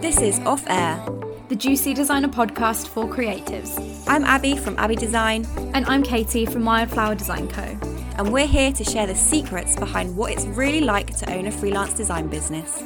This 0.00 0.20
is 0.20 0.38
Off 0.40 0.64
Air. 0.68 1.02
the 1.48 1.56
Juicy 1.56 1.94
Designer 1.94 2.28
podcast 2.28 2.88
for 2.88 3.06
creatives. 3.06 4.04
I'm 4.06 4.24
Abby 4.24 4.56
from 4.56 4.78
Abby 4.78 4.94
Design, 4.96 5.46
And 5.74 5.86
I'm 5.86 6.02
Katie 6.02 6.44
from 6.46 6.64
Wildflower 6.64 7.14
Design 7.14 7.48
Co. 7.48 7.62
and 7.62 8.32
we're 8.32 8.46
here 8.46 8.72
to 8.72 8.84
share 8.84 9.06
the 9.06 9.14
secrets 9.14 9.76
behind 9.76 10.16
what 10.16 10.32
it's 10.32 10.44
really 10.46 10.80
like 10.80 11.16
to 11.18 11.32
own 11.32 11.46
a 11.46 11.50
freelance 11.50 11.94
design 11.94 12.28
business. 12.28 12.82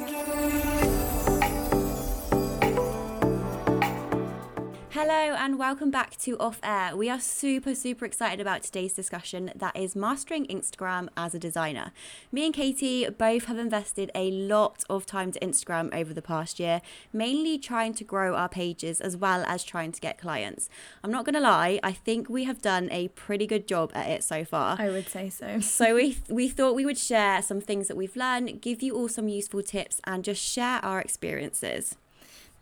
Hello 5.05 5.35
and 5.37 5.59
welcome 5.59 5.91
back 5.91 6.15
to 6.19 6.37
Off 6.37 6.61
Air. 6.63 6.95
We 6.95 7.09
are 7.09 7.19
super, 7.19 7.75
super 7.75 8.05
excited 8.05 8.39
about 8.39 8.63
today's 8.63 8.93
discussion 8.93 9.51
that 9.53 9.75
is 9.75 9.97
mastering 9.97 10.45
Instagram 10.45 11.09
as 11.17 11.35
a 11.35 11.39
designer. 11.39 11.91
Me 12.31 12.45
and 12.45 12.53
Katie 12.53 13.09
both 13.09 13.47
have 13.47 13.57
invested 13.57 14.11
a 14.15 14.31
lot 14.31 14.85
of 14.89 15.05
time 15.05 15.33
to 15.33 15.39
Instagram 15.41 15.93
over 15.93 16.13
the 16.13 16.21
past 16.21 16.57
year, 16.57 16.81
mainly 17.11 17.57
trying 17.59 17.93
to 17.95 18.05
grow 18.05 18.33
our 18.33 18.47
pages 18.47 19.01
as 19.01 19.17
well 19.17 19.43
as 19.45 19.65
trying 19.65 19.91
to 19.91 19.99
get 19.99 20.17
clients. 20.17 20.69
I'm 21.03 21.11
not 21.11 21.25
going 21.25 21.35
to 21.35 21.41
lie, 21.41 21.81
I 21.83 21.91
think 21.91 22.29
we 22.29 22.45
have 22.45 22.61
done 22.61 22.87
a 22.89 23.09
pretty 23.09 23.45
good 23.45 23.67
job 23.67 23.91
at 23.93 24.07
it 24.07 24.23
so 24.23 24.45
far. 24.45 24.77
I 24.79 24.87
would 24.87 25.09
say 25.09 25.29
so. 25.29 25.59
So 25.59 25.95
we 25.95 26.17
we 26.29 26.47
thought 26.47 26.75
we 26.75 26.85
would 26.85 26.97
share 26.97 27.41
some 27.41 27.59
things 27.59 27.89
that 27.89 27.97
we've 27.97 28.15
learned, 28.15 28.61
give 28.61 28.81
you 28.81 28.95
all 28.95 29.09
some 29.09 29.27
useful 29.27 29.63
tips, 29.63 29.99
and 30.05 30.23
just 30.23 30.41
share 30.41 30.79
our 30.81 31.01
experiences. 31.01 31.97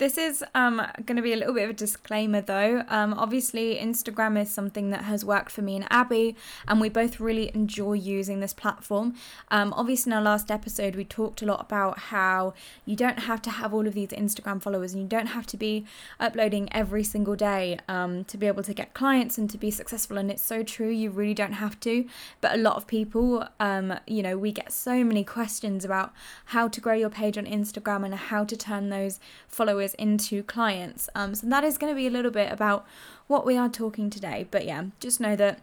This 0.01 0.17
is 0.17 0.43
um, 0.55 0.81
going 1.05 1.17
to 1.17 1.21
be 1.21 1.31
a 1.31 1.35
little 1.35 1.53
bit 1.53 1.65
of 1.65 1.69
a 1.69 1.73
disclaimer 1.73 2.41
though. 2.41 2.83
Um, 2.87 3.13
obviously, 3.13 3.75
Instagram 3.75 4.41
is 4.41 4.49
something 4.49 4.89
that 4.89 5.03
has 5.03 5.23
worked 5.23 5.51
for 5.51 5.61
me 5.61 5.75
and 5.75 5.85
Abby, 5.91 6.35
and 6.67 6.81
we 6.81 6.89
both 6.89 7.19
really 7.19 7.51
enjoy 7.53 7.93
using 7.93 8.39
this 8.39 8.51
platform. 8.51 9.13
Um, 9.51 9.71
obviously, 9.77 10.09
in 10.09 10.17
our 10.17 10.23
last 10.23 10.49
episode, 10.49 10.95
we 10.95 11.05
talked 11.05 11.43
a 11.43 11.45
lot 11.45 11.61
about 11.61 11.99
how 11.99 12.55
you 12.83 12.95
don't 12.95 13.19
have 13.19 13.43
to 13.43 13.51
have 13.51 13.75
all 13.75 13.85
of 13.85 13.93
these 13.93 14.07
Instagram 14.07 14.59
followers 14.59 14.93
and 14.93 15.03
you 15.03 15.07
don't 15.07 15.27
have 15.27 15.45
to 15.45 15.55
be 15.55 15.85
uploading 16.19 16.67
every 16.71 17.03
single 17.03 17.35
day 17.35 17.77
um, 17.87 18.23
to 18.23 18.39
be 18.39 18.47
able 18.47 18.63
to 18.63 18.73
get 18.73 18.95
clients 18.95 19.37
and 19.37 19.51
to 19.51 19.57
be 19.59 19.69
successful. 19.69 20.17
And 20.17 20.31
it's 20.31 20.41
so 20.41 20.63
true, 20.63 20.89
you 20.89 21.11
really 21.11 21.35
don't 21.35 21.53
have 21.53 21.79
to. 21.81 22.07
But 22.41 22.55
a 22.55 22.57
lot 22.57 22.75
of 22.75 22.87
people, 22.87 23.47
um, 23.59 23.99
you 24.07 24.23
know, 24.23 24.35
we 24.35 24.51
get 24.51 24.71
so 24.71 25.03
many 25.03 25.23
questions 25.23 25.85
about 25.85 26.11
how 26.45 26.67
to 26.69 26.81
grow 26.81 26.95
your 26.95 27.11
page 27.11 27.37
on 27.37 27.45
Instagram 27.45 28.03
and 28.03 28.15
how 28.15 28.45
to 28.45 28.57
turn 28.57 28.89
those 28.89 29.19
followers 29.47 29.90
into 29.95 30.43
clients. 30.43 31.09
Um, 31.15 31.35
so 31.35 31.47
that 31.47 31.63
is 31.63 31.77
going 31.77 31.91
to 31.91 31.95
be 31.95 32.07
a 32.07 32.11
little 32.11 32.31
bit 32.31 32.51
about 32.51 32.85
what 33.27 33.45
we 33.45 33.57
are 33.57 33.69
talking 33.69 34.09
today. 34.09 34.47
But 34.51 34.65
yeah, 34.65 34.85
just 34.99 35.19
know 35.19 35.35
that 35.35 35.59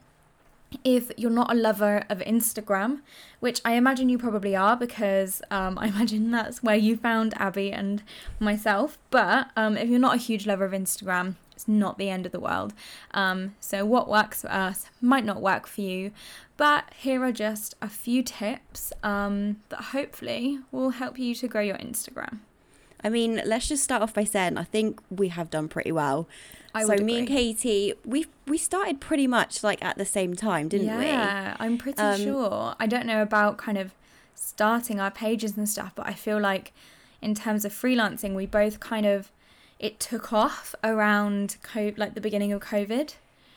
if 0.84 1.10
you're 1.16 1.30
not 1.30 1.50
a 1.50 1.54
lover 1.54 2.04
of 2.08 2.18
Instagram, 2.20 3.00
which 3.40 3.60
I 3.64 3.72
imagine 3.72 4.08
you 4.08 4.18
probably 4.18 4.54
are 4.54 4.76
because 4.76 5.42
um, 5.50 5.78
I 5.80 5.88
imagine 5.88 6.30
that's 6.30 6.62
where 6.62 6.76
you 6.76 6.96
found 6.96 7.34
Abby 7.36 7.72
and 7.72 8.02
myself. 8.38 8.98
But 9.10 9.50
um, 9.56 9.76
if 9.76 9.88
you're 9.88 9.98
not 9.98 10.16
a 10.16 10.18
huge 10.18 10.46
lover 10.46 10.64
of 10.64 10.72
Instagram, 10.72 11.36
it's 11.52 11.66
not 11.66 11.98
the 11.98 12.08
end 12.08 12.24
of 12.24 12.30
the 12.30 12.38
world. 12.38 12.72
Um, 13.12 13.56
so, 13.58 13.84
what 13.84 14.08
works 14.08 14.42
for 14.42 14.52
us 14.52 14.86
might 15.00 15.24
not 15.24 15.42
work 15.42 15.66
for 15.66 15.80
you. 15.80 16.12
But 16.56 16.92
here 16.96 17.24
are 17.24 17.32
just 17.32 17.74
a 17.82 17.88
few 17.88 18.22
tips 18.22 18.92
um, 19.02 19.60
that 19.68 19.80
hopefully 19.86 20.60
will 20.70 20.90
help 20.90 21.18
you 21.18 21.34
to 21.36 21.48
grow 21.48 21.62
your 21.62 21.78
Instagram. 21.78 22.38
I 23.04 23.08
mean, 23.10 23.40
let's 23.44 23.68
just 23.68 23.84
start 23.84 24.02
off 24.02 24.12
by 24.14 24.24
saying 24.24 24.58
I 24.58 24.64
think 24.64 25.00
we 25.10 25.28
have 25.28 25.50
done 25.50 25.68
pretty 25.68 25.92
well. 25.92 26.28
I 26.74 26.84
so 26.84 26.96
me 26.96 27.20
and. 27.20 27.28
Katie, 27.28 27.94
we 28.04 28.26
we 28.46 28.58
started 28.58 29.00
pretty 29.00 29.26
much 29.26 29.62
like 29.62 29.82
at 29.84 29.96
the 29.98 30.04
same 30.04 30.34
time, 30.34 30.68
didn't 30.68 30.96
we? 30.98 31.06
yeah, 31.06 31.56
I'm 31.60 31.78
pretty 31.78 31.98
Um, 32.00 32.20
sure. 32.20 32.74
I 32.78 32.86
don't 32.86 33.06
know 33.06 33.22
about 33.22 33.56
kind 33.56 33.78
of 33.78 33.92
starting 34.34 35.00
our 35.00 35.10
pages 35.10 35.56
and 35.56 35.68
stuff, 35.68 35.92
but 35.94 36.06
I 36.06 36.12
feel 36.14 36.38
like 36.40 36.72
in 37.22 37.34
terms 37.34 37.64
of 37.64 37.72
freelancing, 37.72 38.34
we 38.34 38.46
both 38.46 38.80
kind 38.80 39.06
of 39.06 39.30
it 39.78 40.00
took 40.00 40.32
off 40.32 40.74
around 40.82 41.56
co- 41.62 41.92
like 41.96 42.14
the 42.14 42.20
beginning 42.20 42.52
of 42.52 42.60
COVID. 42.62 43.14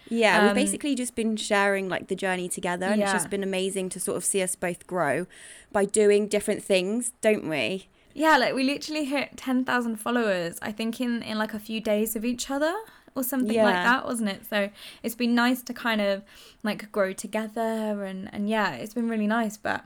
Yeah, 0.10 0.40
Um, 0.40 0.46
we've 0.48 0.56
basically 0.56 0.94
just 0.94 1.16
been 1.16 1.36
sharing 1.38 1.88
like 1.90 2.08
the 2.08 2.16
journey 2.16 2.50
together, 2.50 2.86
and 2.86 3.02
it's 3.02 3.12
just 3.14 3.30
been 3.30 3.44
amazing 3.44 3.90
to 3.90 4.00
sort 4.00 4.18
of 4.18 4.26
see 4.26 4.42
us 4.42 4.56
both 4.56 4.86
grow 4.86 5.26
by 5.72 5.86
doing 5.86 6.28
different 6.28 6.64
things, 6.64 7.14
don't 7.22 7.48
we? 7.50 7.88
Yeah, 8.14 8.38
like 8.38 8.54
we 8.54 8.64
literally 8.64 9.06
hit 9.06 9.38
10,000 9.38 9.98
followers, 9.98 10.58
I 10.62 10.72
think 10.72 11.00
in, 11.00 11.22
in 11.24 11.38
like 11.38 11.54
a 11.54 11.60
few 11.60 11.80
days 11.82 12.16
of 12.16 12.26
each 12.26 12.50
other 12.50 12.74
or 13.16 13.24
something 13.24 13.58
like 13.58 13.76
that, 13.76 14.06
wasn't 14.06 14.30
it? 14.30 14.46
So 14.50 14.70
it's 15.04 15.16
been 15.16 15.36
nice 15.36 15.62
to 15.64 15.74
kind 15.74 16.02
of 16.02 16.24
like 16.64 16.92
grow 16.92 17.14
together 17.14 18.04
and, 18.04 18.30
and 18.34 18.50
yeah, 18.50 18.74
it's 18.74 18.94
been 18.94 19.10
really 19.10 19.28
nice. 19.28 19.58
But, 19.58 19.86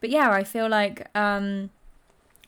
but 0.00 0.10
yeah, 0.10 0.30
I 0.30 0.44
feel 0.44 0.68
like, 0.68 1.08
um, 1.16 1.70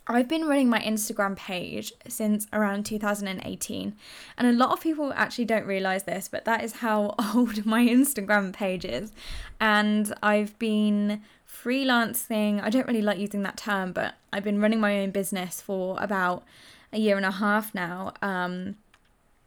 I've 0.08 0.28
been 0.28 0.46
running 0.46 0.68
my 0.68 0.78
Instagram 0.78 1.36
page 1.36 1.92
since 2.06 2.46
around 2.52 2.86
2018, 2.86 3.96
and 4.38 4.46
a 4.46 4.52
lot 4.52 4.70
of 4.70 4.80
people 4.80 5.12
actually 5.16 5.46
don't 5.46 5.66
realize 5.66 6.04
this, 6.04 6.28
but 6.28 6.44
that 6.44 6.62
is 6.62 6.74
how 6.74 7.16
old 7.34 7.66
my 7.66 7.84
Instagram 7.84 8.52
page 8.52 8.84
is. 8.84 9.10
And 9.60 10.14
I've 10.22 10.56
been 10.60 11.22
freelancing, 11.66 12.62
I 12.62 12.70
don't 12.70 12.86
really 12.86 13.02
like 13.02 13.18
using 13.18 13.42
that 13.42 13.56
term, 13.56 13.92
but 13.92 14.14
I've 14.32 14.44
been 14.44 14.60
running 14.60 14.80
my 14.80 15.00
own 15.00 15.10
business 15.10 15.60
for 15.60 15.96
about 16.00 16.44
a 16.92 16.98
year 16.98 17.16
and 17.16 17.26
a 17.26 17.32
half 17.32 17.74
now. 17.74 18.12
Um, 18.22 18.76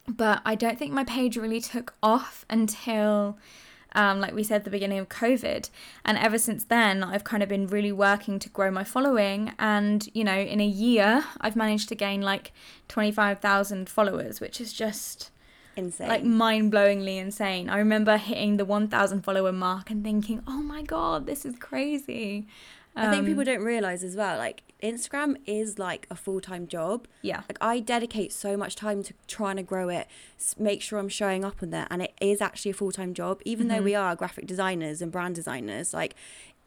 but 0.07 0.41
I 0.43 0.55
don't 0.55 0.77
think 0.77 0.91
my 0.91 1.05
page 1.05 1.37
really 1.37 1.61
took 1.61 1.93
off 2.03 2.45
until 2.49 3.37
um, 3.93 4.19
like 4.19 4.33
we 4.35 4.43
said, 4.43 4.65
the 4.65 4.69
beginning 4.69 4.99
of 4.99 5.09
COVID. 5.09 5.69
And 6.05 6.17
ever 6.17 6.37
since 6.37 6.63
then, 6.63 7.03
I've 7.03 7.23
kind 7.23 7.41
of 7.41 7.49
been 7.49 7.65
really 7.65 7.91
working 7.91 8.37
to 8.39 8.49
grow 8.49 8.69
my 8.69 8.83
following. 8.83 9.53
And, 9.57 10.07
you 10.13 10.23
know, 10.23 10.37
in 10.37 10.61
a 10.61 10.65
year, 10.65 11.25
I've 11.41 11.55
managed 11.55 11.89
to 11.89 11.95
gain 11.95 12.21
like 12.21 12.51
25,000 12.87 13.89
followers, 13.89 14.39
which 14.39 14.61
is 14.61 14.73
just 14.73 15.31
Insane. 15.79 16.07
like 16.07 16.23
mind 16.23 16.71
blowingly 16.71 17.17
insane. 17.17 17.69
I 17.69 17.77
remember 17.77 18.17
hitting 18.17 18.57
the 18.57 18.65
1,000 18.65 19.21
follower 19.23 19.51
mark 19.51 19.89
and 19.89 20.03
thinking, 20.03 20.41
oh 20.47 20.61
my 20.61 20.81
God, 20.83 21.25
this 21.25 21.45
is 21.45 21.55
crazy. 21.59 22.47
I 22.95 23.09
think 23.11 23.25
people 23.25 23.41
Um, 23.41 23.45
don't 23.45 23.63
realize 23.63 24.03
as 24.03 24.15
well, 24.15 24.37
like 24.37 24.63
Instagram 24.83 25.37
is 25.45 25.77
like 25.79 26.05
a 26.09 26.15
full 26.15 26.41
time 26.41 26.67
job. 26.67 27.07
Yeah. 27.21 27.41
Like 27.49 27.57
I 27.61 27.79
dedicate 27.79 28.33
so 28.33 28.57
much 28.57 28.75
time 28.75 29.03
to 29.03 29.13
trying 29.27 29.57
to 29.57 29.63
grow 29.63 29.87
it, 29.89 30.07
make 30.57 30.81
sure 30.81 30.99
I'm 30.99 31.07
showing 31.09 31.45
up 31.45 31.57
on 31.63 31.69
there, 31.69 31.87
and 31.91 32.01
it 32.01 32.13
is 32.19 32.41
actually 32.41 32.71
a 32.71 32.73
full 32.73 32.91
time 32.91 33.13
job. 33.13 33.41
Even 33.45 33.67
though 33.69 33.75
Mm-hmm. 33.75 33.83
we 33.85 33.95
are 33.95 34.15
graphic 34.15 34.47
designers 34.47 35.01
and 35.01 35.11
brand 35.11 35.35
designers, 35.35 35.93
like 35.93 36.15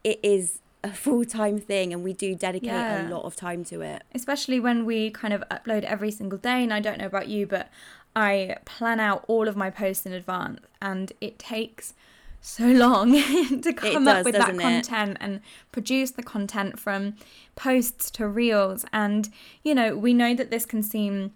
it 0.05 0.21
is 0.23 0.61
a 0.85 0.93
full 1.05 1.25
time 1.25 1.59
thing, 1.59 1.93
and 1.93 2.03
we 2.03 2.13
do 2.15 2.35
dedicate 2.35 2.71
Yeah. 2.71 3.09
a 3.09 3.11
lot 3.11 3.25
of 3.25 3.37
time 3.37 3.63
to 3.67 3.83
it. 3.83 4.03
especially 4.15 4.59
when 4.61 4.87
we 4.87 5.11
kind 5.11 5.35
of 5.35 5.43
upload 5.51 5.83
every 5.83 6.11
single 6.13 6.39
day. 6.39 6.63
And 6.63 6.73
I 6.73 6.81
don't 6.81 6.99
know 6.99 7.07
about 7.07 7.29
you, 7.29 7.47
but 7.47 7.69
I 8.15 8.57
plan 8.65 9.01
out 9.01 9.25
all 9.27 9.49
of 9.49 9.57
my 9.57 9.71
posts 9.71 10.07
in 10.07 10.13
advance, 10.13 10.61
and 10.81 11.13
it 11.21 11.39
takes 11.39 11.95
so 12.41 12.67
long 12.67 13.13
to 13.63 13.73
come 13.73 14.05
does, 14.05 14.19
up 14.19 14.25
with 14.25 14.35
that 14.35 14.47
doesn't 14.47 14.61
it? 14.61 14.63
content 14.63 15.17
and 15.21 15.41
produce 15.71 16.11
the 16.11 16.23
content 16.23 16.79
from 16.79 17.15
posts 17.55 18.11
to 18.11 18.27
reels. 18.27 18.85
And 18.93 19.31
you 19.63 19.75
know, 19.75 19.97
we 19.97 20.13
know 20.13 20.35
that 20.35 20.51
this 20.51 20.67
can 20.67 20.83
seem 20.83 21.33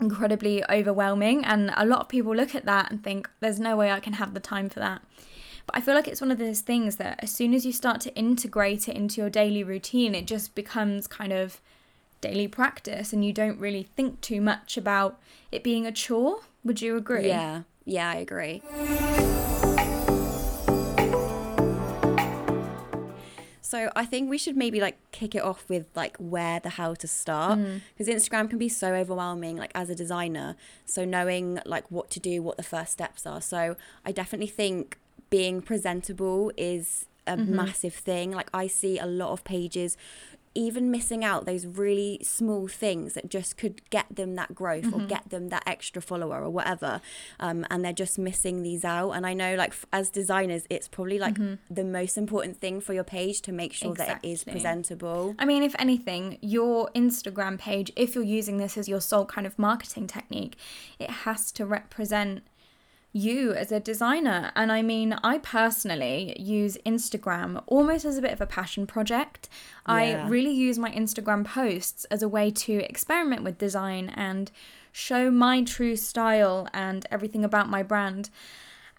incredibly 0.00 0.64
overwhelming, 0.70 1.44
and 1.44 1.72
a 1.76 1.84
lot 1.84 2.00
of 2.00 2.08
people 2.08 2.34
look 2.34 2.54
at 2.54 2.64
that 2.64 2.90
and 2.90 3.04
think, 3.04 3.28
"There's 3.40 3.60
no 3.60 3.76
way 3.76 3.92
I 3.92 4.00
can 4.00 4.14
have 4.14 4.34
the 4.34 4.40
time 4.40 4.68
for 4.68 4.80
that." 4.80 5.02
But 5.66 5.76
I 5.76 5.80
feel 5.82 5.94
like 5.94 6.08
it's 6.08 6.22
one 6.22 6.32
of 6.32 6.38
those 6.38 6.60
things 6.60 6.96
that 6.96 7.20
as 7.22 7.30
soon 7.30 7.54
as 7.54 7.64
you 7.64 7.72
start 7.72 8.00
to 8.00 8.14
integrate 8.16 8.88
it 8.88 8.96
into 8.96 9.20
your 9.20 9.30
daily 9.30 9.62
routine, 9.62 10.14
it 10.14 10.26
just 10.26 10.54
becomes 10.54 11.06
kind 11.06 11.32
of 11.32 11.60
daily 12.20 12.48
practice 12.48 13.12
and 13.12 13.24
you 13.24 13.32
don't 13.32 13.58
really 13.58 13.82
think 13.96 14.20
too 14.20 14.40
much 14.40 14.76
about 14.76 15.18
it 15.50 15.62
being 15.62 15.86
a 15.86 15.92
chore. 15.92 16.40
Would 16.64 16.82
you 16.82 16.96
agree? 16.96 17.28
Yeah, 17.28 17.62
yeah, 17.84 18.10
I 18.10 18.16
agree. 18.16 18.62
So 23.70 23.88
I 23.94 24.04
think 24.04 24.28
we 24.28 24.36
should 24.36 24.56
maybe 24.56 24.80
like 24.80 24.98
kick 25.12 25.36
it 25.36 25.42
off 25.42 25.68
with 25.68 25.86
like 25.94 26.16
where 26.16 26.58
the 26.58 26.70
how 26.70 26.94
to 26.94 27.06
start 27.06 27.60
mm. 27.60 27.80
because 27.96 28.12
Instagram 28.12 28.50
can 28.50 28.58
be 28.58 28.68
so 28.68 28.94
overwhelming 28.94 29.56
like 29.56 29.70
as 29.76 29.88
a 29.88 29.94
designer. 29.94 30.56
So 30.86 31.04
knowing 31.04 31.60
like 31.64 31.88
what 31.88 32.10
to 32.10 32.18
do, 32.18 32.42
what 32.42 32.56
the 32.56 32.64
first 32.64 32.90
steps 32.90 33.26
are. 33.26 33.40
So 33.40 33.76
I 34.04 34.10
definitely 34.10 34.48
think 34.48 34.98
being 35.30 35.62
presentable 35.62 36.50
is 36.56 37.06
a 37.28 37.36
mm-hmm. 37.36 37.54
massive 37.54 37.94
thing. 37.94 38.32
Like 38.32 38.50
I 38.52 38.66
see 38.66 38.98
a 38.98 39.06
lot 39.06 39.30
of 39.30 39.44
pages 39.44 39.96
even 40.54 40.90
missing 40.90 41.24
out 41.24 41.46
those 41.46 41.66
really 41.66 42.18
small 42.22 42.66
things 42.66 43.14
that 43.14 43.28
just 43.28 43.56
could 43.56 43.88
get 43.90 44.06
them 44.14 44.34
that 44.34 44.54
growth 44.54 44.92
or 44.92 45.00
get 45.06 45.30
them 45.30 45.48
that 45.48 45.62
extra 45.66 46.02
follower 46.02 46.42
or 46.42 46.50
whatever 46.50 47.00
um, 47.38 47.64
and 47.70 47.84
they're 47.84 47.92
just 47.92 48.18
missing 48.18 48.62
these 48.62 48.84
out. 48.84 49.12
And 49.12 49.26
i 49.26 49.32
know 49.34 49.54
like 49.54 49.70
f- 49.70 49.86
as 49.92 50.10
designers 50.10 50.64
it's 50.70 50.88
probably 50.88 51.18
like 51.18 51.36
the 51.70 51.84
most 51.84 52.18
important 52.18 52.60
thing 52.60 52.80
for 52.80 52.94
your 52.94 53.04
page 53.04 53.40
to 53.42 53.52
make 53.52 53.72
sure 53.72 53.94
that 53.94 54.20
it 54.24 54.28
is 54.28 54.44
presentable. 54.44 55.34
I 55.38 55.44
mean, 55.44 55.62
if 55.62 55.74
anything, 55.78 56.38
your 56.40 56.90
Instagram 56.94 57.58
page, 57.58 57.92
if 57.96 58.14
you're 58.14 58.24
using 58.24 58.56
this 58.58 58.76
as 58.76 58.88
your 58.88 59.00
sole 59.00 59.24
kind 59.26 59.46
of 59.46 59.58
marketing 59.58 60.06
technique, 60.06 60.56
it 60.98 61.10
has 61.10 61.52
to 61.52 61.64
represent 61.66 62.42
you 63.12 63.52
as 63.52 63.72
a 63.72 63.80
designer. 63.80 64.52
And 64.54 64.70
I 64.70 64.82
mean, 64.82 65.14
I 65.24 65.38
personally 65.38 66.36
use 66.38 66.76
Instagram 66.86 67.62
almost 67.66 68.04
as 68.04 68.16
a 68.16 68.22
bit 68.22 68.32
of 68.32 68.40
a 68.40 68.46
passion 68.46 68.86
project. 68.86 69.48
I 69.84 70.26
really 70.28 70.52
use 70.52 70.78
my 70.78 70.90
Instagram 70.92 71.44
posts 71.44 72.04
as 72.06 72.22
a 72.22 72.28
way 72.28 72.50
to 72.52 72.74
experiment 72.88 73.42
with 73.42 73.58
design 73.58 74.10
and 74.14 74.50
show 74.92 75.30
my 75.30 75.62
true 75.62 75.96
style 75.96 76.68
and 76.72 77.06
everything 77.10 77.44
about 77.44 77.68
my 77.68 77.82
brand. 77.82 78.30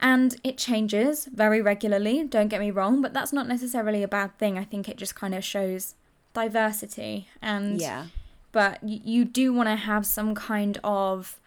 And 0.01 0.35
it 0.43 0.57
changes 0.57 1.25
very 1.25 1.61
regularly, 1.61 2.23
don't 2.23 2.47
get 2.47 2.59
me 2.59 2.71
wrong, 2.71 3.01
but 3.01 3.13
that's 3.13 3.31
not 3.31 3.47
necessarily 3.47 4.01
a 4.03 4.07
bad 4.07 4.37
thing. 4.37 4.57
I 4.57 4.63
think 4.63 4.89
it 4.89 4.97
just 4.97 5.15
kind 5.15 5.35
of 5.35 5.43
shows 5.43 5.95
diversity 6.33 7.27
and 7.41 7.79
Yeah. 7.79 8.05
but 8.51 8.79
you 8.83 9.25
do 9.25 9.53
want 9.53 9.67
to 9.69 9.75
have 9.75 10.05
some 10.05 10.33
kind 10.33 10.79
of 10.83 11.39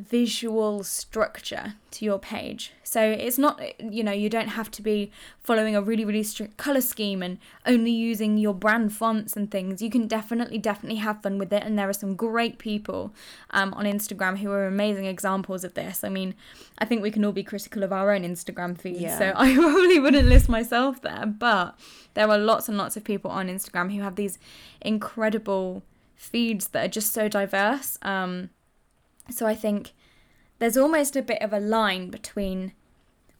visual 0.00 0.82
structure 0.82 1.74
to 1.90 2.04
your 2.04 2.18
page. 2.18 2.72
So 2.82 3.02
it's 3.02 3.38
not, 3.38 3.60
you 3.80 4.02
know, 4.02 4.12
you 4.12 4.28
don't 4.28 4.48
have 4.48 4.70
to 4.72 4.82
be 4.82 5.12
following 5.40 5.76
a 5.76 5.82
really, 5.82 6.04
really 6.04 6.22
strict 6.22 6.56
color 6.56 6.80
scheme 6.80 7.22
and 7.22 7.38
only 7.66 7.90
using 7.90 8.38
your 8.38 8.54
brand 8.54 8.92
fonts 8.92 9.36
and 9.36 9.50
things. 9.50 9.80
You 9.80 9.90
can 9.90 10.08
definitely, 10.08 10.58
definitely 10.58 10.98
have 10.98 11.22
fun 11.22 11.38
with 11.38 11.52
it. 11.52 11.62
And 11.62 11.78
there 11.78 11.88
are 11.88 11.92
some 11.92 12.16
great 12.16 12.58
people 12.58 13.14
um, 13.50 13.72
on 13.74 13.84
Instagram 13.84 14.38
who 14.38 14.50
are 14.50 14.66
amazing 14.66 15.04
examples 15.04 15.62
of 15.62 15.74
this. 15.74 16.02
I 16.02 16.08
mean, 16.08 16.34
I 16.78 16.84
think 16.84 17.02
we 17.02 17.10
can 17.10 17.24
all 17.24 17.32
be 17.32 17.44
critical 17.44 17.82
of 17.82 17.92
our 17.92 18.12
own 18.12 18.22
Instagram 18.22 18.78
feeds. 18.78 19.00
Yeah. 19.00 19.18
So 19.18 19.32
I 19.36 19.54
probably 19.54 19.98
wouldn't 19.98 20.28
list 20.28 20.48
myself 20.48 21.02
there, 21.02 21.26
but 21.26 21.78
there 22.14 22.28
are 22.28 22.38
lots 22.38 22.68
and 22.68 22.76
lots 22.76 22.96
of 22.96 23.04
people 23.04 23.30
on 23.30 23.48
Instagram 23.48 23.94
who 23.94 24.02
have 24.02 24.16
these 24.16 24.38
incredible 24.80 25.82
feeds 26.16 26.68
that 26.68 26.84
are 26.84 26.88
just 26.88 27.12
so 27.12 27.28
diverse. 27.28 27.98
Um, 28.02 28.50
so 29.30 29.46
I 29.46 29.54
think 29.54 29.92
there's 30.58 30.76
almost 30.76 31.16
a 31.16 31.22
bit 31.22 31.40
of 31.42 31.52
a 31.52 31.60
line 31.60 32.10
between 32.10 32.72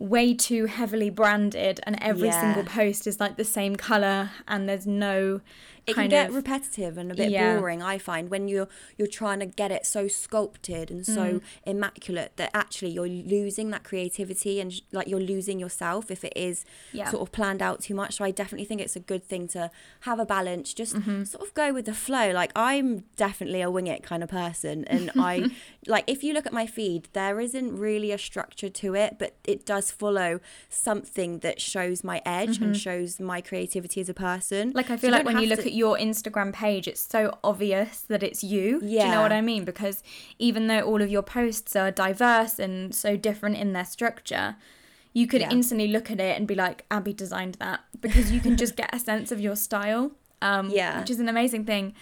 way 0.01 0.33
too 0.35 0.65
heavily 0.67 1.11
branded 1.11 1.79
and 1.85 1.97
every 2.03 2.29
Yeah. 2.29 2.41
single 2.41 2.65
post 2.65 3.07
is 3.07 3.21
like 3.21 3.37
the 3.37 3.45
same 3.45 3.77
color 3.77 4.31
and 4.49 4.69
there's 4.69 4.87
no 4.87 5.41
it 5.87 5.95
can 5.95 6.09
get 6.09 6.29
of 6.29 6.35
repetitive 6.37 6.97
and 6.99 7.11
a 7.11 7.15
bit 7.15 7.31
Yeah. 7.31 7.57
boring 7.57 7.83
i 7.83 7.99
find 7.99 8.31
when 8.31 8.49
you're 8.49 8.69
you're 8.97 9.09
trying 9.09 9.41
to 9.41 9.47
get 9.47 9.71
it 9.73 9.85
so 9.85 10.09
sculpted 10.09 10.91
and 10.91 11.05
so 11.07 11.41
Mm. 11.41 11.43
immaculate 11.67 12.37
that 12.37 12.51
actually 12.55 12.91
you're 12.93 13.09
losing 13.09 13.71
that 13.71 13.83
creativity 13.85 14.61
and 14.61 14.81
like 14.93 15.07
you're 15.09 15.21
losing 15.21 15.59
yourself 15.59 16.11
if 16.11 16.25
it 16.25 16.33
is 16.37 16.65
Yeah. 16.93 17.11
sort 17.11 17.23
of 17.23 17.33
planned 17.33 17.61
out 17.61 17.83
too 17.83 17.95
much 17.95 18.17
so 18.17 18.25
i 18.25 18.31
definitely 18.31 18.65
think 18.67 18.81
it's 18.81 18.97
a 18.97 19.01
good 19.01 19.25
thing 19.27 19.49
to 19.49 19.71
have 20.01 20.19
a 20.19 20.25
balance 20.27 20.73
just 20.73 20.95
Mm-hmm. 20.97 21.25
sort 21.25 21.47
of 21.47 21.53
go 21.55 21.73
with 21.75 21.85
the 21.87 21.95
flow 21.95 22.31
like 22.31 22.53
i'm 22.57 23.05
definitely 23.17 23.61
a 23.61 23.71
wing 23.71 23.87
it 23.87 24.03
kind 24.03 24.23
of 24.23 24.31
person 24.31 24.85
and 24.87 25.11
i 25.19 25.51
like 25.87 26.05
if 26.07 26.23
you 26.25 26.33
look 26.33 26.47
at 26.47 26.53
my 26.55 26.67
feed 26.67 27.09
there 27.13 27.39
isn't 27.41 27.77
really 27.77 28.13
a 28.13 28.19
structure 28.19 28.69
to 28.71 28.95
it 28.95 29.17
but 29.19 29.35
it 29.45 29.67
does 29.67 29.90
follow 29.91 30.41
something 30.69 31.41
that 31.41 31.61
shows 31.61 32.03
my 32.05 32.23
edge 32.25 32.59
and 32.61 32.77
shows 32.77 33.19
my 33.21 33.41
creativity 33.41 34.01
as 34.01 34.09
a 34.09 34.15
person 34.15 34.69
Mm-hmm. 34.69 34.77
like 34.77 34.91
I 34.91 34.97
So 34.97 35.01
feel 35.03 35.11
like 35.13 35.25
when 35.27 35.39
you 35.39 35.47
look 35.49 35.61
to- 35.61 35.67
at 35.67 35.73
your 35.73 35.97
Instagram 35.99 36.53
page, 36.53 36.87
it's 36.89 37.01
so 37.01 37.39
obvious 37.45 38.01
that 38.03 38.23
it's 38.23 38.43
you. 38.45 38.81
Do 38.81 38.87
you 38.87 38.99
know 39.05 39.23
what 39.23 39.33
I 39.33 39.41
mean? 39.41 39.65
Because 39.65 40.03
even 40.39 40.67
though 40.69 40.81
all 40.81 41.01
of 41.03 41.11
your 41.11 41.23
posts 41.23 41.75
are 41.77 41.91
diverse 41.91 42.59
and 42.59 42.95
so 42.95 43.17
different 43.17 43.57
in 43.57 43.73
their 43.73 43.85
structure, 43.85 44.57
you 45.13 45.27
could 45.27 45.41
Yeah. 45.41 45.51
instantly 45.51 45.89
look 45.89 46.11
at 46.11 46.21
it 46.21 46.37
and 46.37 46.47
be 46.47 46.55
like, 46.55 46.85
Abby 46.91 47.13
designed 47.13 47.55
that 47.57 47.81
because 48.01 48.31
you 48.33 48.41
can 48.41 48.57
just 48.57 48.77
get 48.81 48.95
a 48.95 48.99
sense 48.99 49.33
of 49.33 49.41
your 49.41 49.57
style. 49.57 50.13
Um, 50.43 50.71
Yeah. 50.71 51.01
which 51.01 51.11
is 51.11 51.21
an 51.21 51.29
amazing 51.29 51.65
thing. 51.67 51.95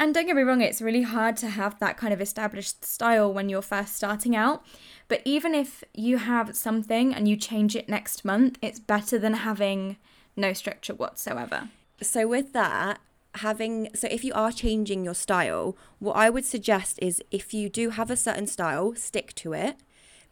And 0.00 0.14
don't 0.14 0.26
get 0.26 0.34
me 0.34 0.42
wrong, 0.42 0.62
it's 0.62 0.80
really 0.80 1.02
hard 1.02 1.36
to 1.36 1.50
have 1.50 1.78
that 1.78 1.98
kind 1.98 2.12
of 2.14 2.22
established 2.22 2.86
style 2.86 3.30
when 3.30 3.50
you're 3.50 3.60
first 3.60 3.94
starting 3.94 4.34
out. 4.34 4.64
But 5.08 5.20
even 5.26 5.54
if 5.54 5.84
you 5.92 6.16
have 6.16 6.56
something 6.56 7.14
and 7.14 7.28
you 7.28 7.36
change 7.36 7.76
it 7.76 7.86
next 7.86 8.24
month, 8.24 8.58
it's 8.62 8.80
better 8.80 9.18
than 9.18 9.34
having 9.34 9.98
no 10.36 10.54
structure 10.54 10.94
whatsoever. 10.94 11.68
so 12.02 12.26
with 12.26 12.52
that 12.52 12.98
having 13.36 13.88
so 13.94 14.08
if 14.10 14.24
you 14.24 14.32
are 14.34 14.50
changing 14.50 15.04
your 15.04 15.14
style 15.14 15.76
what 15.98 16.16
i 16.16 16.28
would 16.28 16.44
suggest 16.44 16.98
is 17.00 17.22
if 17.30 17.54
you 17.54 17.68
do 17.68 17.90
have 17.90 18.10
a 18.10 18.16
certain 18.16 18.46
style 18.46 18.94
stick 18.96 19.32
to 19.34 19.52
it 19.52 19.76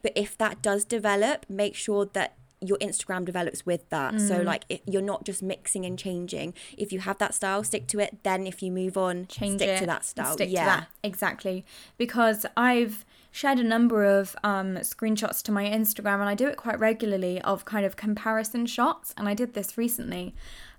but 0.01 0.11
if 0.15 0.37
that 0.37 0.61
does 0.61 0.83
develop 0.83 1.45
make 1.47 1.75
sure 1.75 2.05
that 2.05 2.35
your 2.61 2.77
instagram 2.79 3.25
develops 3.25 3.65
with 3.65 3.89
that. 3.89 4.13
Mm. 4.13 4.27
so 4.27 4.41
like 4.41 4.65
it, 4.69 4.81
you're 4.85 5.01
not 5.01 5.23
just 5.23 5.41
mixing 5.41 5.85
and 5.85 5.97
changing. 5.97 6.53
If 6.77 6.91
you 6.91 6.99
have 6.99 7.17
that 7.19 7.33
style 7.33 7.63
stick 7.63 7.87
to 7.87 7.99
it. 7.99 8.23
Then 8.23 8.45
if 8.45 8.61
you 8.61 8.71
move 8.71 8.97
on 8.97 9.27
change 9.27 9.61
stick 9.61 9.69
it 9.69 9.79
to 9.79 9.85
that 9.85 10.05
style. 10.05 10.33
stick 10.33 10.49
yeah. 10.49 10.63
to 10.63 10.65
that. 10.65 10.87
Exactly. 11.03 11.65
Because 11.97 12.45
i've 12.57 13.05
shared 13.31 13.59
a 13.59 13.63
number 13.63 14.03
of 14.03 14.35
um, 14.43 14.75
screenshots 14.77 15.43
to 15.43 15.51
my 15.51 15.65
instagram 15.65 16.15
and 16.15 16.23
i 16.23 16.33
do 16.33 16.47
it 16.47 16.57
quite 16.57 16.79
regularly 16.79 17.39
of 17.41 17.65
kind 17.65 17.85
of 17.85 17.95
comparison 17.95 18.65
shots. 18.65 19.13
And 19.17 19.29
i 19.29 19.33
did 19.33 19.53
this 19.53 19.77
recently 19.77 20.33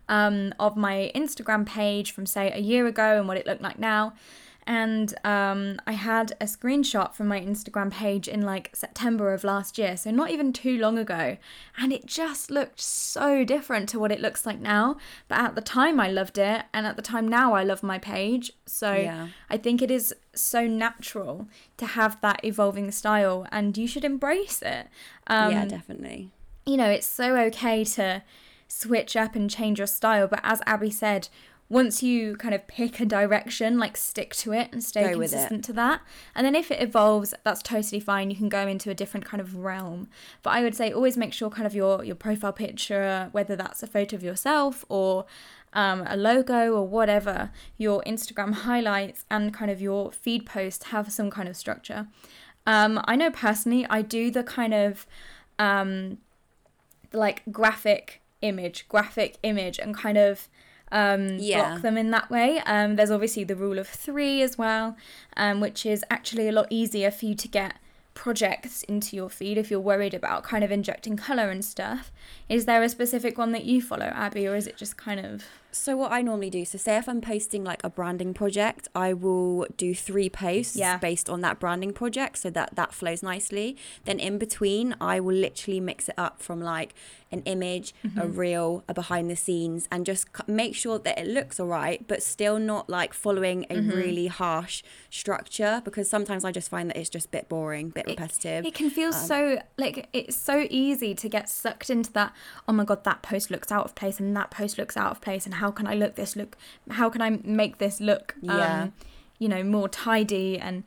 um, 0.09 0.53
of 0.59 0.77
my 0.77 1.11
instagram 1.15 1.65
page 1.65 2.13
from 2.13 2.27
say 2.27 2.51
a 2.53 2.59
year 2.59 2.87
ago 2.87 3.19
and 3.19 3.29
what 3.29 3.37
it 3.37 3.47
looked 3.47 3.63
like 3.63 3.79
now 3.79 4.13
and 4.67 5.15
um, 5.25 5.79
I 5.87 5.93
had 5.93 6.33
a 6.41 6.45
screenshot 6.45 7.15
from 7.15 7.29
my 7.29 7.41
Instagram 7.41 7.91
page 7.91 8.29
in 8.29 8.43
like 8.43 8.75
September 8.75 9.33
of 9.33 9.45
last 9.45 9.79
year, 9.79 9.97
so 9.97 10.11
not 10.11 10.31
even 10.31 10.53
too 10.53 10.79
long 10.79 10.99
ago, 10.99 11.37
and 11.79 11.93
it 11.93 12.07
just 12.07 12.51
looked 12.51 12.81
so 12.81 13.45
different 13.45 13.89
to 13.91 13.99
what 13.99 14.13
it 14.13 14.21
looks 14.21 14.47
like 14.47 14.61
now. 14.61 14.97
But 15.29 15.39
at 15.39 15.55
the 15.55 15.61
time, 15.61 15.99
I 15.99 16.09
loved 16.09 16.39
it, 16.39 16.65
and 16.73 16.87
at 16.87 16.97
the 16.97 17.03
time 17.03 17.27
now, 17.27 17.53
I 17.55 17.65
love 17.65 17.83
my 17.83 17.99
page. 17.99 18.53
So 18.67 18.95
Yeah. 18.95 19.29
I 19.49 19.57
think 19.57 19.83
it 19.83 19.91
is 19.91 20.15
so 20.35 20.67
natural 20.67 21.49
to 21.77 21.87
have 21.87 22.21
that 22.21 22.45
evolving 22.45 22.91
style, 22.91 23.47
and 23.51 23.77
you 23.77 23.87
should 23.87 24.05
embrace 24.05 24.63
it. 24.63 24.89
Um, 25.27 25.53
yeah 25.53 25.65
definitely 25.65 26.31
you 26.67 26.77
know, 26.77 26.89
it's 26.91 27.07
so 27.07 27.37
okay 27.37 27.85
to 27.85 28.23
switch 28.69 29.17
up 29.17 29.35
and 29.35 29.51
change 29.51 29.79
your 29.79 29.87
style. 29.87 30.29
But 30.29 30.41
as 30.43 30.61
Abby 30.67 30.91
said, 30.91 31.29
once 31.71 32.03
you 32.03 32.35
kind 32.37 32.53
of 32.53 32.67
pick 32.67 32.99
a 32.99 33.07
direction, 33.07 33.79
like 33.79 33.97
stick 33.97 34.35
to 34.35 34.53
it 34.53 34.69
and 34.73 34.83
stay 34.83 35.13
Go 35.13 35.21
consistent 35.21 35.65
to 35.67 35.73
that. 35.75 36.03
And 36.35 36.45
then 36.45 36.57
if 36.57 36.73
it 36.73 36.83
evolves, 36.83 37.33
that's 37.45 37.63
totally 37.63 38.01
fine. 38.01 38.29
You 38.29 38.37
can 38.37 38.49
go 38.49 38.67
into 38.67 38.91
a 38.91 38.95
different 38.95 39.25
kind 39.25 39.41
of 39.41 39.55
realm. 39.55 40.09
But 40.43 40.51
I 40.51 40.63
would 40.63 40.75
say 40.75 40.93
always 40.93 41.17
make 41.17 41.33
sure 41.33 41.49
kind 41.49 41.69
of 41.69 41.75
your 41.75 42.05
your 42.05 42.17
profile 42.17 42.53
picture, 42.53 43.29
whether 43.31 43.55
that's 43.55 43.85
a 43.85 43.87
photo 43.87 44.17
of 44.17 44.25
yourself 44.25 44.85
or 44.89 45.27
um, 45.73 46.03
a 46.09 46.17
logo 46.17 46.73
or 46.73 46.87
whatever, 46.87 47.53
your 47.79 48.03
Instagram 48.03 48.53
highlights 48.67 49.25
and 49.31 49.55
kind 49.55 49.71
of 49.71 49.81
your 49.81 50.11
feed 50.11 50.45
post 50.45 50.85
have 50.85 51.13
some 51.13 51.31
kind 51.31 51.49
of 51.49 51.57
structure. 51.57 52.09
Um, 52.67 53.01
I 53.05 53.15
know 53.15 53.31
personally, 53.31 53.87
I 53.89 54.03
do 54.03 54.33
the 54.33 54.43
kind 54.43 54.75
of 54.75 55.07
um, 55.61 56.19
like 57.13 57.43
graphic 57.53 58.23
image, 58.43 58.89
graphic 58.89 59.39
image, 59.45 59.79
and 59.79 59.95
kind 59.97 60.19
of 60.19 60.49
um, 60.93 61.37
Yeah. 61.39 61.71
block 61.71 61.83
them 61.83 61.97
in 61.97 62.11
that 62.11 62.31
way. 62.31 62.59
Um, 62.67 62.97
there's 62.97 63.11
obviously 63.11 63.45
the 63.45 63.57
rule 63.57 63.79
of 63.79 63.89
three 63.89 64.43
as 64.43 64.59
well, 64.59 64.97
um, 65.37 65.61
which 65.61 65.87
is 65.87 66.05
actually 66.11 66.49
a 66.49 66.53
lot 66.53 66.67
easier 66.71 67.11
for 67.11 67.27
you 67.27 67.35
to 67.35 67.49
get 67.49 67.75
projects 68.15 68.83
into 68.83 69.17
your 69.17 69.31
feed 69.31 69.57
if 69.57 69.71
you're 69.71 69.81
worried 69.81 70.13
about 70.13 70.43
kind 70.43 70.63
of 70.65 70.71
injecting 70.71 71.17
color 71.17 71.49
and 71.49 71.65
stuff. 71.65 72.11
Is 72.49 72.67
there 72.67 72.83
a 72.83 72.89
specific 72.89 73.39
one 73.39 73.53
that 73.53 73.65
you 73.65 73.81
follow, 73.81 74.07
Abby, 74.07 74.47
or 74.47 74.57
is 74.57 74.67
it 74.67 74.77
just 74.77 74.97
kind 74.97 75.21
of 75.25 75.45
So 75.73 75.97
what 75.97 76.11
I 76.13 76.21
normally 76.23 76.51
do, 76.51 76.65
so 76.65 76.79
say 76.79 76.97
if 76.97 77.09
I'm 77.09 77.21
posting 77.21 77.63
like 77.65 77.83
a 77.85 77.91
branding 77.91 78.35
project, 78.35 78.89
I 78.95 79.13
will 79.13 79.67
do 79.77 79.95
three 79.95 80.29
posts 80.29 80.77
Yeah. 80.77 80.99
based 80.99 81.31
on 81.31 81.41
that 81.43 81.59
branding 81.61 81.93
project 81.93 82.39
so 82.39 82.51
that 82.51 82.75
that 82.77 82.93
flows 82.93 83.23
nicely. 83.23 83.77
Then 84.05 84.19
in 84.19 84.39
between, 84.39 84.97
I 85.01 85.21
will 85.21 85.35
literally 85.37 85.81
mix 85.81 86.09
it 86.09 86.15
up 86.19 86.43
from 86.43 86.61
like 86.61 86.95
an 87.33 87.43
image, 87.45 87.95
a 88.05 88.09
Mm-hmm. 88.09 88.37
reel, 88.37 88.85
a 88.89 88.95
behind 88.95 89.31
the 89.31 89.37
scenes 89.37 89.87
and 89.93 90.05
just 90.05 90.27
make 90.49 90.75
sure 90.75 90.99
that 90.99 91.19
it 91.19 91.29
looks 91.29 91.61
all 91.61 91.69
right, 91.69 92.05
but 92.09 92.23
still 92.23 92.59
not 92.59 92.91
like 92.91 93.13
following 93.15 93.65
a 93.71 93.75
Mm-hmm. 93.77 93.91
really 93.97 94.27
harsh 94.27 94.83
structure 95.11 95.81
because 95.85 96.09
sometimes 96.11 96.45
I 96.45 96.51
just 96.53 96.69
find 96.69 96.91
that 96.91 96.97
it's 96.97 97.11
just 97.11 97.27
a 97.27 97.31
bit 97.31 97.49
boring, 97.49 97.87
a 97.89 97.91
bit 97.91 98.07
repetitive. 98.07 98.65
It 98.67 98.75
can 98.75 98.91
feel 98.91 99.13
so 99.13 99.59
like 99.79 100.09
it's 100.13 100.35
so 100.37 100.67
easy 100.71 101.15
to 101.15 101.29
get 101.29 101.49
sucked 101.49 101.91
into 101.91 102.13
that. 102.15 102.33
Oh 102.67 102.73
my 102.73 102.85
god, 102.85 103.05
that 103.05 103.23
post 103.23 103.51
looks 103.51 103.71
out 103.71 103.85
of 103.85 103.95
place, 103.95 104.19
and 104.19 104.37
that 104.37 104.51
post 104.51 104.79
looks 104.79 104.97
out 104.97 105.11
of 105.13 105.21
place, 105.21 105.45
and 105.47 105.55
how 105.61 105.71
can 105.71 105.87
I 105.87 105.95
look 105.95 106.15
this 106.17 106.37
look? 106.37 106.57
How 106.91 107.09
can 107.11 107.23
I 107.23 107.31
make 107.45 107.75
this 107.79 108.01
look? 108.01 108.35
Yeah. 108.43 108.83
Um, 108.83 108.93
you 109.39 109.49
know, 109.49 109.63
more 109.63 109.89
tidy 109.89 110.59
and. 110.59 110.85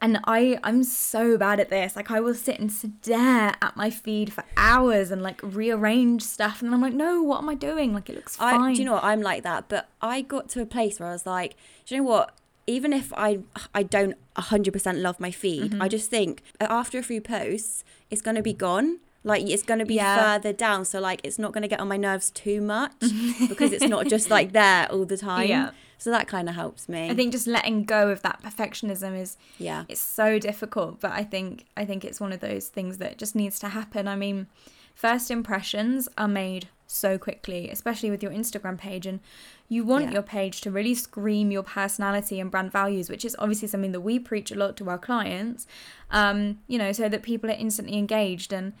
And 0.00 0.20
I, 0.26 0.60
I'm 0.62 0.84
so 0.84 1.36
bad 1.36 1.58
at 1.58 1.70
this. 1.70 1.96
Like, 1.96 2.08
I 2.08 2.20
will 2.20 2.32
sit 2.46 2.60
and 2.60 2.70
stare 2.70 3.56
at 3.60 3.72
my 3.76 3.90
feed 3.90 4.32
for 4.32 4.44
hours 4.56 5.10
and 5.10 5.24
like 5.24 5.40
rearrange 5.42 6.22
stuff. 6.22 6.62
And 6.62 6.72
I'm 6.72 6.80
like, 6.80 6.94
no, 6.94 7.20
what 7.20 7.38
am 7.42 7.48
I 7.48 7.56
doing? 7.56 7.92
Like, 7.92 8.08
it 8.08 8.14
looks 8.14 8.36
fine. 8.36 8.60
I, 8.62 8.74
do 8.74 8.78
you 8.78 8.84
know 8.84 8.92
what? 8.92 9.02
I'm 9.02 9.20
like 9.20 9.42
that, 9.42 9.68
but 9.68 9.88
I 10.00 10.20
got 10.20 10.48
to 10.50 10.62
a 10.62 10.66
place 10.66 11.00
where 11.00 11.08
I 11.08 11.12
was 11.18 11.26
like, 11.26 11.56
do 11.84 11.96
you 11.96 12.00
know 12.00 12.06
what? 12.08 12.32
Even 12.68 12.92
if 12.92 13.12
I 13.16 13.40
I 13.74 13.82
don't 13.82 14.14
100% 14.36 15.02
love 15.02 15.18
my 15.18 15.32
feed, 15.32 15.72
Mm-hmm. 15.72 15.82
I 15.82 15.88
just 15.88 16.08
think 16.10 16.44
after 16.60 16.96
a 17.00 17.02
few 17.02 17.20
posts, 17.20 17.82
it's 18.08 18.22
going 18.22 18.36
to 18.36 18.42
be 18.42 18.52
gone. 18.52 19.00
Like 19.28 19.42
it's 19.48 19.62
going 19.62 19.78
to 19.80 19.84
be 19.86 19.94
Yeah. 19.96 20.16
further 20.38 20.52
down, 20.52 20.84
so 20.84 20.98
like 21.00 21.20
it's 21.22 21.38
not 21.38 21.52
going 21.52 21.62
to 21.62 21.68
get 21.68 21.80
on 21.80 21.88
my 21.88 21.96
nerves 21.98 22.30
too 22.30 22.60
much 22.60 22.92
because 23.48 23.72
it's 23.72 23.84
not 23.86 24.08
just 24.08 24.30
like 24.30 24.52
there 24.52 24.90
all 24.90 25.04
the 25.04 25.16
time. 25.18 25.48
Yeah. 25.48 25.70
So 25.98 26.10
that 26.10 26.28
kind 26.28 26.48
of 26.48 26.54
helps 26.54 26.88
me. 26.88 27.10
I 27.10 27.14
think 27.14 27.32
just 27.32 27.46
letting 27.46 27.84
go 27.84 28.08
of 28.10 28.22
that 28.22 28.40
perfectionism 28.42 29.18
is 29.20 29.36
yeah. 29.58 29.84
it's 29.88 30.00
so 30.00 30.38
difficult, 30.38 31.00
but 31.00 31.10
I 31.12 31.24
think 31.24 31.66
I 31.76 31.84
think 31.84 32.04
it's 32.04 32.20
one 32.20 32.32
of 32.32 32.40
those 32.40 32.68
things 32.68 32.98
that 32.98 33.18
just 33.18 33.34
needs 33.36 33.58
to 33.60 33.68
happen. 33.68 34.08
I 34.08 34.16
mean, 34.16 34.46
first 34.94 35.30
impressions 35.30 36.08
are 36.16 36.28
made 36.28 36.68
so 36.90 37.18
quickly, 37.18 37.68
especially 37.68 38.10
with 38.10 38.22
your 38.22 38.32
Instagram 38.32 38.78
page 38.78 39.04
and 39.06 39.20
you 39.68 39.84
want 39.84 40.06
Yeah. 40.06 40.12
your 40.12 40.22
page 40.22 40.62
to 40.62 40.70
really 40.70 40.94
scream 40.94 41.50
your 41.50 41.62
personality 41.62 42.40
and 42.40 42.50
brand 42.50 42.72
values, 42.72 43.10
which 43.10 43.24
is 43.26 43.36
obviously 43.38 43.68
something 43.68 43.92
that 43.92 44.00
we 44.00 44.18
preach 44.18 44.50
a 44.50 44.54
lot 44.54 44.74
to 44.78 44.88
our 44.88 44.96
clients. 44.98 45.66
Um, 46.10 46.60
you 46.66 46.78
know, 46.78 46.92
so 46.92 47.08
that 47.10 47.22
people 47.22 47.50
are 47.50 47.60
instantly 47.66 47.98
engaged 47.98 48.52
and 48.54 48.72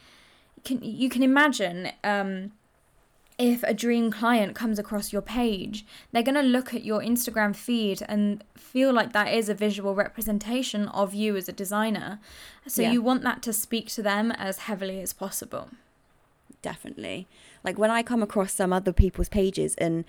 can 0.64 0.80
you 0.82 1.08
can 1.08 1.22
imagine 1.22 1.90
um 2.04 2.52
if 3.38 3.62
a 3.62 3.72
dream 3.72 4.10
client 4.10 4.56
comes 4.56 4.80
across 4.80 5.12
your 5.12 5.22
page, 5.22 5.86
they're 6.10 6.24
going 6.24 6.34
to 6.34 6.42
look 6.42 6.74
at 6.74 6.82
your 6.84 7.00
Instagram 7.00 7.54
feed 7.54 8.02
and 8.08 8.42
feel 8.56 8.92
like 8.92 9.12
that 9.12 9.32
is 9.32 9.48
a 9.48 9.54
visual 9.54 9.94
representation 9.94 10.88
of 10.88 11.14
you 11.14 11.36
as 11.36 11.48
a 11.48 11.52
designer. 11.52 12.18
So 12.66 12.82
Yeah. 12.82 12.90
you 12.90 13.00
want 13.00 13.22
that 13.22 13.40
to 13.42 13.52
speak 13.52 13.86
to 13.90 14.02
them 14.02 14.32
as 14.32 14.58
heavily 14.66 15.00
as 15.00 15.12
possible. 15.12 15.68
definitely. 16.62 17.28
Like 17.64 17.78
when 17.78 17.90
I 17.90 18.02
come 18.02 18.22
across 18.24 18.52
some 18.52 18.72
other 18.72 18.92
people's 18.92 19.28
pages 19.28 19.74
and 19.76 20.04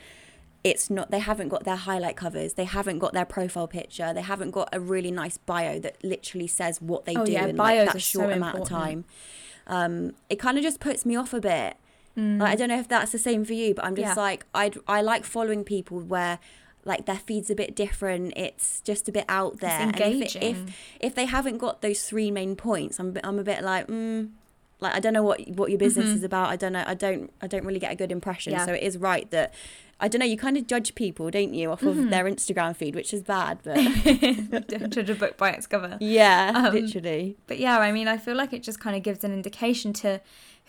it's 0.63 0.89
not 0.89 1.09
they 1.11 1.19
haven't 1.19 1.49
got 1.49 1.63
their 1.63 1.75
highlight 1.75 2.15
covers, 2.17 2.53
they 2.55 2.65
haven't 2.65 2.99
got 2.99 3.13
their 3.13 3.25
profile 3.25 3.67
picture, 3.67 4.13
they 4.13 4.21
haven't 4.21 4.51
got 4.51 4.69
a 4.73 4.79
really 4.79 5.11
nice 5.11 5.37
bio 5.37 5.79
that 5.79 6.03
literally 6.03 6.47
says 6.47 6.81
what 6.81 7.05
they 7.05 7.15
Oh, 7.15 7.25
do 7.25 7.31
yeah, 7.33 7.45
in 7.45 7.55
bios 7.55 7.77
like 7.85 7.89
are 7.89 7.93
that 7.93 8.01
so 8.01 8.19
short 8.21 8.33
amount 8.33 8.55
of 8.55 8.61
important. 8.61 8.69
time. 8.79 9.05
Um, 9.69 10.13
it 10.29 10.37
kind 10.39 10.57
of 10.57 10.63
just 10.63 10.79
puts 10.79 11.05
me 11.05 11.15
off 11.15 11.33
a 11.33 11.39
bit. 11.39 11.77
Mm. 12.17 12.39
Like 12.39 12.51
I 12.51 12.55
don't 12.55 12.69
know 12.69 12.79
if 12.79 12.87
that's 12.87 13.11
the 13.11 13.17
same 13.19 13.45
for 13.45 13.53
you, 13.53 13.73
but 13.73 13.85
I'm 13.85 13.95
just 13.95 14.15
Yeah. 14.17 14.21
like 14.21 14.45
I 14.53 14.71
I 14.87 15.01
like 15.01 15.23
following 15.23 15.63
people 15.63 15.99
where 16.01 16.39
like 16.85 17.05
their 17.05 17.17
feed's 17.17 17.49
a 17.49 17.55
bit 17.55 17.75
different. 17.75 18.33
It's 18.35 18.81
just 18.81 19.07
a 19.07 19.11
bit 19.11 19.25
out 19.29 19.59
there. 19.59 19.69
And 19.79 19.95
if, 19.95 20.01
it, 20.01 20.11
engaging. 20.35 20.41
if 20.41 20.77
if 20.99 21.15
they 21.15 21.25
haven't 21.25 21.59
got 21.59 21.81
those 21.81 22.01
three 22.03 22.31
main 22.31 22.55
points, 22.55 22.99
I'm 22.99 23.09
a 23.09 23.11
bit- 23.11 23.25
I'm 23.25 23.39
a 23.39 23.43
bit 23.43 23.63
like 23.63 23.87
mm, 23.87 24.29
like 24.81 24.95
I 24.95 24.99
don't 24.99 25.13
know 25.13 25.23
what 25.23 25.41
what 25.49 25.69
your 25.69 25.79
business 25.79 26.07
Mhm. 26.09 26.15
is 26.15 26.23
about. 26.23 26.49
I 26.49 26.55
don't 26.55 26.73
know. 26.73 26.83
I 26.87 26.93
don't 26.93 27.31
I 27.41 27.47
don't 27.47 27.65
really 27.65 27.79
get 27.79 27.91
a 27.91 27.95
good 27.95 28.11
impression. 28.11 28.53
Yeah. 28.53 28.65
So 28.65 28.73
it 28.73 28.83
is 28.83 28.97
right 28.97 29.29
that 29.31 29.53
I 30.01 30.07
don't 30.07 30.19
know. 30.19 30.25
You 30.25 30.37
kind 30.37 30.55
of 30.55 30.65
judge 30.65 30.95
people, 30.95 31.29
don't 31.29 31.53
you, 31.53 31.71
off 31.71 31.81
Mhm. 31.81 32.05
of 32.05 32.09
their 32.09 32.23
Instagram 32.23 32.73
feed, 32.75 32.95
which 32.95 33.13
is 33.13 33.21
bad. 33.21 33.59
But 33.63 33.75
Don't 34.67 34.93
judge 34.93 35.09
a 35.09 35.15
book 35.15 35.35
by 35.37 35.49
its 35.51 35.67
cover. 35.67 35.97
yeah, 35.99 36.53
Um, 36.55 36.73
literally. 36.73 37.35
But 37.47 37.59
yeah, 37.59 37.77
I 37.79 37.91
mean, 37.91 38.07
I 38.07 38.17
feel 38.17 38.35
like 38.35 38.53
it 38.53 38.63
just 38.63 38.79
kind 38.79 38.95
of 38.95 39.03
gives 39.03 39.25
an 39.25 39.33
indication 39.33 39.91
to 39.93 40.21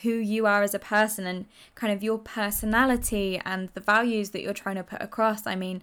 who 0.03 0.15
you 0.15 0.47
are 0.47 0.63
as 0.65 0.75
a 0.75 0.79
person 0.81 1.27
and 1.27 1.45
kind 1.77 1.93
of 1.93 2.03
your 2.03 2.19
personality 2.19 3.41
and 3.45 3.69
the 3.75 3.81
values 3.81 4.31
that 4.31 4.43
you're 4.43 4.53
trying 4.55 4.77
to 4.77 4.83
put 4.83 5.01
across. 5.03 5.47
I 5.47 5.55
mean, 5.55 5.83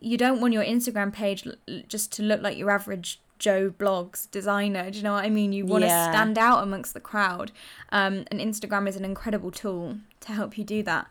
you 0.00 0.16
don't 0.16 0.40
want 0.40 0.52
your 0.54 0.64
Instagram 0.64 1.12
page 1.12 1.46
just 1.88 2.10
to 2.12 2.22
look 2.22 2.40
like 2.42 2.56
your 2.56 2.70
average 2.70 3.20
Joe 3.38 3.70
Bloggs 3.70 4.30
designer. 4.30 4.90
Do 4.90 4.98
you 4.98 5.04
know 5.04 5.12
what 5.12 5.24
I 5.24 5.30
mean? 5.30 5.52
You 5.52 5.66
want 5.66 5.82
to 5.82 5.88
Yeah. 5.88 6.10
stand 6.10 6.38
out 6.38 6.62
amongst 6.62 6.94
the 6.94 7.00
crowd. 7.00 7.52
Um, 7.90 8.24
and 8.30 8.40
Instagram 8.40 8.88
is 8.88 8.96
an 8.96 9.04
incredible 9.04 9.50
tool 9.50 9.98
to 10.20 10.32
help 10.32 10.56
you 10.56 10.64
do 10.64 10.82
that. 10.84 11.08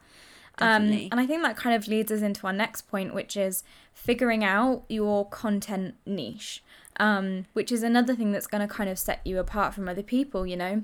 Um, 0.60 0.92
and 1.12 1.20
I 1.20 1.26
think 1.26 1.42
that 1.42 1.58
kind 1.58 1.76
of 1.76 1.88
leads 1.88 2.12
us 2.12 2.22
into 2.22 2.46
our 2.46 2.54
next 2.54 2.84
point, 2.84 3.14
which 3.14 3.36
is 3.36 3.64
figuring 3.94 4.44
out 4.44 4.84
your 4.88 5.28
content 5.28 5.96
niche, 6.06 6.64
um, 6.98 7.46
which 7.54 7.72
is 7.72 7.82
another 7.82 8.16
thing 8.16 8.32
that's 8.32 8.46
going 8.48 8.66
to 8.68 8.72
kind 8.72 8.88
of 8.90 9.00
set 9.00 9.26
you 9.26 9.40
apart 9.40 9.74
from 9.74 9.90
other 9.90 10.04
people, 10.04 10.46
you 10.46 10.56
know? 10.56 10.84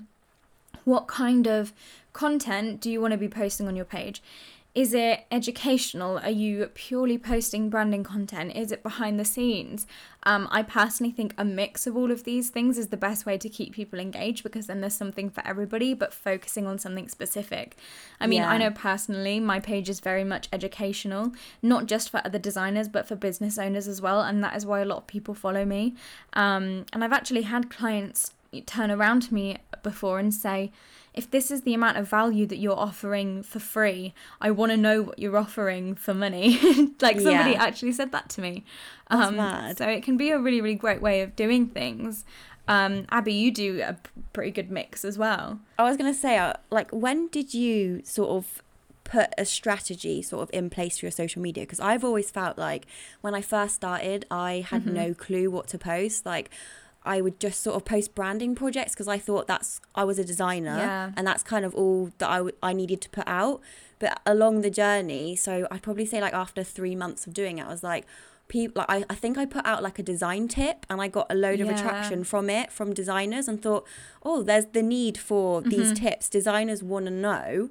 What 0.86 1.08
kind 1.08 1.48
of 1.48 1.72
content 2.14 2.82
do 2.82 2.90
you 2.92 3.00
want 3.00 3.12
to 3.12 3.18
be 3.18 3.28
posting 3.28 3.68
on 3.68 3.76
your 3.76 3.86
page? 3.86 4.24
Is 4.76 4.94
it 4.94 5.26
educational? 5.32 6.20
Are 6.20 6.30
you 6.30 6.68
purely 6.76 7.18
posting 7.18 7.70
branding 7.70 8.04
content? 8.04 8.56
Is 8.56 8.72
it 8.72 8.84
behind 8.84 9.20
the 9.20 9.26
scenes? 9.26 9.88
Um, 10.24 10.48
I 10.52 10.62
personally 10.62 11.12
think 11.12 11.34
a 11.38 11.44
mix 11.44 11.88
of 11.88 11.98
all 11.98 12.12
of 12.12 12.24
these 12.24 12.50
things 12.50 12.78
is 12.78 12.88
the 12.88 12.98
best 12.98 13.26
way 13.26 13.38
to 13.40 13.50
keep 13.50 13.74
people 13.74 14.00
engaged 14.00 14.44
because 14.44 14.68
then 14.68 14.82
there's 14.82 14.94
something 14.94 15.32
for 15.32 15.46
everybody, 15.46 15.96
but 15.96 16.14
focusing 16.14 16.68
on 16.68 16.78
something 16.78 17.08
specific. 17.08 17.78
I 18.20 18.28
mean, 18.28 18.44
I 18.44 18.58
know 18.60 18.70
personally 18.70 19.40
my 19.40 19.60
page 19.60 19.90
is 19.90 20.02
very 20.02 20.24
much 20.24 20.48
educational, 20.54 21.32
not 21.64 21.88
just 21.88 22.12
for 22.12 22.22
other 22.24 22.40
designers, 22.40 22.88
but 22.88 23.08
for 23.08 23.16
business 23.16 23.58
owners 23.58 23.88
as 23.88 24.02
well. 24.02 24.22
And 24.22 24.44
that 24.44 24.56
is 24.56 24.68
why 24.68 24.82
a 24.82 24.86
lot 24.86 24.98
of 24.98 25.08
people 25.08 25.34
follow 25.34 25.66
me. 25.66 25.96
Um, 26.34 26.86
and 26.94 27.04
I've 27.04 27.14
actually 27.14 27.44
had 27.44 27.72
clients 27.72 28.34
turn 28.66 28.92
around 28.92 29.22
to 29.24 29.34
me 29.34 29.58
before 29.84 30.20
and 30.20 30.34
say, 30.34 30.72
if 31.14 31.30
this 31.32 31.50
is 31.52 31.62
the 31.64 31.74
amount 31.74 31.98
of 31.98 32.08
value 32.08 32.46
that 32.46 32.58
you're 32.58 32.78
offering 32.78 33.44
for 33.44 33.60
free, 33.60 34.14
I 34.40 34.52
want 34.52 34.72
to 34.72 34.78
know 34.78 35.02
what 35.02 35.20
you're 35.20 35.38
offering 35.38 35.96
for 35.96 36.14
money. 36.14 36.58
like 37.02 37.20
somebody 37.20 37.52
Yeah. 37.52 37.64
actually 37.64 37.92
said 37.94 38.12
that 38.12 38.30
to 38.30 38.42
me. 38.42 38.64
Mad. 39.10 39.78
So 39.78 39.88
it 39.88 40.04
can 40.04 40.18
be 40.18 40.30
a 40.30 40.40
really, 40.40 40.62
really 40.62 40.76
great 40.76 41.02
way 41.02 41.22
of 41.22 41.36
doing 41.36 41.68
things. 41.68 42.26
Um, 42.68 43.06
Abby, 43.10 43.34
you 43.34 43.52
do 43.52 43.82
a 43.82 43.94
p- 43.94 44.10
pretty 44.34 44.52
good 44.52 44.70
mix 44.70 45.04
as 45.04 45.18
well. 45.18 45.60
I 45.80 45.84
was 45.84 45.98
gonna 45.98 46.14
say, 46.14 46.38
uh, 46.38 46.54
like, 46.70 46.92
when 46.92 47.28
did 47.30 47.54
you 47.56 48.02
sort 48.04 48.30
of 48.30 48.62
put 49.04 49.30
a 49.40 49.46
strategy 49.46 50.22
sort 50.22 50.44
of 50.44 50.50
in 50.54 50.70
place 50.70 51.00
for 51.00 51.08
your 51.08 51.12
social 51.12 51.42
media? 51.42 51.64
Because 51.64 51.80
I've 51.80 52.04
always 52.04 52.30
felt 52.30 52.60
like 52.60 52.86
when 53.22 53.34
I 53.34 53.42
first 53.42 53.74
started, 53.74 54.26
I 54.30 54.64
had 54.70 54.84
Mhm. 54.84 54.94
no 54.94 55.14
clue 55.16 55.50
what 55.50 55.68
to 55.70 55.80
post. 55.80 56.28
Like, 56.28 56.52
I 57.06 57.22
would 57.22 57.40
just 57.40 57.62
sort 57.64 57.76
of 57.76 57.86
post 57.86 58.14
branding 58.14 58.56
projects 58.56 58.94
because 58.94 59.08
I 59.08 59.18
thought 59.18 59.48
that's 59.48 59.80
I 59.96 60.04
was 60.04 60.20
a 60.20 60.24
designer 60.26 60.78
Yeah. 60.78 61.12
and 61.16 61.26
that's 61.26 61.44
kind 61.44 61.64
of 61.66 61.74
all 61.74 62.12
that 62.18 62.30
I, 62.30 62.38
w- 62.38 62.56
I 62.62 62.74
needed 62.74 63.00
to 63.02 63.10
put 63.10 63.28
out. 63.28 63.62
But 64.00 64.22
along 64.26 64.62
the 64.62 64.70
journey, 64.70 65.36
so 65.36 65.68
I'd 65.72 65.82
probably 65.82 66.06
say 66.06 66.22
like 66.22 66.34
after 66.34 66.64
three 66.64 66.96
months 66.96 67.26
of 67.28 67.34
doing 67.34 67.58
it, 67.58 67.66
I 67.66 67.70
was 67.70 67.84
like, 67.84 68.06
people 68.50 68.80
like 68.82 68.90
I, 68.90 69.06
I 69.14 69.16
think 69.16 69.38
I 69.38 69.46
put 69.46 69.66
out 69.66 69.84
like 69.84 70.00
a 70.00 70.04
design 70.04 70.48
tip 70.48 70.86
and 70.90 71.00
I 71.02 71.08
got 71.08 71.28
a 71.30 71.36
load 71.36 71.60
of 71.62 71.70
attraction 71.70 72.24
from 72.24 72.50
it 72.50 72.72
from 72.72 72.94
designers 72.94 73.48
and 73.48 73.62
thought, 73.62 73.86
oh, 74.24 74.42
there's 74.44 74.66
the 74.68 74.82
need 74.84 75.18
for 75.18 75.62
these 75.62 75.92
Mhm. 75.94 75.98
tips. 75.98 76.30
Designers 76.30 76.82
want 76.84 77.06
to 77.06 77.12
know. 77.12 77.70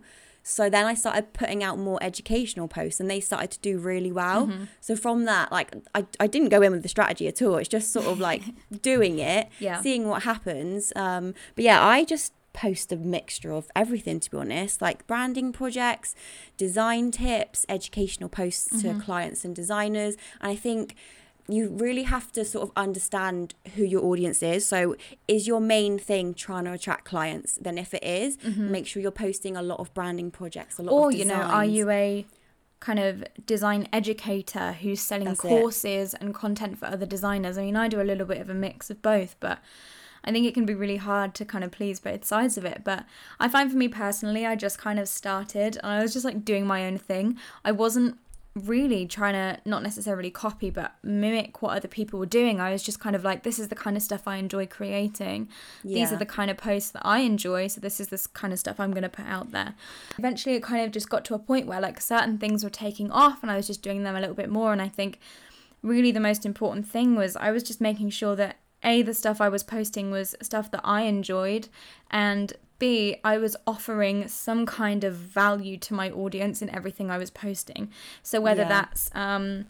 So 0.49 0.71
then 0.71 0.87
I 0.87 0.95
started 0.95 1.33
putting 1.33 1.63
out 1.63 1.79
more 1.79 1.99
educational 2.03 2.69
posts 2.69 3.01
and 3.01 3.11
they 3.11 3.21
started 3.21 3.51
to 3.53 3.59
do 3.61 3.79
really 3.79 4.11
well. 4.13 4.47
Mm-hmm. 4.47 4.65
So 4.81 4.97
from 4.97 5.25
that, 5.27 5.53
like 5.53 5.75
I, 5.95 6.07
I 6.19 6.27
didn't 6.27 6.49
go 6.49 6.63
in 6.63 6.73
with 6.73 6.83
the 6.83 6.89
strategy 6.89 7.29
at 7.29 7.41
all. 7.43 7.57
It's 7.57 7.69
just 7.69 7.93
sort 7.93 8.07
of 8.07 8.19
like 8.19 8.43
doing 8.83 9.19
it, 9.19 9.49
Yeah. 9.59 9.81
seeing 9.83 10.09
what 10.09 10.23
happens. 10.23 10.93
Um, 10.97 11.35
but 11.55 11.65
yeah, 11.65 11.85
I 11.85 12.05
just 12.05 12.33
post 12.55 12.91
a 12.91 12.97
mixture 12.97 13.53
of 13.53 13.69
everything 13.77 14.19
to 14.19 14.31
be 14.31 14.37
honest, 14.37 14.83
like 14.83 15.07
branding 15.07 15.53
projects, 15.53 16.15
design 16.57 17.11
tips, 17.11 17.65
educational 17.69 18.29
posts 18.29 18.69
Mm-hmm. 18.83 18.99
to 18.99 19.05
clients 19.05 19.45
and 19.45 19.55
designers. 19.55 20.17
And 20.41 20.51
I 20.53 20.57
think 20.57 20.97
you 21.49 21.71
really 21.71 22.03
have 22.03 22.31
to 22.33 22.45
sort 22.45 22.69
of 22.69 22.73
understand 22.77 23.55
who 23.75 23.83
your 23.83 24.05
audience 24.05 24.43
is. 24.43 24.67
So, 24.67 24.97
is 25.27 25.47
your 25.47 25.61
main 25.61 25.99
thing 25.99 26.35
trying 26.35 26.65
to 26.65 26.73
attract 26.73 27.05
clients? 27.07 27.59
Then, 27.61 27.79
if 27.79 27.95
it 27.95 28.05
is, 28.05 28.37
make 28.57 28.87
sure 28.87 29.01
you're 29.01 29.11
posting 29.11 29.57
a 29.57 29.63
lot 29.63 29.81
of 29.81 29.93
branding 29.95 30.31
projects, 30.31 30.79
a 30.79 30.83
lot 30.83 30.93
Mm-hmm. 30.93 31.05
Or, 31.05 31.13
you 31.13 31.25
know, 31.25 31.35
are 31.35 31.65
you 31.65 31.89
a 31.91 32.27
kind 32.81 32.99
of 32.99 33.25
design 33.47 33.89
educator 33.93 34.73
who's 34.73 35.01
selling 35.01 35.25
That's 35.27 35.45
it. 35.45 35.49
courses 35.49 36.15
and 36.15 36.35
content 36.35 36.79
for 36.79 36.87
other 36.87 37.07
designers? 37.07 37.57
I 37.57 37.63
mean, 37.63 37.77
I 37.77 37.89
do 37.89 38.01
a 38.01 38.05
little 38.05 38.27
bit 38.27 38.39
of 38.39 38.51
a 38.51 38.55
mix 38.55 38.91
of 38.91 39.01
both, 39.01 39.37
but 39.41 39.59
I 40.25 40.33
think 40.33 40.47
it 40.47 40.55
can 40.55 40.67
be 40.67 40.75
really 40.75 40.97
hard 40.97 41.35
to 41.37 41.45
kind 41.45 41.65
of 41.65 41.71
please 41.71 42.01
both 42.01 42.25
sides 42.25 42.59
of 42.59 42.65
it. 42.65 42.83
But 42.85 43.05
I 43.41 43.49
find 43.49 43.71
for 43.71 43.79
me 43.79 43.89
personally, 43.89 44.45
I 44.45 44.57
just 44.57 44.79
kind 44.79 44.99
of 44.99 45.09
started 45.09 45.77
and 45.77 45.87
I 45.87 46.03
was 46.03 46.13
just 46.13 46.25
like 46.25 46.45
doing 46.45 46.67
my 46.67 46.87
own 46.87 46.99
thing. 46.99 47.39
I 47.65 47.73
wasn't 47.73 48.19
really 48.55 49.07
trying 49.07 49.35
to 49.35 49.61
not 49.65 49.83
necessarily 49.83 50.31
copy 50.31 50.69
but 50.69 50.95
mimic 51.03 51.63
what 51.63 51.77
other 51.77 51.89
people 51.89 52.19
were 52.19 52.27
doing. 52.27 52.61
I 52.61 52.73
was 52.73 52.83
just 52.83 52.99
kind 52.99 53.15
of 53.15 53.23
like 53.23 53.43
this 53.43 53.59
is 53.59 53.69
the 53.69 53.77
kind 53.77 53.97
of 53.97 54.03
stuff 54.03 54.27
i 54.27 54.37
enjoy 54.37 54.67
creating. 54.67 55.49
These 55.85 56.13
are 56.13 56.17
the 56.17 56.27
kind 56.27 56.51
of 56.51 56.57
posts 56.57 56.91
that 56.91 57.05
i 57.05 57.21
enjoy 57.21 57.69
so 57.69 57.81
this 57.81 58.01
is 58.01 58.09
this 58.09 58.27
kind 58.27 58.53
of 58.53 58.59
stuff 58.59 58.81
i'm 58.81 58.91
going 58.91 59.03
to 59.03 59.09
put 59.09 59.27
out 59.27 59.53
there. 59.53 59.75
Eventually 60.19 60.57
it 60.57 60.63
kind 60.63 60.85
of 60.85 60.91
just 60.91 61.09
got 61.09 61.25
to 61.27 61.35
a 61.35 61.39
point 61.39 61.67
where 61.67 61.81
like 61.81 62.01
certain 62.01 62.39
things 62.39 62.65
were 62.65 62.71
taking 62.71 63.11
off 63.11 63.43
and 63.43 63.51
i 63.51 63.57
was 63.57 63.67
just 63.67 63.83
doing 63.83 64.03
them 64.03 64.17
a 64.17 64.21
little 64.21 64.35
bit 64.35 64.51
more 64.51 64.73
and 64.73 64.83
i 64.83 64.89
think 64.89 65.19
really 65.83 66.11
the 66.11 66.21
most 66.21 66.45
important 66.45 66.87
thing 66.87 67.15
was 67.15 67.37
i 67.37 67.51
was 67.51 67.63
just 67.63 67.81
making 67.81 68.11
sure 68.11 68.35
that 68.35 68.57
a 68.83 69.03
the 69.03 69.15
stuff 69.15 69.41
i 69.41 69.49
was 69.49 69.63
posting 69.63 70.11
was 70.11 70.35
stuff 70.43 70.71
that 70.71 70.81
i 70.85 71.03
enjoyed 71.03 71.69
and 72.11 72.55
b 72.79 73.17
i 73.25 73.37
was 73.39 73.57
offering 73.67 74.29
some 74.29 74.65
kind 74.67 75.03
of 75.05 75.15
value 75.15 75.77
to 75.77 75.95
my 75.95 76.11
audience 76.11 76.63
in 76.63 76.71
everything 76.71 77.11
i 77.11 77.19
was 77.19 77.31
posting. 77.31 77.91
So 78.23 78.41
whether 78.41 78.63
Yeah. 78.63 78.69
that's 78.69 79.11
um 79.15 79.67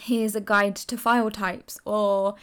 here's 0.00 0.34
a 0.34 0.40
guide 0.40 0.76
to 0.76 0.96
file 0.96 1.30
types 1.30 1.78
or 1.84 2.34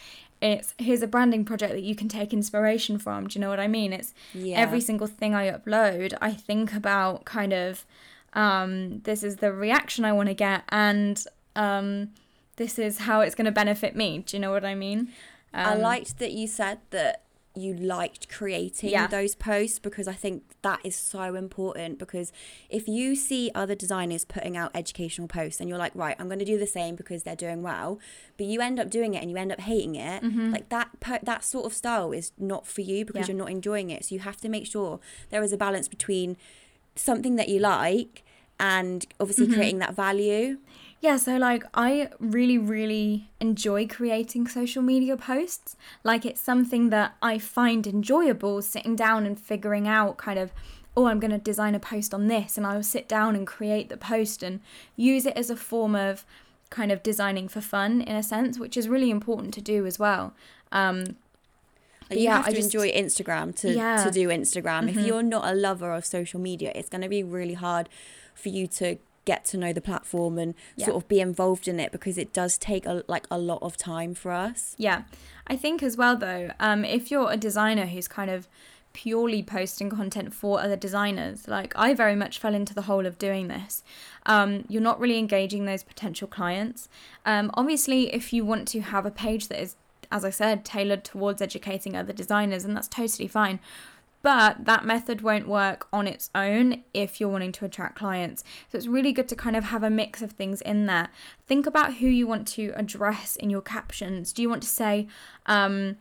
it's 0.41 0.75
here's 0.77 1.01
a 1.01 1.07
branding 1.07 1.43
project 1.45 1.73
that 1.73 1.81
you 1.81 1.95
can 1.95 2.07
take 2.07 2.31
inspiration 2.31 2.99
from. 2.99 3.27
Do 3.27 3.37
you 3.39 3.41
know 3.41 3.49
what 3.49 3.59
i 3.59 3.67
mean? 3.67 3.91
It's 3.93 4.13
Yeah. 4.33 4.59
every 4.61 4.81
single 4.81 5.07
thing 5.07 5.33
i 5.33 5.49
upload 5.49 6.13
i 6.21 6.31
think 6.33 6.73
about 6.73 7.25
kind 7.25 7.53
of 7.53 7.85
um 8.33 8.99
this 9.05 9.23
is 9.23 9.37
the 9.37 9.51
reaction 9.51 10.05
i 10.05 10.11
want 10.11 10.27
to 10.29 10.35
get 10.35 10.63
and 10.69 11.25
um 11.55 12.09
this 12.57 12.77
is 12.77 12.99
how 12.99 13.21
it's 13.21 13.35
going 13.35 13.45
to 13.45 13.51
benefit 13.51 13.95
me. 13.95 14.09
Do 14.25 14.35
you 14.35 14.41
know 14.41 14.51
what 14.51 14.65
i 14.65 14.75
mean? 14.75 15.09
I 15.53 15.73
Um, 15.75 15.81
liked 15.81 16.19
that 16.19 16.31
you 16.33 16.45
said 16.47 16.79
that 16.89 17.23
you 17.61 17.73
liked 17.73 18.29
creating 18.29 18.89
Yeah. 18.91 19.07
those 19.07 19.35
posts 19.35 19.79
because 19.79 20.07
I 20.07 20.13
think 20.13 20.43
that 20.61 20.79
is 20.83 20.95
so 20.95 21.35
important 21.35 21.97
because 21.99 22.31
if 22.69 22.87
you 22.87 23.15
see 23.15 23.51
other 23.55 23.75
designers 23.75 24.25
putting 24.25 24.55
out 24.57 24.71
educational 24.73 25.27
posts 25.27 25.59
and 25.59 25.67
you're 25.69 25.77
like 25.77 25.93
right 25.95 26.15
I'm 26.19 26.27
going 26.27 26.39
to 26.39 26.45
do 26.45 26.57
the 26.57 26.67
same 26.67 26.95
because 26.95 27.23
they're 27.23 27.35
doing 27.35 27.61
well 27.63 27.99
but 28.37 28.45
you 28.45 28.61
end 28.61 28.79
up 28.79 28.89
doing 28.89 29.13
it 29.13 29.21
and 29.21 29.29
you 29.31 29.37
end 29.37 29.51
up 29.51 29.61
hating 29.61 29.95
it 29.95 30.23
like 30.51 30.69
that 30.69 30.89
po- 30.99 31.19
that 31.23 31.43
sort 31.43 31.65
of 31.65 31.73
style 31.73 32.11
is 32.11 32.31
not 32.37 32.65
for 32.67 32.81
you 32.81 33.05
because 33.05 33.23
Mm-hmm. 33.23 33.31
Yeah. 33.31 33.35
you're 33.35 33.45
not 33.45 33.51
enjoying 33.51 33.89
it 33.89 34.05
so 34.05 34.15
you 34.15 34.19
have 34.21 34.37
to 34.37 34.49
make 34.49 34.65
sure 34.67 34.99
there 35.29 35.41
is 35.43 35.51
a 35.53 35.57
balance 35.57 35.87
between 35.87 36.37
something 36.95 37.35
that 37.35 37.49
you 37.49 37.59
like 37.59 38.23
and 38.59 39.05
obviously 39.19 39.45
Mm-hmm. 39.45 39.55
creating 39.55 39.79
that 39.79 39.95
value 39.95 40.57
Yeah, 40.99 41.17
so 41.17 41.37
like 41.37 41.63
I 41.73 42.09
really, 42.19 42.57
really 42.57 43.29
enjoy 43.39 43.87
creating 43.87 44.47
social 44.47 44.81
media 44.81 45.15
posts. 45.15 45.75
Like 46.03 46.25
it's 46.25 46.41
something 46.41 46.89
that 46.89 47.15
I 47.21 47.37
find 47.37 47.85
enjoyable 47.85 48.61
sitting 48.63 48.95
down 48.95 49.25
and 49.25 49.39
figuring 49.39 49.87
out 49.87 50.17
kind 50.17 50.39
of, 50.39 50.51
oh, 50.95 51.05
I'm 51.05 51.19
going 51.19 51.31
to 51.31 51.37
design 51.37 51.75
a 51.75 51.79
post 51.79 52.13
on 52.15 52.27
this. 52.27 52.57
And 52.57 52.65
I'll 52.65 52.81
sit 52.81 53.07
down 53.07 53.35
and 53.35 53.45
create 53.45 53.89
the 53.89 53.97
post 53.97 54.41
and 54.41 54.59
use 54.95 55.27
it 55.27 55.37
as 55.37 55.51
a 55.51 55.55
form 55.55 55.95
of 55.95 56.25
kind 56.71 56.91
of 56.91 57.03
designing 57.03 57.47
for 57.47 57.61
fun 57.61 58.01
in 58.01 58.15
a 58.15 58.23
sense, 58.23 58.57
which 58.57 58.75
is 58.75 58.89
really 58.89 59.11
important 59.11 59.53
to 59.53 59.61
do 59.61 59.85
as 59.85 59.99
well. 59.99 60.33
Um, 60.71 61.15
you 62.09 62.21
yeah, 62.21 62.37
have 62.37 62.47
I 62.47 62.49
to 62.49 62.55
just- 62.55 62.73
enjoy 62.73 62.91
Instagram 62.91 63.55
to, 63.57 63.71
Yeah. 63.71 64.03
to 64.03 64.09
do 64.09 64.29
Instagram. 64.29 64.85
Mhm. 64.85 64.89
If 64.89 65.05
you're 65.05 65.23
not 65.23 65.45
a 65.45 65.53
lover 65.53 65.93
of 65.93 66.05
social 66.05 66.39
media, 66.39 66.71
it's 66.73 66.89
going 66.89 67.01
to 67.03 67.09
be 67.09 67.21
really 67.21 67.53
hard 67.53 67.87
for 68.33 68.49
you 68.49 68.65
to 68.67 68.97
get 69.31 69.45
to 69.51 69.57
know 69.57 69.71
the 69.73 69.81
platform 69.89 70.37
and 70.43 70.55
Yeah. 70.75 70.85
sort 70.87 70.97
of 70.97 71.07
be 71.07 71.19
involved 71.19 71.67
in 71.67 71.79
it 71.79 71.91
because 71.91 72.17
it 72.17 72.29
does 72.33 72.57
take 72.57 72.85
a, 72.85 73.03
like 73.07 73.25
a 73.29 73.37
lot 73.37 73.61
of 73.61 73.75
time 73.77 74.13
for 74.21 74.31
us. 74.31 74.73
Yeah, 74.77 74.99
I 75.45 75.55
think 75.63 75.83
as 75.83 75.95
well 76.01 76.15
though, 76.15 76.51
um, 76.59 76.83
if 76.85 77.11
you're 77.11 77.31
a 77.31 77.37
designer 77.37 77.85
who's 77.85 78.07
kind 78.07 78.31
of 78.31 78.47
purely 78.93 79.43
posting 79.43 79.89
content 79.91 80.33
for 80.33 80.59
other 80.59 80.75
designers, 80.75 81.47
like 81.47 81.71
I 81.75 81.93
very 81.93 82.15
much 82.15 82.39
fell 82.39 82.55
into 82.55 82.73
the 82.73 82.83
hole 82.83 83.05
of 83.05 83.17
doing 83.19 83.47
this. 83.47 83.83
Um, 84.25 84.65
you're 84.69 84.81
not 84.89 84.99
really 84.99 85.19
engaging 85.19 85.65
those 85.65 85.83
potential 85.83 86.27
clients. 86.27 86.89
Um, 87.25 87.51
obviously, 87.53 88.11
if 88.13 88.33
you 88.33 88.43
want 88.45 88.67
to 88.69 88.79
have 88.81 89.05
a 89.05 89.11
page 89.11 89.49
that 89.49 89.61
is, 89.61 89.75
as 90.11 90.23
I 90.25 90.31
said, 90.31 90.65
tailored 90.65 91.03
towards 91.03 91.41
educating 91.41 91.95
other 91.95 92.13
designers, 92.13 92.63
and 92.65 92.75
that's 92.75 92.87
totally 92.87 93.27
fine. 93.27 93.59
But 94.27 94.65
that 94.65 94.83
method 94.83 95.21
won't 95.21 95.47
work 95.47 95.87
on 95.93 96.05
its 96.05 96.29
own 96.35 96.83
if 96.93 97.21
you're 97.21 97.29
wanting 97.29 97.53
to 97.53 97.63
attract 97.63 97.95
clients. 97.95 98.43
So 98.69 98.77
it's 98.77 98.85
really 98.85 99.13
good 99.13 99.29
to 99.29 99.37
kind 99.37 99.55
of 99.55 99.63
have 99.63 99.83
a 99.83 99.89
mix 99.89 100.21
of 100.21 100.33
things 100.33 100.59
in 100.59 100.85
there. 100.85 101.07
Think 101.47 101.65
about 101.65 101.93
who 101.93 102.07
you 102.07 102.27
want 102.27 102.45
to 102.49 102.73
address 102.75 103.37
in 103.37 103.49
your 103.49 103.61
captions. 103.61 104.33
Do 104.33 104.41
you 104.41 104.49
want 104.49 104.63
to 104.63 104.67
say, 104.67 105.07
um, 105.45 105.95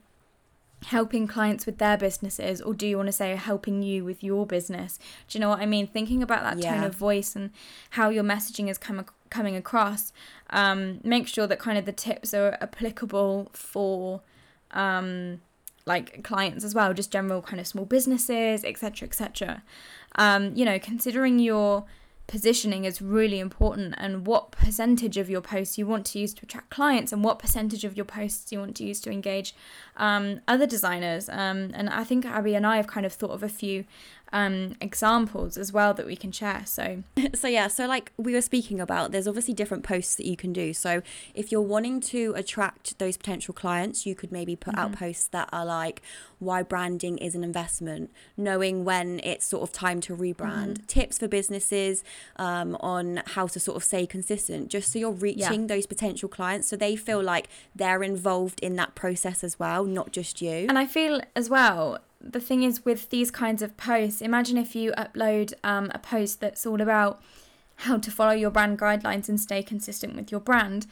helping 0.86 1.28
clients 1.28 1.66
with 1.66 1.78
their 1.78 1.96
businesses, 1.96 2.60
or 2.60 2.74
do 2.74 2.88
you 2.88 2.96
want 2.96 3.06
to 3.06 3.12
say 3.12 3.36
helping 3.36 3.84
you 3.84 4.04
with 4.04 4.24
your 4.24 4.44
business? 4.44 4.98
Do 5.28 5.38
you 5.38 5.40
know 5.40 5.50
what 5.50 5.60
I 5.60 5.66
mean? 5.66 5.86
Thinking 5.86 6.20
about 6.20 6.42
that 6.42 6.60
tone 6.60 6.82
of 6.82 6.96
voice 6.96 7.36
and 7.36 7.50
how 7.90 8.08
your 8.08 8.24
messaging 8.24 8.68
is 8.68 8.76
come, 8.76 9.06
coming 9.30 9.54
across. 9.54 10.12
Um, 10.50 10.98
make 11.04 11.28
sure 11.28 11.46
that 11.46 11.60
kind 11.60 11.78
of 11.78 11.84
the 11.84 11.92
tips 11.92 12.34
are 12.34 12.58
applicable 12.60 13.50
for 13.52 14.22
um, 14.72 15.42
like 15.86 16.24
clients 16.24 16.64
as 16.64 16.74
well, 16.74 16.92
just 16.92 17.12
general 17.12 17.40
kind 17.40 17.60
of 17.60 17.66
small 17.66 17.84
businesses, 17.84 18.64
etc., 18.64 19.06
etc. 19.06 19.62
Um, 20.16 20.54
you 20.54 20.64
know, 20.64 20.78
considering 20.78 21.38
your 21.38 21.84
positioning 22.26 22.84
is 22.84 23.00
really 23.00 23.38
important 23.38 23.94
and 23.98 24.26
what 24.26 24.50
percentage 24.50 25.16
of 25.16 25.30
your 25.30 25.40
posts 25.40 25.78
you 25.78 25.86
want 25.86 26.04
to 26.06 26.18
use 26.18 26.34
to 26.34 26.42
attract 26.42 26.70
clients 26.70 27.12
and 27.12 27.22
what 27.22 27.38
percentage 27.38 27.84
of 27.84 27.96
your 27.96 28.04
posts 28.04 28.50
you 28.50 28.58
want 28.58 28.74
to 28.76 28.84
use 28.84 29.00
to 29.00 29.10
engage 29.10 29.54
um, 29.96 30.40
other 30.48 30.66
designers. 30.66 31.28
Um, 31.28 31.70
and 31.74 31.88
I 31.88 32.02
think 32.02 32.26
Abby 32.26 32.54
and 32.54 32.66
I 32.66 32.76
have 32.76 32.88
kind 32.88 33.06
of 33.06 33.12
thought 33.12 33.30
of 33.30 33.42
a 33.42 33.48
few 33.48 33.84
um, 34.32 34.76
examples 34.80 35.56
as 35.56 35.72
well 35.72 35.94
that 35.94 36.06
we 36.06 36.16
can 36.16 36.32
share. 36.32 36.62
So, 36.66 37.02
so 37.34 37.48
yeah 37.48 37.68
so 37.68 37.86
like 37.86 38.12
we 38.16 38.32
were 38.32 38.40
speaking 38.40 38.80
about 38.80 39.12
there's 39.12 39.28
obviously 39.28 39.54
different 39.54 39.82
posts 39.84 40.16
that 40.16 40.26
you 40.26 40.36
can 40.36 40.52
do. 40.52 40.72
So 40.72 41.02
if 41.34 41.52
you're 41.52 41.60
wanting 41.62 42.00
to 42.00 42.32
attract 42.36 42.98
those 42.98 43.16
potential 43.16 43.54
clients 43.54 44.06
you 44.06 44.14
could 44.14 44.32
maybe 44.32 44.56
put 44.56 44.76
out 44.76 44.92
posts 44.92 45.28
that 45.28 45.48
are 45.52 45.64
like 45.64 46.02
why 46.38 46.62
branding 46.62 47.16
is 47.18 47.34
an 47.34 47.42
investment 47.42 48.10
knowing 48.36 48.84
when 48.84 49.20
it's 49.24 49.46
sort 49.46 49.62
of 49.62 49.72
time 49.72 50.00
to 50.02 50.16
rebrand. 50.16 50.86
Tips 50.86 51.18
for 51.18 51.28
businesses 51.28 52.04
um, 52.36 52.76
on 52.80 53.22
how 53.28 53.46
to 53.46 53.58
sort 53.58 53.76
of 53.76 53.84
stay 53.84 54.06
consistent 54.06 54.68
just 54.68 54.92
so 54.92 54.98
you're 54.98 55.10
reaching 55.10 55.66
those 55.66 55.86
potential 55.86 56.28
clients 56.28 56.68
so 56.68 56.76
they 56.76 56.96
feel 56.96 57.22
like 57.22 57.48
they're 57.74 58.02
involved 58.02 58.60
in 58.60 58.76
that 58.76 58.94
process 58.94 59.42
as 59.42 59.58
well 59.58 59.84
not 59.84 60.12
just 60.12 60.42
you. 60.42 60.66
And 60.68 60.78
I 60.78 60.86
feel 60.86 61.20
as 61.34 61.48
well, 61.50 61.98
the 62.32 62.40
thing 62.40 62.62
is 62.62 62.84
with 62.84 63.10
these 63.10 63.30
kinds 63.30 63.62
of 63.62 63.76
posts, 63.76 64.20
imagine 64.20 64.56
if 64.56 64.74
you 64.74 64.92
upload 64.92 65.52
um, 65.64 65.90
a 65.94 65.98
post 65.98 66.40
that's 66.40 66.66
all 66.66 66.80
about 66.80 67.20
how 67.80 67.98
to 67.98 68.10
follow 68.10 68.32
your 68.32 68.50
brand 68.50 68.78
guidelines 68.78 69.28
and 69.28 69.38
stay 69.38 69.62
consistent 69.62 70.16
with 70.16 70.30
your 70.30 70.40
brand. 70.40 70.86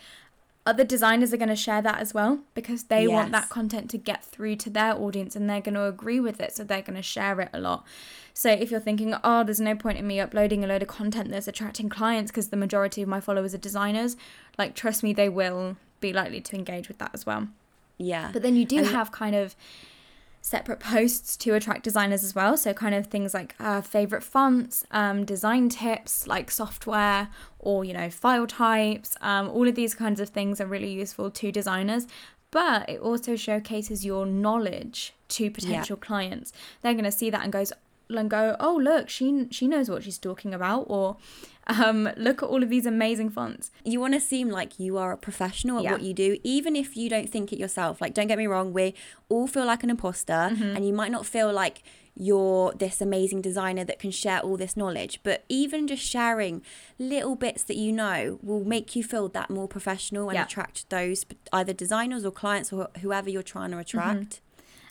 Other 0.66 0.84
designers 0.84 1.32
are 1.34 1.36
going 1.36 1.50
to 1.50 1.56
share 1.56 1.82
that 1.82 1.98
as 2.00 2.14
well 2.14 2.40
because 2.54 2.84
they 2.84 3.06
want 3.06 3.32
that 3.32 3.50
content 3.50 3.90
to 3.90 3.98
get 3.98 4.24
through 4.24 4.56
to 4.56 4.70
their 4.70 4.94
audience 4.94 5.36
and 5.36 5.48
they're 5.48 5.60
going 5.60 5.74
to 5.74 5.84
agree 5.84 6.20
with 6.20 6.40
it. 6.40 6.56
So 6.56 6.64
they're 6.64 6.80
going 6.80 6.96
to 6.96 7.02
share 7.02 7.38
it 7.40 7.50
a 7.52 7.60
lot. 7.60 7.84
So 8.32 8.50
if 8.50 8.70
you're 8.70 8.80
thinking, 8.80 9.14
oh, 9.22 9.44
there's 9.44 9.60
no 9.60 9.74
point 9.74 9.98
in 9.98 10.06
me 10.06 10.20
uploading 10.20 10.64
a 10.64 10.66
load 10.66 10.80
of 10.82 10.88
content 10.88 11.30
that's 11.30 11.46
attracting 11.48 11.90
clients 11.90 12.30
because 12.30 12.48
the 12.48 12.56
majority 12.56 13.02
of 13.02 13.08
my 13.08 13.20
followers 13.20 13.54
are 13.54 13.58
designers, 13.58 14.16
like, 14.58 14.74
trust 14.74 15.02
me, 15.02 15.12
they 15.12 15.28
will 15.28 15.76
be 16.00 16.12
likely 16.14 16.40
to 16.40 16.56
engage 16.56 16.88
with 16.88 16.96
that 16.98 17.10
as 17.12 17.26
well. 17.26 17.48
yeah 17.98 18.30
But 18.32 18.40
then 18.42 18.56
you 18.56 18.64
do 18.64 18.78
And- 18.78 18.86
have 18.88 19.12
kind 19.12 19.36
of 19.36 19.54
separate 20.44 20.78
posts 20.78 21.38
to 21.38 21.54
attract 21.54 21.82
designers 21.82 22.22
as 22.22 22.34
well. 22.34 22.54
So 22.58 22.74
kind 22.74 22.94
of 22.94 23.06
things 23.06 23.32
like 23.32 23.54
uh, 23.58 23.80
favorite 23.80 24.22
fonts, 24.22 24.84
um, 24.90 25.24
design 25.24 25.70
tips 25.70 26.26
like 26.26 26.50
software 26.50 27.28
or 27.58 27.82
you 27.82 27.94
know 27.94 28.10
file 28.10 28.46
types. 28.46 29.16
Um, 29.22 29.48
all 29.48 29.66
of 29.66 29.74
these 29.74 29.94
kinds 29.94 30.20
of 30.20 30.28
things 30.28 30.60
are 30.60 30.66
really 30.66 30.92
useful 30.92 31.30
to 31.30 31.50
designers. 31.50 32.06
But 32.50 32.88
it 32.88 33.00
also 33.00 33.34
showcases 33.34 34.04
your 34.04 34.26
knowledge 34.26 35.14
to 35.28 35.50
potential 35.50 35.96
clients. 35.96 36.52
They're 36.82 36.92
going 36.92 37.04
to 37.04 37.10
see 37.10 37.30
that 37.30 37.42
and 37.42 37.52
goes 37.52 37.72
and 38.08 38.28
go, 38.30 38.56
oh 38.60 38.76
look, 38.76 39.08
she 39.08 39.46
she 39.50 39.66
knows 39.68 39.88
what 39.90 40.02
she's 40.04 40.18
talking 40.18 40.52
about, 40.54 40.86
or 40.88 41.16
um, 41.66 42.08
look 42.16 42.42
at 42.42 42.48
all 42.48 42.62
of 42.62 42.68
these 42.68 42.84
amazing 42.86 43.30
fonts. 43.30 43.70
you 43.84 43.98
want 43.98 44.12
to 44.14 44.20
seem 44.20 44.50
like 44.50 44.78
you 44.78 44.98
are 44.98 45.12
a 45.12 45.16
professional 45.16 45.78
at 45.78 45.84
Yeah. 45.84 45.92
what 45.92 46.02
you 46.02 46.12
do, 46.12 46.36
even 46.44 46.76
if 46.76 46.96
you 46.96 47.08
don't 47.08 47.30
think 47.30 47.52
it 47.52 47.58
yourself. 47.58 48.00
Like, 48.02 48.12
don't 48.12 48.26
get 48.26 48.36
me 48.36 48.46
wrong, 48.46 48.72
we 48.74 48.94
all 49.30 49.46
feel 49.46 49.64
like 49.64 49.82
an 49.82 49.90
imposter, 49.90 50.50
Mm-hmm. 50.52 50.76
and 50.76 50.86
you 50.86 50.92
might 50.92 51.10
not 51.10 51.24
feel 51.24 51.50
like 51.52 51.82
you're 52.16 52.72
this 52.74 53.00
amazing 53.00 53.40
designer 53.42 53.82
that 53.84 53.98
can 53.98 54.10
share 54.10 54.38
all 54.40 54.56
this 54.56 54.76
knowledge. 54.76 55.18
But 55.24 55.44
even 55.48 55.88
just 55.88 56.04
sharing 56.04 56.62
little 56.98 57.34
bits 57.34 57.64
that 57.64 57.76
you 57.76 57.90
know 57.92 58.38
will 58.42 58.64
make 58.64 58.94
you 58.94 59.02
feel 59.02 59.28
that 59.30 59.50
more 59.50 59.66
professional 59.66 60.28
and 60.28 60.36
Yeah. 60.36 60.44
attract 60.44 60.88
those 60.90 61.24
either 61.52 61.72
designers 61.72 62.24
or 62.24 62.30
clients 62.30 62.72
or 62.72 62.88
whoever 63.00 63.28
you're 63.30 63.42
trying 63.42 63.70
to 63.72 63.78
attract. 63.78 64.40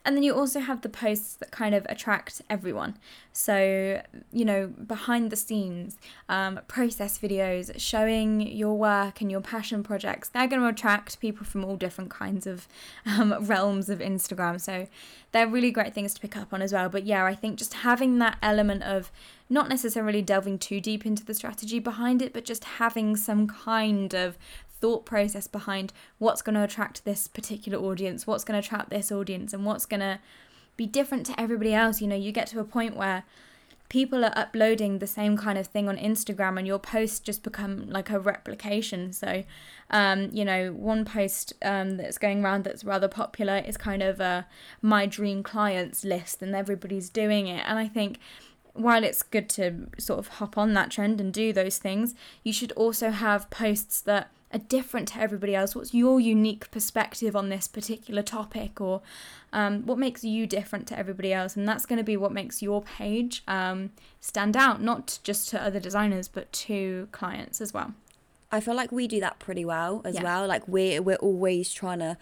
And 0.06 0.18
then 0.18 0.24
you 0.24 0.36
also 0.36 0.60
have 0.60 0.82
the 0.82 0.90
posts 0.90 1.36
that 1.36 1.52
kind 1.52 1.74
of 1.74 1.86
attract 1.88 2.42
everyone. 2.50 2.98
So, 3.32 4.02
you 4.32 4.44
know, 4.44 4.68
behind 4.68 5.32
the 5.32 5.36
scenes, 5.36 5.98
um, 6.28 6.60
process 6.68 7.18
videos 7.18 7.80
showing 7.80 8.42
your 8.42 8.78
work 8.78 9.22
and 9.22 9.32
your 9.32 9.40
passion 9.42 9.82
projects, 9.82 10.28
they're 10.30 10.48
going 10.48 10.62
to 10.62 10.68
attract 10.68 11.20
people 11.22 11.46
from 11.46 11.64
all 11.64 11.78
different 11.78 12.10
kinds 12.10 12.46
of 12.46 12.68
um, 13.06 13.34
realms 13.46 13.90
of 13.90 14.00
Instagram. 14.00 14.60
So, 14.60 14.88
they're 15.34 15.48
really 15.48 15.72
great 15.72 15.94
things 15.94 16.14
to 16.14 16.22
pick 16.22 16.38
up 16.38 16.54
on 16.54 16.62
as 16.62 16.72
well. 16.72 16.88
But 16.88 17.06
yeah, 17.06 17.26
I 17.26 17.36
think 17.36 17.58
just 17.58 17.74
having 17.74 18.20
that 18.20 18.38
element 18.42 18.84
of 18.84 19.12
not 19.50 19.68
necessarily 19.68 20.22
delving 20.22 20.58
too 20.58 20.80
deep 20.80 21.06
into 21.06 21.26
the 21.26 21.34
strategy 21.34 21.80
behind 21.80 22.22
it, 22.22 22.34
but 22.34 22.46
just 22.46 22.64
having 22.64 23.16
some 23.16 23.48
kind 23.48 24.14
of 24.14 24.38
thought 24.84 25.06
process 25.06 25.48
behind 25.48 25.94
what's 26.18 26.42
going 26.42 26.56
to 26.56 26.62
attract 26.62 27.06
this 27.06 27.30
particular 27.30 27.80
audience, 27.80 28.28
what's 28.28 28.44
going 28.44 28.62
to 28.62 28.68
attract 28.68 28.90
this 28.90 29.14
audience, 29.14 29.54
and 29.54 29.66
what's 29.66 29.86
going 29.86 30.02
to 30.02 30.20
be 30.76 30.86
different 30.86 31.26
to 31.26 31.40
everybody 31.40 31.74
else. 31.74 32.02
You 32.02 32.08
know, 32.08 32.18
you 32.18 32.34
get 32.34 32.48
to 32.48 32.60
a 32.60 32.66
point 32.66 32.98
where 32.98 33.24
people 33.88 34.26
are 34.26 34.34
uploading 34.36 35.00
the 35.00 35.08
same 35.08 35.38
kind 35.38 35.58
of 35.58 35.68
thing 35.68 35.88
on 35.88 35.96
Instagram 35.96 36.58
and 36.58 36.68
your 36.68 36.80
posts 36.80 37.22
just 37.22 37.44
become 37.44 37.90
like 37.90 38.10
a 38.10 38.20
replication. 38.20 39.14
So, 39.14 39.46
um, 39.90 40.30
you 40.34 40.44
know, 40.44 40.74
one 40.74 41.06
post 41.06 41.54
um, 41.62 41.96
that's 41.96 42.18
going 42.18 42.44
around 42.44 42.66
that's 42.66 42.84
rather 42.84 43.08
popular 43.08 43.64
is 43.66 43.78
kind 43.78 44.04
of 44.04 44.20
a 44.20 44.46
my 44.82 45.06
dream 45.06 45.44
clients 45.44 46.04
list 46.04 46.42
and 46.42 46.54
everybody's 46.54 47.10
doing 47.10 47.48
it. 47.48 47.64
And 47.66 47.80
I 47.80 47.88
think 47.88 48.20
while 48.74 49.06
it's 49.06 49.24
good 49.24 49.48
to 49.52 49.88
sort 49.98 50.20
of 50.20 50.28
hop 50.28 50.58
on 50.58 50.74
that 50.74 50.92
trend 50.92 51.22
and 51.22 51.32
do 51.32 51.54
those 51.54 51.78
things, 51.78 52.16
you 52.44 52.52
should 52.52 52.74
also 52.74 53.12
have 53.12 53.50
posts 53.50 54.02
that 54.02 54.30
are 54.54 54.60
different 54.60 55.08
to 55.10 55.20
everybody 55.20 55.56
else. 55.56 55.76
What's 55.76 55.94
your 55.94 56.20
unique 56.20 56.70
perspective 56.72 57.36
on 57.36 57.50
this 57.50 57.68
particular 57.68 58.22
topic, 58.22 58.80
or 58.80 59.02
um, 59.52 59.86
what 59.86 59.98
makes 59.98 60.24
you 60.24 60.46
different 60.46 60.88
to 60.88 60.98
everybody 60.98 61.34
else? 61.34 61.56
And 61.56 61.68
that's 61.68 61.86
going 61.86 61.98
to 61.98 62.04
be 62.04 62.16
what 62.18 62.32
makes 62.32 62.62
your 62.62 62.82
page 62.84 63.44
um, 63.48 63.90
stand 64.22 64.56
out, 64.56 64.82
not 64.82 65.20
just 65.24 65.50
to 65.50 65.62
other 65.62 65.80
designers, 65.80 66.28
but 66.28 66.52
to 66.54 67.08
clients 67.12 67.60
as 67.62 67.74
well. 67.74 67.94
I 68.52 68.60
feel 68.60 68.76
like 68.76 68.92
we 68.92 69.08
do 69.08 69.20
that 69.22 69.40
pretty 69.40 69.66
well 69.66 70.02
as 70.06 70.16
Yeah. 70.16 70.24
well. 70.24 70.48
Like 70.48 70.68
we're 70.68 71.02
we're 71.02 71.16
always 71.16 71.74
trying 71.74 72.00
to 72.00 72.18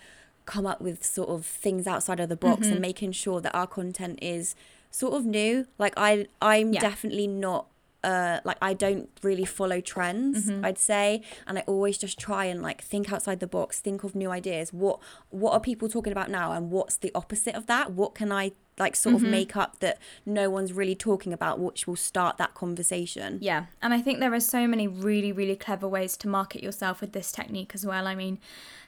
come 0.45 0.65
up 0.65 0.79
with 0.81 1.03
sort 1.05 1.29
of 1.29 1.45
things 1.45 1.85
outside 1.85 2.19
of 2.19 2.29
the 2.29 2.35
box 2.37 2.63
Mm-hmm. 2.63 2.71
and 2.71 2.81
making 2.81 3.11
sure 3.11 3.41
that 3.41 3.53
our 3.53 3.67
content 3.67 4.17
is 4.21 4.55
sort 4.89 5.13
of 5.13 5.25
new. 5.25 5.67
Like 5.77 5.93
I 5.97 6.27
I'm 6.41 6.71
Yeah. 6.73 6.79
definitely 6.79 7.27
not 7.27 7.67
uh 8.03 8.39
like 8.43 8.57
I 8.61 8.73
don't 8.73 9.09
really 9.21 9.45
follow 9.45 9.79
trends 9.81 10.49
Mm-hmm. 10.49 10.65
I'd 10.65 10.77
say 10.79 11.21
and 11.47 11.57
I 11.59 11.61
always 11.67 11.97
just 11.97 12.17
try 12.19 12.45
and 12.45 12.61
like 12.61 12.81
think 12.81 13.11
outside 13.13 13.39
the 13.39 13.47
box 13.47 13.79
think 13.79 14.03
of 14.03 14.15
new 14.15 14.31
ideas 14.31 14.73
what 14.73 14.99
what 15.29 15.53
are 15.53 15.59
people 15.59 15.87
talking 15.89 16.11
about 16.11 16.29
now 16.29 16.51
and 16.51 16.71
what's 16.71 16.97
the 16.97 17.11
opposite 17.13 17.53
of 17.55 17.67
that 17.67 17.91
what 17.91 18.15
can 18.15 18.31
I 18.31 18.51
like 18.79 18.95
sort 18.95 19.15
Mm-hmm. 19.17 19.25
of 19.25 19.31
make 19.31 19.55
up 19.55 19.79
that 19.81 19.99
no 20.25 20.49
one's 20.49 20.73
really 20.73 20.95
talking 20.95 21.31
about 21.33 21.59
which 21.59 21.85
will 21.85 21.95
start 21.97 22.37
that 22.37 22.53
conversation 22.55 23.37
Yeah, 23.41 23.65
and 23.81 23.93
I 23.93 24.01
think 24.01 24.19
there 24.19 24.33
are 24.33 24.39
so 24.39 24.65
many 24.65 24.87
really, 24.87 25.31
really 25.31 25.55
clever 25.55 25.87
ways 25.87 26.17
to 26.17 26.27
market 26.27 26.63
yourself 26.63 27.01
with 27.01 27.11
this 27.11 27.31
technique 27.31 27.71
as 27.75 27.85
well. 27.85 28.07
I 28.07 28.15
mean, 28.15 28.39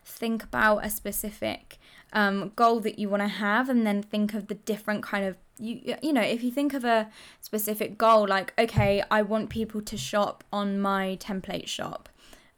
think 0.03 0.43
about 0.43 0.85
a 0.85 0.89
specific 0.89 1.77
um, 2.13 2.51
goal 2.55 2.79
that 2.81 2.97
you 2.97 3.09
want 3.09 3.21
to 3.23 3.27
have, 3.27 3.69
and 3.69 3.85
then 3.85 4.01
think 4.01 4.33
of 4.33 4.47
the 4.47 4.55
different 4.55 5.03
kind 5.03 5.25
of 5.25 5.35
you. 5.57 5.95
You 6.01 6.13
know, 6.13 6.21
if 6.21 6.43
you 6.43 6.51
think 6.51 6.73
of 6.73 6.85
a 6.85 7.09
specific 7.41 7.97
goal, 7.97 8.27
like 8.27 8.53
okay, 8.57 9.03
I 9.11 9.21
want 9.21 9.49
people 9.49 9.81
to 9.81 9.97
shop 9.97 10.43
on 10.51 10.79
my 10.79 11.17
template 11.19 11.67
shop. 11.67 12.09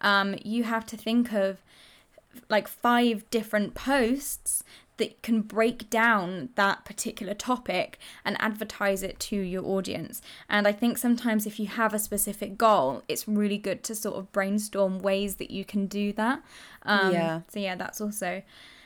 Um, 0.01 0.35
you 0.43 0.63
have 0.65 0.85
to 0.87 0.97
think 0.97 1.33
of 1.33 1.63
like 2.49 2.67
five 2.67 3.27
different 3.29 3.73
posts 3.73 4.63
that 4.97 5.21
can 5.21 5.41
break 5.41 5.89
down 5.89 6.49
that 6.55 6.85
particular 6.85 7.33
topic 7.33 7.97
and 8.23 8.37
advertise 8.39 9.03
it 9.03 9.19
to 9.19 9.35
your 9.35 9.65
audience. 9.65 10.21
And 10.49 10.67
I 10.67 10.71
think 10.71 10.97
sometimes 10.97 11.45
if 11.45 11.59
you 11.59 11.67
have 11.67 11.93
a 11.93 11.99
specific 11.99 12.57
goal, 12.57 13.03
it's 13.07 13.27
really 13.27 13.57
good 13.57 13.83
to 13.83 13.95
sort 13.95 14.15
of 14.15 14.31
brainstorm 14.31 14.99
ways 14.99 15.35
that 15.35 15.51
you 15.51 15.65
can 15.65 15.87
do 15.87 16.13
that. 16.13 16.41
Um, 16.83 17.11
Yeah. 17.11 17.41
So, 17.49 17.59
yeah, 17.59 17.75
that's 17.75 17.99
also 17.99 18.41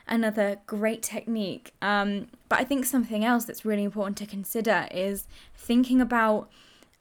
another 0.09 0.57
great 0.65 1.01
technique. 1.01 1.73
Um, 1.81 2.27
but 2.49 2.59
I 2.59 2.63
think 2.63 2.85
something 2.85 3.23
else 3.23 3.45
that's 3.45 3.63
really 3.63 3.83
important 3.83 4.17
to 4.17 4.25
consider 4.25 4.87
is 4.91 5.27
thinking 5.55 6.01
about 6.01 6.49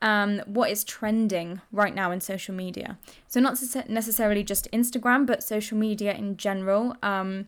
um, 0.01 0.41
what 0.47 0.71
is 0.71 0.85
trending 0.85 1.61
right 1.73 1.95
now 1.95 2.13
in 2.13 2.21
social 2.21 2.55
media. 2.55 2.99
So, 3.27 3.41
not 3.41 3.59
necessarily 3.89 4.45
just 4.45 4.71
Instagram, 4.71 5.27
but 5.27 5.43
social 5.43 5.77
media 5.77 6.15
in 6.15 6.37
general. 6.37 6.95
Um, 7.03 7.47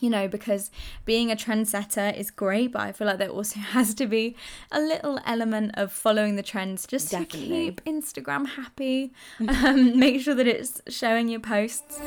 you 0.00 0.10
know, 0.10 0.26
because 0.26 0.70
being 1.04 1.30
a 1.30 1.36
trendsetter 1.36 2.16
is 2.16 2.30
great, 2.30 2.72
but 2.72 2.82
I 2.82 2.92
feel 2.92 3.06
like 3.06 3.18
there 3.18 3.28
also 3.28 3.60
has 3.76 3.94
to 3.94 4.06
be 4.06 4.36
a 4.70 4.80
little 4.80 5.20
element 5.24 5.72
of 5.74 5.92
following 5.92 6.36
the 6.36 6.42
trends 6.42 6.86
just 6.86 7.10
Definitely. 7.10 7.40
to 7.48 7.48
keep 7.48 7.84
Instagram 7.84 8.46
happy. 8.46 9.12
um, 9.48 9.98
make 9.98 10.20
sure 10.20 10.34
that 10.34 10.46
it's 10.46 10.82
showing 10.88 11.28
your 11.28 11.40
posts. 11.40 12.00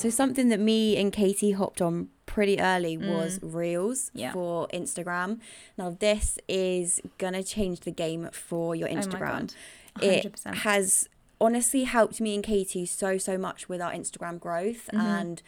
So 0.00 0.08
something 0.10 0.48
that 0.48 0.60
me 0.60 0.96
and 0.96 1.12
Katie 1.12 1.50
hopped 1.52 1.82
on 1.82 2.08
pretty 2.26 2.58
early 2.60 2.96
was 2.96 3.38
Reels 3.42 4.10
Mm. 4.14 4.20
Yeah. 4.20 4.32
for 4.32 4.66
Instagram. 4.68 5.40
Now 5.76 5.90
this 5.98 6.38
is 6.48 7.00
gonna 7.18 7.42
change 7.42 7.80
the 7.80 7.90
game 7.90 8.28
for 8.32 8.74
your 8.74 8.88
Oh 8.88 8.94
Instagram. 8.94 9.38
God. 9.40 9.54
it 10.00 10.24
100%. 10.24 10.54
has 10.68 11.08
honestly 11.40 11.84
helped 11.84 12.20
me 12.20 12.34
and 12.34 12.44
Katie 12.44 12.86
so 12.86 13.18
so 13.18 13.36
much 13.36 13.68
with 13.68 13.80
our 13.82 13.92
Instagram 13.92 14.38
growth 14.38 14.88
Mm-hmm. 14.92 15.00
and 15.00 15.42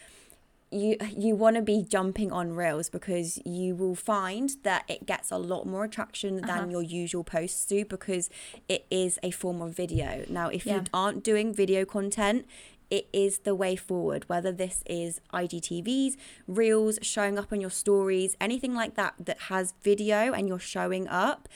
you 0.71 0.97
you 1.27 1.37
want 1.37 1.55
to 1.57 1.63
be 1.63 1.83
jumping 1.83 2.33
on 2.33 2.47
reels 2.57 2.89
because 2.89 3.39
you 3.45 3.75
will 3.75 3.95
find 3.95 4.57
that 4.63 4.83
it 4.89 5.05
gets 5.07 5.31
a 5.31 5.37
lot 5.37 5.67
more 5.67 5.85
attraction 5.85 6.33
Uh-huh. 6.43 6.47
than 6.61 6.71
your 6.71 6.83
usual 6.83 7.23
posts 7.25 7.65
do 7.67 7.85
because 7.85 8.31
it 8.69 8.85
is 8.91 9.19
a 9.23 9.31
form 9.31 9.61
of 9.63 9.71
video. 9.77 10.25
Now 10.31 10.49
if 10.49 10.65
Yeah. 10.67 10.77
you 10.77 10.83
aren't 10.95 11.23
doing 11.23 11.53
video 11.55 11.85
content 11.85 12.47
it 12.93 13.09
is 13.11 13.39
the 13.39 13.55
way 13.55 13.75
forward 13.75 14.29
whether 14.29 14.53
this 14.53 14.85
is 14.85 15.19
IGTVs, 15.33 16.15
reels 16.47 16.99
showing 17.01 17.39
up 17.39 17.51
on 17.51 17.59
your 17.59 17.71
stories, 17.71 18.37
anything 18.39 18.75
like 18.75 18.97
that 18.97 19.15
that 19.19 19.41
has 19.49 19.73
video 19.83 20.35
and 20.35 20.47
you're 20.47 20.59
showing 20.59 21.09
up, 21.09 21.49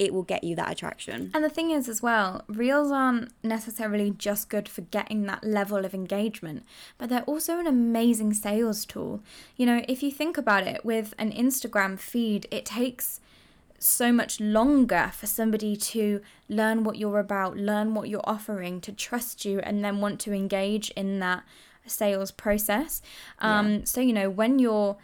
it 0.00 0.12
will 0.12 0.24
get 0.24 0.42
you 0.42 0.56
that 0.56 0.72
attraction. 0.72 1.30
And 1.32 1.44
the 1.44 1.48
thing 1.48 1.70
is, 1.70 1.88
as 1.88 2.02
well, 2.02 2.42
reels 2.48 2.90
aren't 2.90 3.32
necessarily 3.44 4.10
just 4.10 4.48
good 4.48 4.68
for 4.68 4.80
getting 4.80 5.26
that 5.26 5.44
level 5.44 5.84
of 5.84 5.94
engagement, 5.94 6.64
but 6.98 7.08
they're 7.08 7.22
also 7.22 7.60
an 7.60 7.68
amazing 7.68 8.34
sales 8.34 8.84
tool. 8.84 9.22
You 9.56 9.66
know, 9.66 9.84
if 9.86 10.02
you 10.02 10.10
think 10.10 10.36
about 10.36 10.66
it, 10.66 10.84
with 10.84 11.14
an 11.18 11.30
Instagram 11.30 12.00
feed, 12.00 12.48
it 12.50 12.64
takes 12.64 13.20
so 13.80 14.12
much 14.12 14.40
longer 14.40 15.10
for 15.14 15.26
somebody 15.26 15.74
to 15.74 16.20
learn 16.48 16.84
what 16.84 16.96
you're 16.98 17.18
about, 17.18 17.56
learn 17.56 17.94
what 17.94 18.08
you're 18.08 18.20
offering, 18.24 18.80
to 18.82 18.92
trust 18.92 19.44
you, 19.44 19.58
and 19.60 19.84
then 19.84 20.00
want 20.00 20.20
to 20.20 20.32
engage 20.32 20.90
in 20.90 21.18
that 21.20 21.42
sales 21.86 22.30
process. 22.30 23.02
Um, 23.40 23.86
So, 23.86 24.00
you 24.00 24.12
know, 24.12 24.28
when 24.30 24.58
you're 24.58 24.96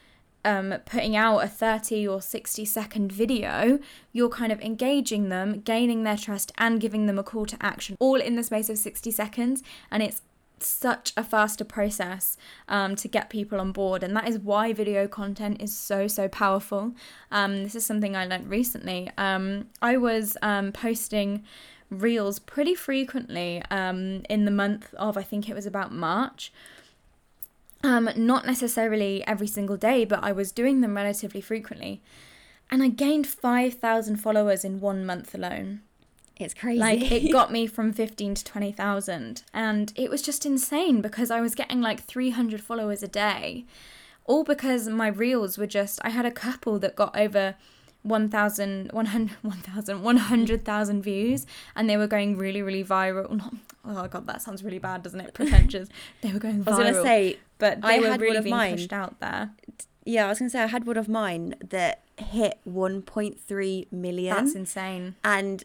um, 0.45 0.75
putting 0.85 1.17
out 1.17 1.39
a 1.39 1.49
30 1.49 2.07
or 2.07 2.23
60 2.23 2.65
second 2.65 3.11
video, 3.11 3.81
you're 4.13 4.29
kind 4.29 4.53
of 4.53 4.61
engaging 4.61 5.29
them, 5.31 5.61
gaining 5.61 6.05
their 6.05 6.17
trust, 6.17 6.53
and 6.57 6.81
giving 6.81 7.07
them 7.07 7.19
a 7.19 7.25
call 7.25 7.47
to 7.47 7.57
action 7.61 7.97
all 7.99 8.21
in 8.21 8.37
the 8.37 8.45
space 8.45 8.69
of 8.69 8.79
60 8.79 9.11
seconds. 9.11 9.63
And 9.91 10.03
it's 10.03 10.23
such 10.59 11.13
a 11.17 11.25
faster 11.25 11.65
process 11.65 12.37
um, 12.69 12.97
to 12.97 13.09
get 13.09 13.31
people 13.31 13.61
on 13.61 13.73
board. 13.73 14.03
And 14.03 14.17
that 14.17 14.29
is 14.29 14.39
why 14.39 14.73
video 14.73 15.07
content 15.07 15.61
is 15.61 15.77
so, 15.77 16.09
so 16.09 16.29
powerful. 16.29 16.93
Um, 17.31 17.63
this 17.63 17.75
is 17.75 17.85
something 17.85 18.17
I 18.17 18.27
learned 18.27 18.49
recently. 18.49 19.11
Um, 19.19 19.69
I 19.83 19.97
was 19.97 20.37
um, 20.43 20.73
posting 20.73 21.45
reels 21.91 22.39
pretty 22.39 22.75
frequently 22.75 23.63
um, 23.71 24.23
in 24.29 24.45
the 24.45 24.51
month 24.51 24.93
of, 24.95 25.17
I 25.17 25.23
think 25.23 25.49
it 25.49 25.55
was 25.55 25.67
about 25.67 25.93
March. 25.93 26.53
Um, 27.85 28.09
not 28.17 28.47
necessarily 28.47 29.25
every 29.27 29.47
single 29.47 29.77
day, 29.77 30.05
but 30.05 30.23
I 30.23 30.33
was 30.33 30.51
doing 30.51 30.81
them 30.81 30.97
relatively 30.97 31.41
frequently. 31.41 32.01
And 32.71 32.83
I 32.83 32.89
gained 32.89 33.27
5,000 33.27 34.17
followers 34.17 34.65
in 34.65 34.81
one 34.81 35.07
month 35.07 35.35
alone. 35.35 35.83
It's 36.39 36.55
crazy. 36.55 36.79
Like 36.81 37.11
it 37.11 37.33
got 37.33 37.51
me 37.51 37.67
from 37.77 37.93
15 37.93 38.35
to 38.35 38.45
20,000 38.45 39.43
and 39.55 39.93
it 39.97 40.11
was 40.11 40.21
just 40.23 40.45
insane 40.45 41.01
because 41.01 41.31
I 41.31 41.41
was 41.41 41.55
getting 41.55 41.81
like 41.81 42.05
300 42.05 42.61
followers 42.61 43.03
a 43.03 43.09
day. 43.09 43.65
All 44.25 44.45
because 44.45 44.89
my 44.89 45.07
reels 45.09 45.57
were 45.57 45.67
just 45.67 45.99
I 46.05 46.11
had 46.11 46.27
a 46.27 46.31
couple 46.31 46.79
that 46.81 46.95
got 46.97 47.17
over 47.17 47.55
1,000 48.03 48.91
100 48.93 49.31
1,000 49.43 50.03
100,000 50.03 51.03
views 51.03 51.47
and 51.75 51.89
they 51.91 51.97
were 51.97 52.07
going 52.07 52.37
really 52.37 52.63
really 52.63 52.85
viral. 52.85 53.31
Not, 53.31 53.55
oh 53.85 54.07
god, 54.09 54.27
that 54.27 54.43
sounds 54.43 54.63
really 54.63 54.79
bad, 54.79 55.03
doesn't 55.03 55.21
it? 55.21 55.33
Pretentious. 55.35 55.89
they 56.21 56.33
were 56.33 56.39
going 56.39 56.63
viral. 56.63 56.73
I 56.75 56.77
was 56.77 56.79
gonna 56.79 57.03
say, 57.03 57.39
but 57.59 57.81
they 57.83 57.97
I 57.97 57.99
were 57.99 58.07
had 58.11 58.11
one 58.13 58.21
really 58.21 58.37
of 58.37 58.45
being 58.45 58.57
mine. 58.57 58.73
pushed 58.75 58.93
out 58.93 59.19
there. 59.21 59.51
yeah, 60.05 60.27
I 60.27 60.29
was 60.29 60.39
gonna 60.39 60.51
say 60.51 60.61
I 60.63 60.67
had 60.67 60.87
one 60.87 60.97
of 60.99 61.09
mine 61.09 61.55
that 61.71 62.03
hit 62.19 62.59
1.3 62.69 63.93
million, 63.93 64.35
That's 64.37 64.55
insane. 64.55 65.15
and 65.25 65.65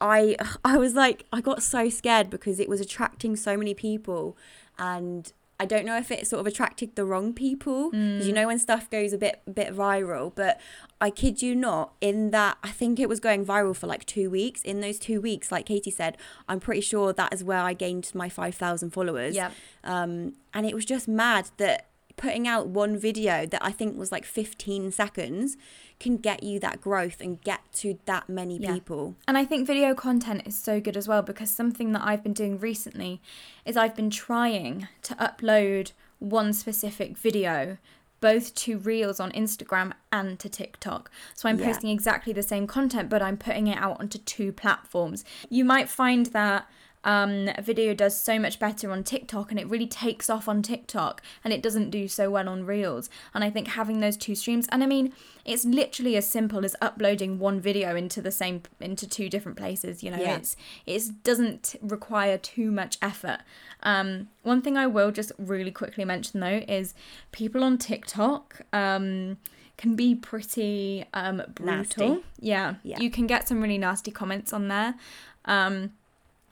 I 0.00 0.36
I 0.64 0.76
was 0.76 0.94
like 0.94 1.26
I 1.32 1.40
got 1.40 1.62
so 1.62 1.88
scared 1.88 2.30
because 2.30 2.60
it 2.60 2.68
was 2.68 2.80
attracting 2.80 3.36
so 3.36 3.56
many 3.56 3.74
people, 3.74 4.36
and 4.78 5.32
I 5.60 5.66
don't 5.66 5.84
know 5.84 5.96
if 5.96 6.10
it 6.12 6.26
sort 6.26 6.40
of 6.40 6.46
attracted 6.46 6.94
the 6.94 7.04
wrong 7.04 7.32
people 7.32 7.90
because 7.90 8.26
you 8.26 8.32
know 8.32 8.46
when 8.46 8.58
stuff 8.58 8.88
goes 8.90 9.12
a 9.12 9.18
bit 9.18 9.42
bit 9.52 9.74
viral, 9.74 10.32
but 10.34 10.60
I 11.00 11.10
kid 11.10 11.42
you 11.42 11.54
not, 11.54 11.94
in 12.00 12.30
that 12.30 12.58
I 12.62 12.70
think 12.70 13.00
it 13.00 13.08
was 13.08 13.18
going 13.18 13.44
viral 13.44 13.74
for 13.74 13.86
like 13.86 14.04
two 14.04 14.30
weeks. 14.30 14.62
In 14.62 14.80
those 14.80 14.98
two 14.98 15.20
weeks, 15.20 15.50
like 15.50 15.66
Katie 15.66 15.90
said, 15.90 16.16
I'm 16.48 16.60
pretty 16.60 16.80
sure 16.80 17.12
that 17.12 17.32
is 17.32 17.42
where 17.42 17.60
I 17.60 17.72
gained 17.72 18.10
my 18.14 18.28
5,000 18.28 18.90
followers. 18.90 19.34
Yep. 19.34 19.52
Um, 19.84 20.34
and 20.54 20.66
it 20.66 20.74
was 20.74 20.84
just 20.84 21.08
mad 21.08 21.50
that 21.56 21.88
putting 22.16 22.46
out 22.46 22.66
one 22.66 22.98
video 22.98 23.46
that 23.46 23.64
I 23.64 23.70
think 23.70 23.96
was 23.96 24.12
like 24.12 24.24
15 24.24 24.90
seconds 24.92 25.56
can 26.00 26.16
get 26.16 26.42
you 26.42 26.60
that 26.60 26.80
growth 26.80 27.20
and 27.20 27.40
get 27.42 27.60
to 27.72 27.98
that 28.06 28.28
many 28.28 28.56
Yeah. 28.58 28.74
people. 28.74 29.16
And 29.26 29.36
I 29.36 29.44
think 29.44 29.66
video 29.66 29.94
content 29.94 30.42
is 30.46 30.56
so 30.58 30.80
good 30.80 30.96
as 30.96 31.08
well 31.08 31.22
because 31.22 31.50
something 31.50 31.92
that 31.92 32.02
I've 32.04 32.22
been 32.22 32.32
doing 32.32 32.58
recently 32.58 33.20
is 33.64 33.76
I've 33.76 33.96
been 33.96 34.10
trying 34.10 34.88
to 35.02 35.14
upload 35.16 35.92
one 36.20 36.52
specific 36.52 37.16
video 37.16 37.78
both 38.20 38.52
to 38.56 38.78
Reels 38.78 39.20
on 39.20 39.30
Instagram 39.30 39.92
and 40.10 40.40
to 40.40 40.48
TikTok. 40.48 41.08
So 41.36 41.48
I'm 41.48 41.56
Yeah. 41.58 41.66
posting 41.66 41.90
exactly 41.90 42.32
the 42.32 42.42
same 42.42 42.66
content, 42.66 43.08
but 43.08 43.22
I'm 43.22 43.36
putting 43.36 43.68
it 43.68 43.78
out 43.78 44.00
onto 44.00 44.18
two 44.18 44.50
platforms. 44.52 45.24
You 45.48 45.64
might 45.64 45.88
find 45.88 46.26
that 46.26 46.66
um, 47.04 47.48
a 47.56 47.62
video 47.62 47.94
does 47.94 48.18
so 48.20 48.38
much 48.38 48.58
better 48.58 48.90
on 48.90 49.04
TikTok 49.04 49.50
and 49.50 49.58
it 49.58 49.68
really 49.68 49.86
takes 49.86 50.28
off 50.28 50.48
on 50.48 50.62
TikTok 50.62 51.22
and 51.44 51.52
it 51.52 51.62
doesn't 51.62 51.90
do 51.90 52.08
so 52.08 52.30
well 52.30 52.48
on 52.48 52.64
Reels. 52.66 53.08
And 53.32 53.44
I 53.44 53.50
think 53.50 53.68
having 53.68 54.00
those 54.00 54.16
two 54.16 54.34
streams, 54.34 54.66
and 54.70 54.82
I 54.82 54.86
mean, 54.86 55.12
it's 55.44 55.64
literally 55.64 56.16
as 56.16 56.28
simple 56.28 56.64
as 56.64 56.74
uploading 56.80 57.38
one 57.38 57.60
video 57.60 57.94
into 57.96 58.20
the 58.20 58.30
same 58.30 58.62
into 58.80 59.08
two 59.08 59.28
different 59.28 59.56
places. 59.56 60.02
You 60.02 60.10
know, 60.10 60.18
Yeah. 60.18 60.36
it's 60.36 60.56
it 60.86 61.22
doesn't 61.22 61.76
require 61.80 62.36
too 62.38 62.70
much 62.70 62.98
effort. 63.00 63.38
Um, 63.82 64.28
one 64.42 64.60
thing 64.60 64.76
I 64.76 64.86
will 64.86 65.10
just 65.12 65.32
really 65.38 65.70
quickly 65.70 66.04
mention 66.04 66.40
though 66.40 66.62
is 66.68 66.94
people 67.32 67.62
on 67.64 67.78
TikTok. 67.78 68.62
Um, 68.72 69.38
can 69.76 69.94
be 69.94 70.12
pretty 70.12 71.04
um, 71.14 71.40
brutal. 71.54 72.08
Nasty. 72.08 72.24
Yeah. 72.40 72.74
Yeah. 72.82 72.98
you 72.98 73.10
can 73.10 73.28
get 73.28 73.46
some 73.46 73.60
really 73.62 73.78
nasty 73.78 74.10
comments 74.10 74.52
on 74.52 74.66
there. 74.66 74.96
Um, 75.44 75.92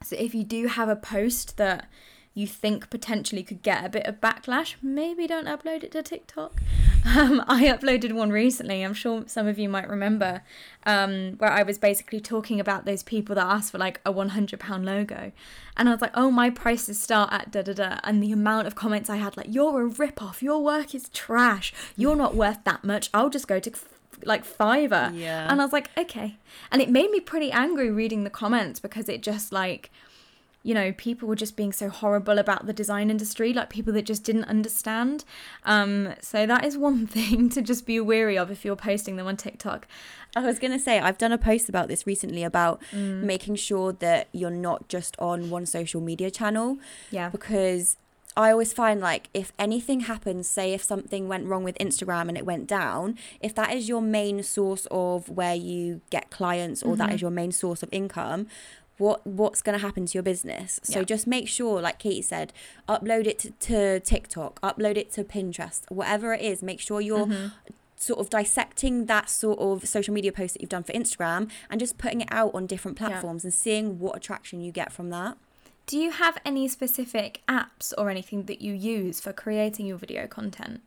so 0.02 0.16
if 0.18 0.34
you 0.34 0.44
do 0.44 0.66
have 0.66 0.88
a 0.88 0.96
post 0.96 1.56
that 1.56 1.88
you 2.36 2.46
think 2.46 2.90
potentially 2.90 3.42
could 3.42 3.62
get 3.62 3.82
a 3.82 3.88
bit 3.88 4.04
of 4.04 4.20
backlash, 4.20 4.74
maybe 4.82 5.26
don't 5.26 5.46
upload 5.46 5.82
it 5.82 5.90
to 5.92 6.02
TikTok. 6.02 6.60
Um, 7.06 7.40
I 7.46 7.66
uploaded 7.66 8.12
one 8.12 8.30
recently, 8.30 8.82
I'm 8.82 8.92
sure 8.92 9.22
some 9.28 9.46
of 9.46 9.60
you 9.60 9.68
might 9.68 9.88
remember, 9.88 10.42
um, 10.84 11.34
where 11.38 11.52
I 11.52 11.62
was 11.62 11.78
basically 11.78 12.18
talking 12.18 12.58
about 12.58 12.84
those 12.84 13.04
people 13.04 13.36
that 13.36 13.46
asked 13.46 13.70
for 13.70 13.78
like 13.78 14.00
a 14.04 14.12
£100 14.12 14.84
logo. 14.84 15.30
And 15.76 15.88
I 15.88 15.92
was 15.92 16.00
like, 16.00 16.10
oh, 16.14 16.32
my 16.32 16.50
prices 16.50 17.00
start 17.00 17.32
at 17.32 17.52
da 17.52 17.62
da 17.62 17.74
da. 17.74 18.00
And 18.02 18.20
the 18.20 18.32
amount 18.32 18.66
of 18.66 18.74
comments 18.74 19.08
I 19.08 19.16
had, 19.18 19.36
like, 19.36 19.46
you're 19.48 19.82
a 19.82 19.86
rip 19.86 20.20
off, 20.20 20.42
your 20.42 20.64
work 20.64 20.96
is 20.96 21.08
trash, 21.10 21.72
you're 21.96 22.16
not 22.16 22.34
worth 22.34 22.64
that 22.64 22.82
much, 22.82 23.08
I'll 23.14 23.30
just 23.30 23.46
go 23.46 23.60
to 23.60 23.70
like 24.24 24.44
Fiverr. 24.46 25.18
Yeah. 25.18 25.50
And 25.50 25.60
I 25.60 25.64
was 25.64 25.72
like, 25.72 25.90
okay. 25.96 26.36
And 26.70 26.80
it 26.80 26.90
made 26.90 27.10
me 27.10 27.20
pretty 27.20 27.50
angry 27.52 27.90
reading 27.90 28.24
the 28.24 28.30
comments 28.30 28.80
because 28.80 29.08
it 29.08 29.22
just 29.22 29.52
like, 29.52 29.90
you 30.62 30.74
know, 30.74 30.92
people 30.92 31.28
were 31.28 31.36
just 31.36 31.56
being 31.56 31.72
so 31.72 31.88
horrible 31.88 32.38
about 32.38 32.66
the 32.66 32.72
design 32.72 33.08
industry, 33.08 33.52
like 33.52 33.70
people 33.70 33.92
that 33.92 34.02
just 34.02 34.24
didn't 34.24 34.44
understand. 34.44 35.24
Um, 35.64 36.14
so 36.20 36.44
that 36.44 36.64
is 36.64 36.76
one 36.76 37.06
thing 37.06 37.48
to 37.50 37.62
just 37.62 37.86
be 37.86 38.00
wary 38.00 38.36
of 38.36 38.50
if 38.50 38.64
you're 38.64 38.74
posting 38.76 39.16
them 39.16 39.28
on 39.28 39.36
TikTok. 39.36 39.86
I 40.34 40.40
was 40.40 40.58
going 40.58 40.72
to 40.72 40.78
say, 40.80 40.98
I've 40.98 41.18
done 41.18 41.32
a 41.32 41.38
post 41.38 41.68
about 41.68 41.88
this 41.88 42.06
recently 42.06 42.42
about 42.42 42.82
mm. 42.92 43.22
making 43.22 43.54
sure 43.56 43.92
that 43.92 44.28
you're 44.32 44.50
not 44.50 44.88
just 44.88 45.16
on 45.18 45.50
one 45.50 45.66
social 45.66 46.00
media 46.00 46.30
channel. 46.30 46.78
Yeah. 47.10 47.28
Because 47.30 47.96
I 48.36 48.50
always 48.50 48.72
find 48.72 49.00
like 49.00 49.30
if 49.32 49.52
anything 49.58 50.00
happens, 50.00 50.48
say 50.48 50.74
if 50.74 50.82
something 50.82 51.26
went 51.26 51.46
wrong 51.46 51.64
with 51.64 51.78
Instagram 51.78 52.28
and 52.28 52.36
it 52.36 52.44
went 52.44 52.66
down, 52.66 53.16
if 53.40 53.54
that 53.54 53.72
is 53.72 53.88
your 53.88 54.02
main 54.02 54.42
source 54.42 54.86
of 54.90 55.28
where 55.30 55.54
you 55.54 56.02
get 56.10 56.30
clients 56.30 56.82
or 56.82 56.90
mm-hmm. 56.92 56.98
that 56.98 57.14
is 57.14 57.22
your 57.22 57.30
main 57.30 57.50
source 57.50 57.82
of 57.82 57.88
income, 57.92 58.46
what 58.98 59.26
what's 59.26 59.62
going 59.62 59.78
to 59.78 59.84
happen 59.84 60.06
to 60.06 60.14
your 60.14 60.22
business 60.22 60.80
so 60.82 61.00
yeah. 61.00 61.04
just 61.04 61.26
make 61.26 61.46
sure 61.46 61.80
like 61.80 61.98
katie 61.98 62.22
said 62.22 62.52
upload 62.88 63.26
it 63.26 63.38
to, 63.38 63.50
to, 63.60 64.00
tiktok 64.00 64.60
upload 64.62 64.96
it 64.96 65.10
to 65.10 65.22
pinterest 65.22 65.82
whatever 65.90 66.32
it 66.32 66.40
is 66.40 66.62
make 66.62 66.80
sure 66.80 67.00
you're 67.00 67.26
mm-hmm. 67.26 67.48
sort 67.96 68.18
of 68.18 68.30
dissecting 68.30 69.06
that 69.06 69.28
sort 69.28 69.58
of 69.58 69.86
social 69.86 70.14
media 70.14 70.32
post 70.32 70.54
that 70.54 70.62
you've 70.62 70.70
done 70.70 70.82
for 70.82 70.92
instagram 70.92 71.50
and 71.68 71.78
just 71.78 71.98
putting 71.98 72.22
it 72.22 72.28
out 72.30 72.54
on 72.54 72.66
different 72.66 72.96
platforms 72.96 73.44
yeah. 73.44 73.48
and 73.48 73.54
seeing 73.54 73.98
what 73.98 74.16
attraction 74.16 74.60
you 74.60 74.72
get 74.72 74.90
from 74.90 75.10
that 75.10 75.36
do 75.86 75.98
you 75.98 76.10
have 76.10 76.38
any 76.44 76.68
specific 76.68 77.42
apps 77.48 77.92
or 77.96 78.10
anything 78.10 78.44
that 78.44 78.60
you 78.60 78.74
use 78.74 79.20
for 79.20 79.32
creating 79.32 79.86
your 79.86 79.96
video 79.96 80.26
content? 80.26 80.82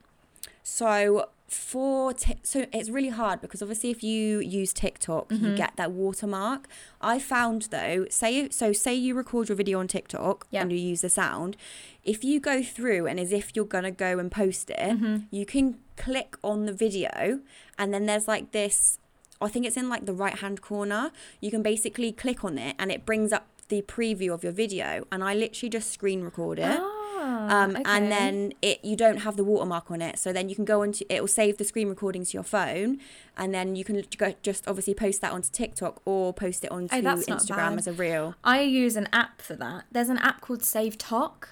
So 0.62 1.28
for 1.50 2.12
t- 2.12 2.38
so 2.44 2.64
it's 2.72 2.88
really 2.90 3.08
hard 3.08 3.40
because 3.40 3.60
obviously 3.60 3.90
if 3.90 4.04
you 4.04 4.38
use 4.38 4.72
TikTok 4.72 5.30
mm-hmm. 5.30 5.44
you 5.44 5.56
get 5.56 5.72
that 5.76 5.90
watermark. 5.90 6.68
I 7.00 7.18
found 7.18 7.62
though, 7.70 8.06
say 8.08 8.48
so 8.50 8.72
say 8.72 8.94
you 8.94 9.14
record 9.14 9.48
your 9.48 9.56
video 9.56 9.80
on 9.80 9.88
TikTok 9.88 10.46
yeah. 10.50 10.62
and 10.62 10.70
you 10.70 10.78
use 10.78 11.00
the 11.00 11.08
sound, 11.08 11.56
if 12.04 12.22
you 12.22 12.38
go 12.38 12.62
through 12.62 13.08
and 13.08 13.18
as 13.18 13.32
if 13.32 13.56
you're 13.56 13.64
gonna 13.64 13.90
go 13.90 14.18
and 14.20 14.30
post 14.30 14.70
it, 14.70 14.78
mm-hmm. 14.78 15.16
you 15.32 15.44
can 15.44 15.78
click 15.96 16.36
on 16.44 16.66
the 16.66 16.72
video 16.72 17.40
and 17.76 17.92
then 17.92 18.06
there's 18.06 18.28
like 18.28 18.52
this 18.52 18.98
I 19.42 19.48
think 19.48 19.66
it's 19.66 19.76
in 19.76 19.88
like 19.88 20.04
the 20.04 20.12
right 20.12 20.38
hand 20.38 20.60
corner. 20.60 21.10
You 21.40 21.50
can 21.50 21.62
basically 21.62 22.12
click 22.12 22.44
on 22.44 22.58
it 22.58 22.76
and 22.78 22.92
it 22.92 23.06
brings 23.06 23.32
up 23.32 23.46
the 23.70 23.82
preview 23.82 24.34
of 24.34 24.44
your 24.44 24.52
video 24.52 25.06
and 25.10 25.24
I 25.24 25.34
literally 25.34 25.70
just 25.70 25.90
screen 25.90 26.22
record 26.22 26.58
it. 26.58 26.78
Ah, 26.78 27.64
um, 27.64 27.70
okay. 27.72 27.82
and 27.84 28.10
then 28.10 28.52
it 28.62 28.84
you 28.84 28.96
don't 28.96 29.18
have 29.18 29.36
the 29.36 29.44
watermark 29.44 29.90
on 29.90 30.00
it 30.00 30.18
so 30.18 30.32
then 30.32 30.48
you 30.48 30.54
can 30.54 30.64
go 30.64 30.82
into 30.82 31.04
it 31.12 31.20
will 31.20 31.28
save 31.28 31.58
the 31.58 31.64
screen 31.64 31.88
recording 31.88 32.24
to 32.24 32.32
your 32.32 32.42
phone 32.42 32.98
and 33.36 33.52
then 33.54 33.76
you 33.76 33.84
can 33.84 34.02
go, 34.16 34.34
just 34.42 34.66
obviously 34.66 34.94
post 34.94 35.20
that 35.20 35.32
onto 35.32 35.50
tiktok 35.50 36.00
or 36.04 36.32
post 36.32 36.64
it 36.64 36.70
onto 36.70 36.94
oh, 36.94 37.02
instagram 37.02 37.76
as 37.76 37.86
a 37.86 37.92
reel 37.92 38.34
i 38.42 38.60
use 38.62 38.96
an 38.96 39.08
app 39.12 39.42
for 39.42 39.54
that 39.54 39.84
there's 39.92 40.08
an 40.08 40.18
app 40.18 40.40
called 40.40 40.62
save 40.62 40.96
talk 40.96 41.50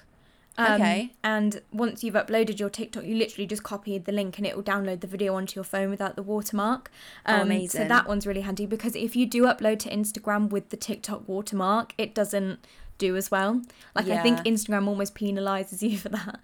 um, 0.59 0.81
okay. 0.81 1.13
And 1.23 1.61
once 1.71 2.03
you've 2.03 2.15
uploaded 2.15 2.59
your 2.59 2.69
TikTok, 2.69 3.05
you 3.05 3.15
literally 3.15 3.47
just 3.47 3.63
copy 3.63 3.97
the 3.97 4.11
link 4.11 4.37
and 4.37 4.45
it 4.45 4.55
will 4.55 4.63
download 4.63 4.99
the 4.99 5.07
video 5.07 5.35
onto 5.35 5.55
your 5.55 5.63
phone 5.63 5.89
without 5.89 6.17
the 6.17 6.23
watermark. 6.23 6.91
Oh, 7.25 7.33
um, 7.33 7.39
oh, 7.39 7.43
amazing. 7.43 7.81
So 7.81 7.87
that 7.87 8.07
one's 8.07 8.27
really 8.27 8.41
handy 8.41 8.65
because 8.65 8.95
if 8.95 9.15
you 9.15 9.25
do 9.25 9.43
upload 9.43 9.79
to 9.79 9.89
Instagram 9.89 10.49
with 10.49 10.69
the 10.69 10.77
TikTok 10.77 11.27
watermark, 11.27 11.93
it 11.97 12.13
doesn't 12.13 12.59
do 12.97 13.15
as 13.15 13.31
well. 13.31 13.61
Like 13.95 14.07
yeah. 14.07 14.19
I 14.19 14.23
think 14.23 14.39
Instagram 14.39 14.87
almost 14.87 15.15
penalizes 15.15 15.81
you 15.89 15.97
for 15.97 16.09
that. 16.09 16.41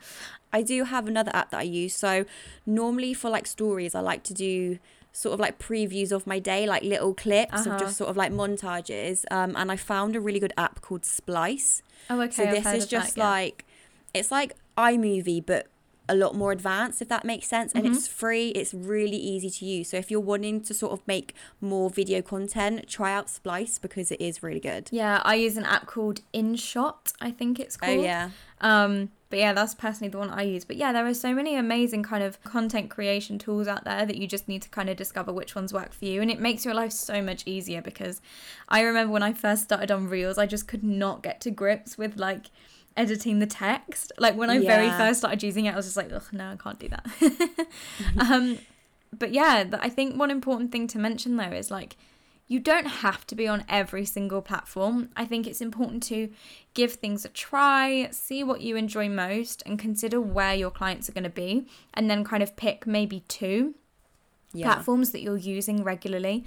I 0.54 0.62
do 0.62 0.86
have 0.86 1.08
another 1.08 1.32
app 1.36 1.51
that 1.51 1.60
I 1.60 1.63
use. 1.63 1.93
So 1.93 2.23
normally 2.65 3.13
for 3.13 3.30
like 3.30 3.45
stories, 3.45 3.93
I 3.93 3.99
like 3.99 4.23
to 4.23 4.34
do 4.34 4.80
sort 5.12 5.34
of 5.34 5.39
like 5.41 5.60
previews 5.60 6.13
of 6.13 6.25
my 6.25 6.39
day, 6.39 6.65
like 6.65 6.84
little 6.84 7.13
clips 7.13 7.54
uh-huh. 7.54 7.71
of 7.71 7.80
just 7.80 7.97
sort 7.97 8.10
of 8.10 8.15
like 8.15 8.32
montages. 8.32 9.25
Um, 9.30 9.56
and 9.58 9.69
I 9.71 9.75
found 9.75 10.15
a 10.15 10.21
really 10.21 10.39
good 10.39 10.54
app 10.58 10.80
called 10.82 11.04
Splice. 11.04 11.84
Oh, 12.10 12.21
okay. 12.21 12.32
So 12.32 12.45
this 12.45 12.65
is 12.65 12.88
just 12.88 13.15
that, 13.15 13.21
yeah. 13.21 13.30
like 13.30 13.65
it's 14.15 14.32
like 14.32 14.56
iMovie, 14.78 15.45
but 15.45 15.67
a 16.08 16.15
lot 16.15 16.36
more 16.36 16.51
advanced, 16.51 17.01
if 17.01 17.10
that 17.10 17.25
makes 17.25 17.47
sense. 17.47 17.73
And 17.73 17.84
mm-hmm. 17.84 17.93
it's 17.93 18.08
free, 18.08 18.49
it's 18.49 18.73
really 18.73 19.17
easy 19.17 19.49
to 19.49 19.65
use. 19.65 19.89
So 19.89 19.97
if 19.97 20.12
you're 20.12 20.19
wanting 20.19 20.62
to 20.62 20.73
sort 20.73 20.93
of 20.93 21.06
make 21.08 21.34
more 21.62 21.89
video 21.89 22.21
content, 22.21 22.88
try 22.88 23.13
out 23.13 23.30
Splice 23.30 23.80
because 23.80 24.12
it 24.12 24.21
is 24.21 24.43
really 24.43 24.60
good. 24.60 24.89
Yeah, 24.91 25.21
I 25.23 25.36
use 25.36 25.58
an 25.58 25.65
app 25.65 25.88
called 25.88 26.21
InShot, 26.34 27.13
I 27.19 27.32
think 27.32 27.60
it's 27.60 27.78
oh, 27.82 27.86
called. 27.86 27.99
Oh, 27.99 28.04
yeah. 28.04 28.30
Um, 28.62 29.10
but 29.30 29.39
yeah, 29.39 29.54
that's 29.54 29.73
personally 29.73 30.10
the 30.10 30.17
one 30.17 30.30
I 30.30 30.43
use. 30.43 30.63
But 30.63 30.78
yeah, 30.78 30.93
there 30.93 31.06
are 31.06 31.13
so 31.13 31.34
many 31.34 31.56
amazing 31.56 32.04
kind 32.04 32.23
of 32.23 32.41
content 32.43 32.89
creation 32.89 33.38
tools 33.38 33.67
out 33.67 33.84
there 33.84 34.06
that 34.06 34.17
you 34.17 34.28
just 34.28 34.47
need 34.47 34.62
to 34.62 34.69
kind 34.69 34.89
of 34.89 34.97
discover 34.97 35.34
which 35.34 35.56
ones 35.56 35.73
work 35.73 35.93
for 35.93 36.06
you. 36.06 36.21
And 36.21 36.30
it 36.30 36.39
makes 36.39 36.63
your 36.63 36.73
life 36.73 36.91
so 36.91 37.21
much 37.21 37.43
easier 37.45 37.82
because 37.82 38.21
I 38.69 38.82
remember 38.82 39.12
when 39.12 39.23
I 39.23 39.34
first 39.34 39.63
started 39.63 39.91
on 39.91 40.08
Reels, 40.08 40.38
I 40.38 40.45
just 40.45 40.67
could 40.67 40.84
not 40.84 41.23
get 41.23 41.41
to 41.41 41.51
grips 41.51 41.97
with 41.97 42.17
like 42.17 42.45
editing 42.97 43.39
the 43.39 43.47
text. 43.47 44.12
Like 44.17 44.36
when 44.36 44.49
I 44.49 44.58
yeah. 44.58 44.67
very 44.67 44.89
first 44.89 45.19
started 45.19 45.43
using 45.43 45.65
it, 45.65 45.73
I 45.73 45.75
was 45.75 45.86
just 45.86 45.97
like, 45.97 46.12
oh 46.12 46.21
no, 46.31 46.51
I 46.51 46.55
can't 46.55 46.79
do 46.79 46.89
that. 46.89 47.05
mm-hmm. 47.05 48.19
um, 48.31 48.60
but 49.17 49.31
yeah, 49.34 49.65
I 49.79 49.89
think 49.89 50.17
one 50.17 50.31
important 50.31 50.71
thing 50.71 50.88
to 50.88 50.99
mention 50.99 51.38
though 51.38 51.51
is 51.51 51.71
like, 51.71 51.97
you 52.47 52.60
don't 52.60 52.86
have 52.86 53.25
to 53.27 53.36
be 53.36 53.47
on 53.47 53.65
every 53.67 54.05
single 54.05 54.41
platform. 54.41 55.10
I 55.17 55.25
think 55.25 55.47
it's 55.47 55.62
important 55.62 56.03
to 56.03 56.29
give 56.75 56.93
things 56.93 57.25
a 57.25 57.29
try, 57.29 58.10
see 58.12 58.43
what 58.43 58.62
you 58.62 58.75
enjoy 58.75 59.10
most, 59.10 59.63
and 59.65 59.79
consider 59.79 60.21
where 60.21 60.53
your 60.53 60.69
clients 60.69 61.10
are 61.10 61.13
going 61.13 61.23
to 61.23 61.29
be, 61.29 61.67
and 61.93 62.08
then 62.08 62.23
kind 62.23 62.43
of 62.43 62.55
pick 62.55 62.86
maybe 62.86 63.21
two 63.21 63.73
yeah. 64.55 64.65
platforms 64.65 65.11
that 65.11 65.21
you're 65.21 65.37
using 65.37 65.83
regularly. 65.83 66.45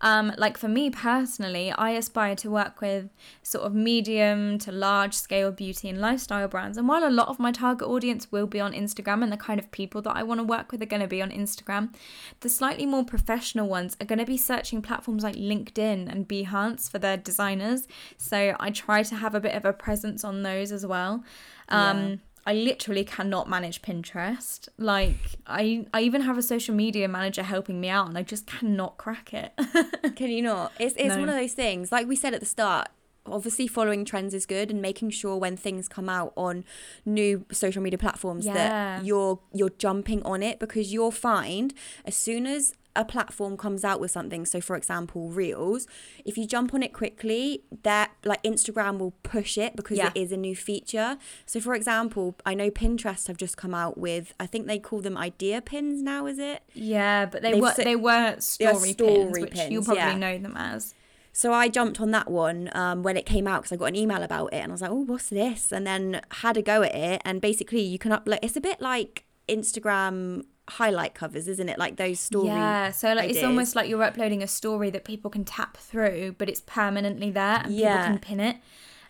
Um, 0.00 0.32
like 0.38 0.56
for 0.56 0.68
me 0.68 0.90
personally, 0.90 1.72
I 1.72 1.90
aspire 1.90 2.36
to 2.36 2.50
work 2.50 2.80
with 2.80 3.10
sort 3.42 3.64
of 3.64 3.74
medium 3.74 4.58
to 4.58 4.70
large 4.70 5.14
scale 5.14 5.50
beauty 5.50 5.88
and 5.88 6.00
lifestyle 6.00 6.46
brands. 6.46 6.78
And 6.78 6.88
while 6.88 7.06
a 7.06 7.10
lot 7.10 7.28
of 7.28 7.38
my 7.38 7.50
target 7.50 7.88
audience 7.88 8.30
will 8.30 8.46
be 8.46 8.60
on 8.60 8.72
Instagram 8.72 9.22
and 9.22 9.32
the 9.32 9.36
kind 9.36 9.58
of 9.58 9.70
people 9.72 10.00
that 10.02 10.16
I 10.16 10.22
want 10.22 10.38
to 10.38 10.44
work 10.44 10.70
with 10.70 10.80
are 10.82 10.86
going 10.86 11.02
to 11.02 11.08
be 11.08 11.20
on 11.20 11.30
Instagram, 11.30 11.94
the 12.40 12.48
slightly 12.48 12.86
more 12.86 13.04
professional 13.04 13.68
ones 13.68 13.96
are 14.00 14.06
going 14.06 14.20
to 14.20 14.24
be 14.24 14.36
searching 14.36 14.82
platforms 14.82 15.24
like 15.24 15.34
LinkedIn 15.34 16.10
and 16.10 16.28
Behance 16.28 16.88
for 16.88 16.98
their 16.98 17.16
designers. 17.16 17.88
So 18.16 18.54
I 18.60 18.70
try 18.70 19.02
to 19.02 19.16
have 19.16 19.34
a 19.34 19.40
bit 19.40 19.54
of 19.54 19.64
a 19.64 19.72
presence 19.72 20.22
on 20.22 20.42
those 20.42 20.70
as 20.70 20.86
well. 20.86 21.24
Um, 21.68 22.08
yeah 22.08 22.16
I 22.48 22.54
literally 22.54 23.04
cannot 23.04 23.46
manage 23.46 23.82
Pinterest. 23.82 24.70
Like 24.78 25.36
I 25.46 25.86
I 25.92 26.00
even 26.00 26.22
have 26.22 26.38
a 26.38 26.42
social 26.42 26.74
media 26.74 27.06
manager 27.06 27.42
helping 27.42 27.78
me 27.78 27.90
out 27.90 28.08
and 28.08 28.16
I 28.16 28.22
just 28.22 28.46
cannot 28.46 28.96
crack 28.96 29.34
it. 29.34 29.52
Can 30.16 30.30
you 30.30 30.40
not? 30.40 30.72
It's 30.80 30.94
it's 30.96 31.08
no. 31.08 31.20
one 31.20 31.28
of 31.28 31.34
those 31.34 31.52
things. 31.52 31.92
Like 31.92 32.08
we 32.08 32.16
said 32.16 32.32
at 32.32 32.40
the 32.40 32.46
start, 32.46 32.88
obviously 33.26 33.66
following 33.66 34.02
trends 34.02 34.32
is 34.32 34.46
good 34.46 34.70
and 34.70 34.80
making 34.80 35.10
sure 35.10 35.36
when 35.36 35.58
things 35.58 35.88
come 35.88 36.08
out 36.08 36.32
on 36.38 36.64
new 37.04 37.44
social 37.52 37.82
media 37.82 37.98
platforms 37.98 38.46
yeah. 38.46 38.54
that 38.54 39.04
you're 39.04 39.40
you're 39.52 39.74
jumping 39.76 40.22
on 40.22 40.42
it 40.42 40.58
because 40.58 40.90
you'll 40.90 41.10
find 41.10 41.74
as 42.06 42.14
soon 42.14 42.46
as 42.46 42.72
a 42.96 43.04
platform 43.04 43.56
comes 43.56 43.84
out 43.84 44.00
with 44.00 44.10
something, 44.10 44.44
so 44.44 44.60
for 44.60 44.76
example, 44.76 45.28
Reels, 45.28 45.86
if 46.24 46.36
you 46.36 46.46
jump 46.46 46.74
on 46.74 46.82
it 46.82 46.92
quickly, 46.92 47.62
that 47.82 48.10
like 48.24 48.42
Instagram 48.42 48.98
will 48.98 49.12
push 49.22 49.56
it 49.56 49.76
because 49.76 49.98
yeah. 49.98 50.10
it 50.14 50.20
is 50.20 50.32
a 50.32 50.36
new 50.36 50.56
feature. 50.56 51.16
So 51.46 51.60
for 51.60 51.74
example, 51.74 52.36
I 52.44 52.54
know 52.54 52.70
Pinterest 52.70 53.26
have 53.28 53.36
just 53.36 53.56
come 53.56 53.74
out 53.74 53.98
with 53.98 54.34
I 54.40 54.46
think 54.46 54.66
they 54.66 54.78
call 54.78 55.00
them 55.00 55.16
idea 55.16 55.60
pins 55.60 56.02
now, 56.02 56.26
is 56.26 56.38
it? 56.38 56.62
Yeah, 56.74 57.26
but 57.26 57.42
they 57.42 57.52
They've 57.52 57.62
were 57.62 57.74
they 57.76 57.96
were 57.96 58.36
story, 58.40 58.92
story 58.92 58.94
pins, 58.94 59.38
pins, 59.38 59.40
which 59.40 59.70
you 59.70 59.82
probably 59.82 60.02
yeah. 60.02 60.16
know 60.16 60.38
them 60.38 60.56
as. 60.56 60.94
So 61.32 61.52
I 61.52 61.68
jumped 61.68 62.00
on 62.00 62.10
that 62.10 62.28
one 62.28 62.68
um, 62.72 63.04
when 63.04 63.16
it 63.16 63.24
came 63.24 63.46
out 63.46 63.62
because 63.62 63.70
I 63.70 63.76
got 63.76 63.86
an 63.86 63.94
email 63.94 64.24
about 64.24 64.52
it 64.52 64.56
and 64.56 64.72
I 64.72 64.74
was 64.74 64.82
like, 64.82 64.90
oh, 64.90 65.04
what's 65.04 65.28
this? 65.28 65.70
And 65.70 65.86
then 65.86 66.20
had 66.32 66.56
a 66.56 66.62
go 66.62 66.82
at 66.82 66.92
it. 66.92 67.22
And 67.24 67.40
basically, 67.40 67.80
you 67.80 67.96
can 67.96 68.10
upload. 68.10 68.40
It's 68.42 68.56
a 68.56 68.60
bit 68.60 68.80
like 68.80 69.24
Instagram 69.48 70.46
highlight 70.70 71.14
covers, 71.14 71.48
isn't 71.48 71.68
it? 71.68 71.78
Like 71.78 71.96
those 71.96 72.20
stories. 72.20 72.48
Yeah, 72.48 72.90
so 72.90 73.08
like 73.08 73.24
ideas. 73.24 73.36
it's 73.38 73.44
almost 73.46 73.76
like 73.76 73.88
you're 73.88 74.02
uploading 74.02 74.42
a 74.42 74.46
story 74.46 74.90
that 74.90 75.04
people 75.04 75.30
can 75.30 75.44
tap 75.44 75.76
through, 75.76 76.36
but 76.38 76.48
it's 76.48 76.60
permanently 76.60 77.30
there 77.30 77.62
and 77.64 77.74
yeah. 77.74 77.96
people 77.96 78.04
can 78.04 78.18
pin 78.18 78.40
it. 78.40 78.56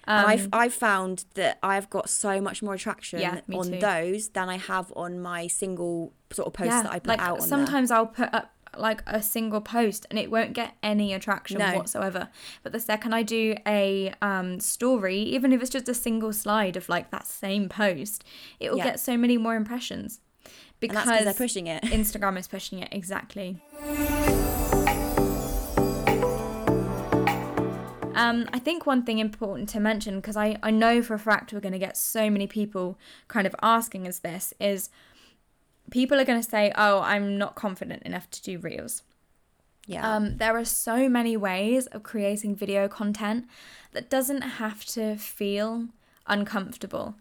Um, 0.07 0.25
I've 0.27 0.49
I've 0.55 0.75
found 0.75 1.27
that 1.35 1.59
I've 1.63 1.91
got 1.91 2.09
so 2.09 2.41
much 2.41 2.63
more 2.63 2.75
attraction 2.75 3.21
yeah, 3.21 3.41
on 3.53 3.73
too. 3.73 3.79
those 3.79 4.29
than 4.29 4.49
I 4.49 4.57
have 4.57 4.91
on 4.97 5.21
my 5.21 5.49
single 5.49 6.15
sort 6.31 6.47
of 6.47 6.55
posts 6.55 6.73
yeah, 6.73 6.83
that 6.83 6.93
I 6.93 6.99
put 6.99 7.09
like 7.09 7.21
out. 7.21 7.43
sometimes 7.43 7.91
there. 7.91 7.99
I'll 7.99 8.07
put 8.07 8.33
up 8.33 8.55
like 8.77 9.03
a 9.07 9.23
single 9.23 9.61
post 9.61 10.07
and 10.09 10.19
it 10.19 10.31
won't 10.31 10.55
get 10.55 10.77
any 10.83 11.13
attraction 11.13 11.59
No. 11.59 11.75
whatsoever. 11.77 12.29
But 12.63 12.73
the 12.73 12.81
second 12.81 13.13
I 13.13 13.23
do 13.23 13.57
a 13.67 14.15
um, 14.23 14.61
story, 14.61 15.19
even 15.21 15.53
if 15.53 15.61
it's 15.61 15.71
just 15.71 15.89
a 15.89 15.95
single 15.95 16.33
slide 16.33 16.77
of 16.77 16.89
like 16.89 17.11
that 17.11 17.27
same 17.27 17.69
post, 17.69 18.25
it 18.61 18.71
will 18.71 18.79
Yeah. 18.79 18.85
get 18.85 19.01
so 19.01 19.17
many 19.17 19.37
more 19.37 19.57
impressions 19.57 20.21
because 20.81 21.25
they're 21.25 21.35
pushing 21.35 21.67
it. 21.67 21.83
Instagram 21.85 22.39
is 22.39 22.49
pushing 22.49 22.79
it 22.81 22.89
exactly. 22.93 23.61
Um, 28.15 28.49
I 28.53 28.59
think 28.59 28.85
one 28.85 29.05
thing 29.05 29.21
important 29.21 29.69
to 29.71 29.81
mention, 29.81 30.17
because 30.17 30.37
I, 30.37 30.59
I 30.61 30.73
know 30.73 31.03
for 31.03 31.15
a 31.15 31.19
fact 31.21 31.53
we're 31.53 31.61
going 31.61 31.73
to 31.73 31.79
get 31.79 31.97
so 31.97 32.29
many 32.29 32.49
people 32.49 32.99
kind 33.29 33.47
of 33.47 33.55
asking 33.63 34.09
us 34.09 34.19
this, 34.19 34.53
is 34.59 34.91
people 35.93 36.19
are 36.19 36.25
going 36.25 36.43
to 36.43 36.49
say, 36.49 36.73
oh, 36.77 37.01
I'm 37.01 37.39
not 37.39 37.55
confident 37.55 38.03
enough 38.03 38.29
to 38.31 38.43
do 38.43 38.59
reels. 38.59 39.03
Yeah. 39.87 40.17
Um, 40.17 40.37
there 40.37 40.57
are 40.57 40.65
so 40.65 41.09
many 41.09 41.37
ways 41.37 41.87
of 41.87 42.03
creating 42.03 42.57
video 42.57 42.89
content 42.89 43.47
that 43.93 44.11
doesn't 44.11 44.43
have 44.43 44.85
to 44.87 45.17
feel 45.17 45.87
uncomfortable. 46.27 47.15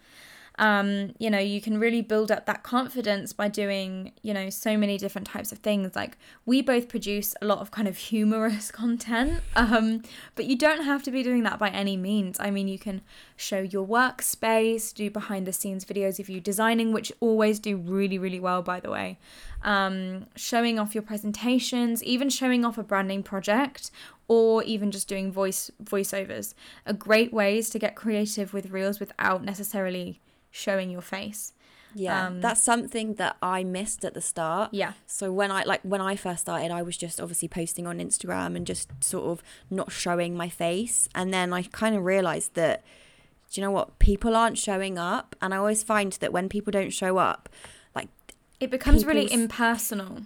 Um, 0.60 1.14
you 1.20 1.30
know, 1.30 1.38
you 1.38 1.62
can 1.62 1.80
really 1.80 2.02
build 2.02 2.32
up 2.32 2.48
that 2.48 2.64
confidence 2.64 3.32
by 3.32 3.48
doing, 3.48 4.12
you 4.24 4.34
know, 4.34 4.50
so 4.50 4.76
many 4.76 4.98
different 4.98 5.28
types 5.28 5.52
of 5.52 5.60
things. 5.60 5.96
Like 5.96 6.18
we 6.46 6.64
both 6.64 6.90
produce 6.90 7.36
a 7.42 7.46
lot 7.46 7.60
of 7.60 7.70
kind 7.70 7.88
of 7.88 7.98
humorous 8.10 8.72
content, 8.72 9.42
um, 9.56 10.02
but 10.36 10.46
you 10.46 10.58
don't 10.58 10.84
have 10.84 11.04
to 11.04 11.12
be 11.12 11.22
doing 11.22 11.44
that 11.44 11.60
by 11.60 11.70
any 11.70 11.96
means. 11.96 12.40
I 12.40 12.50
mean, 12.50 12.68
you 12.68 12.80
can 12.80 13.02
show 13.36 13.60
your 13.60 13.86
workspace, 13.86 14.94
do 14.94 15.12
behind 15.12 15.46
the 15.46 15.54
scenes 15.54 15.86
videos 15.86 16.20
of 16.20 16.28
you 16.28 16.42
designing, 16.42 16.92
which 16.92 17.12
always 17.20 17.60
do 17.60 17.78
really, 17.78 18.18
really 18.18 18.40
well, 18.40 18.64
by 18.64 18.80
the 18.80 18.90
way. 18.90 19.20
Um, 19.64 20.26
showing 20.36 20.80
off 20.80 20.96
your 20.96 21.04
presentations, 21.04 22.04
even 22.04 22.30
showing 22.30 22.66
off 22.66 22.78
a 22.78 22.84
branding 22.84 23.22
project, 23.22 23.92
or 24.28 24.64
even 24.64 24.92
just 24.92 25.08
doing 25.08 25.32
voice 25.32 25.72
voiceovers 25.84 26.54
are 26.86 26.94
great 26.94 27.32
ways 27.32 27.70
to 27.70 27.80
get 27.80 27.96
creative 27.96 28.54
with 28.54 28.72
reels 28.72 29.00
without 29.00 29.44
necessarily 29.44 30.20
showing 30.58 30.90
your 30.90 31.02
face. 31.02 31.54
yeah. 31.94 32.28
um, 32.28 32.42
that's 32.42 32.62
something 32.62 33.16
that 33.16 33.38
I 33.42 33.64
missed 33.64 34.04
at 34.06 34.14
the 34.14 34.22
start. 34.22 34.74
Yeah. 34.74 34.94
So 35.06 35.32
when 35.32 35.52
I 35.52 35.62
like 35.72 35.82
when 35.84 36.02
I 36.12 36.16
first 36.16 36.42
started, 36.42 36.70
I 36.72 36.82
was 36.82 36.98
just 36.98 37.20
obviously 37.22 37.48
posting 37.48 37.86
on 37.88 38.00
Instagram 38.00 38.56
and 38.58 38.66
just 38.68 38.88
sort 39.04 39.26
of 39.32 39.42
not 39.70 39.92
showing 39.92 40.36
my 40.44 40.50
face. 40.50 41.08
And 41.16 41.34
then 41.34 41.54
I 41.54 41.62
kind 41.64 41.96
of 41.96 42.04
realized 42.04 42.54
that 42.56 42.84
do 43.50 43.62
you 43.62 43.66
know 43.66 43.72
what? 43.72 43.98
People 44.00 44.36
aren't 44.36 44.58
showing 44.58 44.98
up, 44.98 45.34
and 45.42 45.54
I 45.54 45.58
always 45.58 45.82
find 45.82 46.12
that 46.22 46.34
when 46.34 46.50
people 46.50 46.72
don't 46.72 46.92
show 46.92 47.18
up, 47.18 47.48
like 47.96 48.10
It 48.60 48.70
becomes 48.70 49.06
really 49.06 49.32
impersonal. 49.32 50.24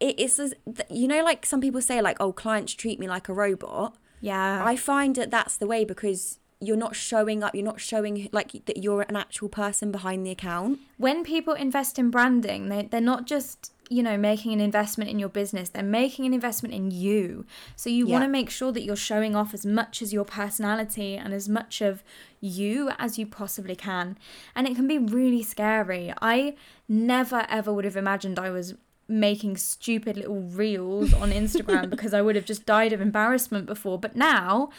it 0.00 0.18
is 0.18 0.40
as- 0.40 0.54
you 0.90 1.06
know 1.06 1.22
like 1.30 1.46
some 1.46 1.60
people 1.60 1.80
say 1.80 2.02
like 2.02 2.16
oh 2.24 2.32
clients 2.32 2.72
treat 2.74 2.98
me 2.98 3.06
like 3.16 3.28
a 3.28 3.32
robot. 3.32 3.94
Yeah. 4.20 4.64
I 4.72 4.74
find 4.76 5.14
that 5.16 5.30
that's 5.30 5.56
the 5.58 5.66
way 5.72 5.84
because 5.84 6.38
you're 6.66 6.76
not 6.76 6.96
showing 6.96 7.42
up, 7.42 7.54
you're 7.54 7.64
not 7.64 7.80
showing 7.80 8.28
like 8.32 8.64
that 8.66 8.78
you're 8.82 9.02
an 9.02 9.16
actual 9.16 9.48
person 9.48 9.90
behind 9.92 10.26
the 10.26 10.30
account. 10.30 10.80
when 10.96 11.24
people 11.24 11.54
invest 11.54 11.98
in 11.98 12.10
branding, 12.10 12.68
they, 12.68 12.82
they're 12.82 13.00
not 13.00 13.26
just, 13.26 13.72
you 13.90 14.02
know, 14.02 14.16
making 14.16 14.52
an 14.52 14.60
investment 14.60 15.10
in 15.10 15.18
your 15.18 15.28
business, 15.28 15.68
they're 15.68 15.82
making 15.82 16.24
an 16.24 16.34
investment 16.34 16.74
in 16.74 16.90
you. 16.90 17.44
So 17.76 17.90
you 17.90 18.06
want 18.06 18.24
to 18.24 18.28
make 18.28 18.50
sure 18.50 18.72
that 18.72 18.82
you're 18.82 18.96
showing 18.96 19.36
off 19.36 19.52
as 19.54 19.66
much 19.66 20.00
as 20.02 20.12
your 20.12 20.24
personality 20.24 21.16
and 21.16 21.34
as 21.34 21.48
much 21.48 21.80
of 21.80 22.02
you 22.40 22.90
as 22.98 23.18
you 23.18 23.26
possibly 23.26 23.76
can. 23.76 24.16
And 24.54 24.66
it 24.66 24.74
can 24.74 24.86
be 24.86 24.98
really 24.98 25.42
scary. 25.42 26.12
I 26.20 26.56
never 26.88 27.46
ever 27.48 27.72
would 27.72 27.84
have 27.84 27.96
imagined 27.96 28.38
I 28.38 28.50
was 28.50 28.74
making 29.06 29.56
stupid 29.56 30.16
little 30.16 30.40
reels 30.40 31.12
on 31.12 31.30
Instagram 31.42 31.90
because 31.90 32.14
I 32.14 32.22
would 32.22 32.36
have 32.36 32.44
just 32.44 32.64
died 32.66 32.92
of 32.92 33.00
embarrassment 33.00 33.66
before. 33.66 33.98
But 33.98 34.16
now 34.16 34.70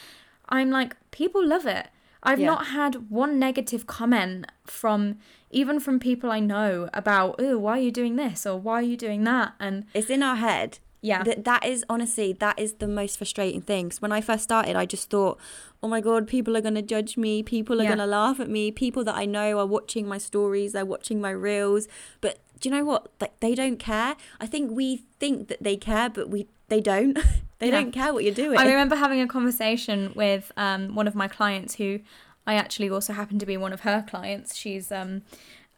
I'm 0.49 0.69
like, 0.69 0.95
people 1.12 1.45
love 1.45 1.65
it. 1.65 1.88
I've 2.23 2.39
Yeah. 2.39 2.47
not 2.47 2.67
had 2.67 3.10
one 3.12 3.38
negative 3.39 3.86
comment 3.88 4.47
from 4.65 5.17
even 5.51 5.79
from 5.79 5.99
people 5.99 6.31
I 6.31 6.39
know 6.39 6.89
about, 6.93 7.36
oh, 7.39 7.58
why 7.58 7.77
are 7.77 7.81
you 7.81 7.91
doing 7.91 8.15
this 8.15 8.45
or 8.45 8.58
why 8.60 8.75
are 8.79 8.81
you 8.81 8.97
doing 8.97 9.23
that? 9.25 9.53
And 9.60 9.86
It's 9.93 10.10
in 10.10 10.21
our 10.23 10.36
head. 10.36 10.79
Yeah. 11.01 11.21
That 11.23 11.43
that 11.45 11.63
is 11.65 11.86
honestly 11.88 12.34
that 12.34 12.58
is 12.60 12.73
the 12.73 12.88
most 12.88 13.17
frustrating 13.19 13.62
thing. 13.62 13.89
'Cause 13.89 14.01
when 14.01 14.12
I 14.12 14.21
first 14.21 14.43
started, 14.43 14.75
I 14.75 14.88
just 14.88 15.12
thought, 15.12 15.38
"Oh 15.84 15.88
my 15.88 16.01
god, 16.01 16.27
people 16.27 16.58
are 16.58 16.62
going 16.62 16.73
to 16.75 16.81
judge 16.81 17.15
me. 17.15 17.43
People 17.43 17.79
are 17.79 17.84
Yeah. 17.84 17.89
going 17.89 17.99
to 17.99 18.08
laugh 18.08 18.39
at 18.39 18.49
me. 18.49 18.71
People 18.71 19.03
that 19.03 19.15
I 19.15 19.25
know 19.25 19.60
are 19.60 19.67
watching 19.67 20.08
my 20.08 20.17
stories, 20.17 20.71
they're 20.73 20.84
watching 20.84 21.21
my 21.21 21.29
reels." 21.29 21.88
But 22.21 22.39
do 22.60 22.67
you 22.69 22.75
know 22.75 22.84
what? 22.86 23.12
Like 23.21 23.39
they 23.39 23.53
don't 23.53 23.77
care. 23.77 24.15
I 24.41 24.47
think 24.47 24.71
we 24.71 25.03
think 25.19 25.47
that 25.49 25.62
they 25.62 25.77
care, 25.77 26.10
but 26.10 26.27
we 26.31 26.47
they 26.67 26.82
don't. 26.82 27.13
they 27.60 27.67
Yeah. 27.67 27.82
don't 27.82 27.91
care 27.91 28.13
what 28.13 28.23
you're 28.23 28.34
doing. 28.34 28.58
I 28.58 28.63
remember 28.67 28.95
having 28.95 29.21
a 29.21 29.28
conversation 29.28 30.12
with 30.15 30.51
um, 30.58 30.95
one 30.95 31.08
of 31.08 31.15
my 31.15 31.28
clients 31.28 31.75
who 31.75 31.99
I 32.47 32.56
actually 32.56 32.89
also 32.89 33.13
happen 33.13 33.39
to 33.39 33.45
be 33.45 33.58
one 33.58 33.73
of 33.73 33.82
her 33.82 34.06
clients. 34.08 34.56
She's 34.56 34.91
um, 34.91 35.23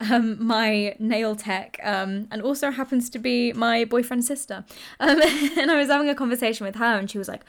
um, 0.00 0.44
my 0.44 0.94
nail 1.00 1.34
tech 1.34 1.78
um, 1.82 2.28
and 2.30 2.40
also 2.42 2.70
happens 2.70 3.10
to 3.10 3.18
be 3.18 3.52
my 3.52 3.84
boyfriend's 3.84 4.26
sister. 4.26 4.64
Um, 5.00 5.20
and 5.56 5.70
I 5.70 5.76
was 5.76 5.88
having 5.88 6.08
a 6.08 6.14
conversation 6.14 6.66
with 6.66 6.76
her, 6.76 6.98
and 6.98 7.10
she 7.10 7.18
was 7.18 7.28
like, 7.28 7.42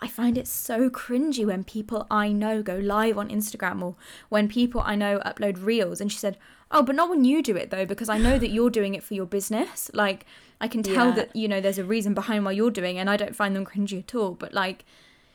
I 0.00 0.08
find 0.08 0.38
it 0.38 0.46
so 0.48 0.88
cringy 0.88 1.44
when 1.46 1.62
people 1.64 2.06
I 2.10 2.32
know 2.32 2.62
go 2.62 2.76
live 2.76 3.18
on 3.18 3.28
Instagram 3.28 3.82
or 3.82 3.96
when 4.30 4.48
people 4.48 4.80
I 4.84 4.94
know 4.94 5.18
upload 5.26 5.64
reels. 5.64 6.00
And 6.00 6.10
she 6.10 6.18
said, 6.18 6.38
Oh, 6.70 6.82
but 6.82 6.94
not 6.94 7.10
when 7.10 7.24
you 7.24 7.42
do 7.42 7.56
it 7.56 7.70
though, 7.70 7.84
because 7.84 8.08
I 8.08 8.16
know 8.16 8.38
that 8.38 8.50
you're 8.50 8.70
doing 8.70 8.94
it 8.94 9.02
for 9.02 9.14
your 9.14 9.26
business. 9.26 9.90
Like, 9.92 10.24
I 10.60 10.68
can 10.68 10.82
tell 10.82 11.08
Yeah. 11.08 11.14
that, 11.14 11.36
you 11.36 11.48
know, 11.48 11.60
there's 11.60 11.78
a 11.78 11.84
reason 11.84 12.12
behind 12.14 12.44
why 12.44 12.52
you're 12.52 12.70
doing 12.70 12.96
it, 12.96 13.00
and 13.00 13.10
I 13.10 13.16
don't 13.16 13.34
find 13.34 13.56
them 13.56 13.64
cringy 13.64 13.98
at 14.00 14.14
all. 14.14 14.32
But, 14.32 14.52
like, 14.52 14.84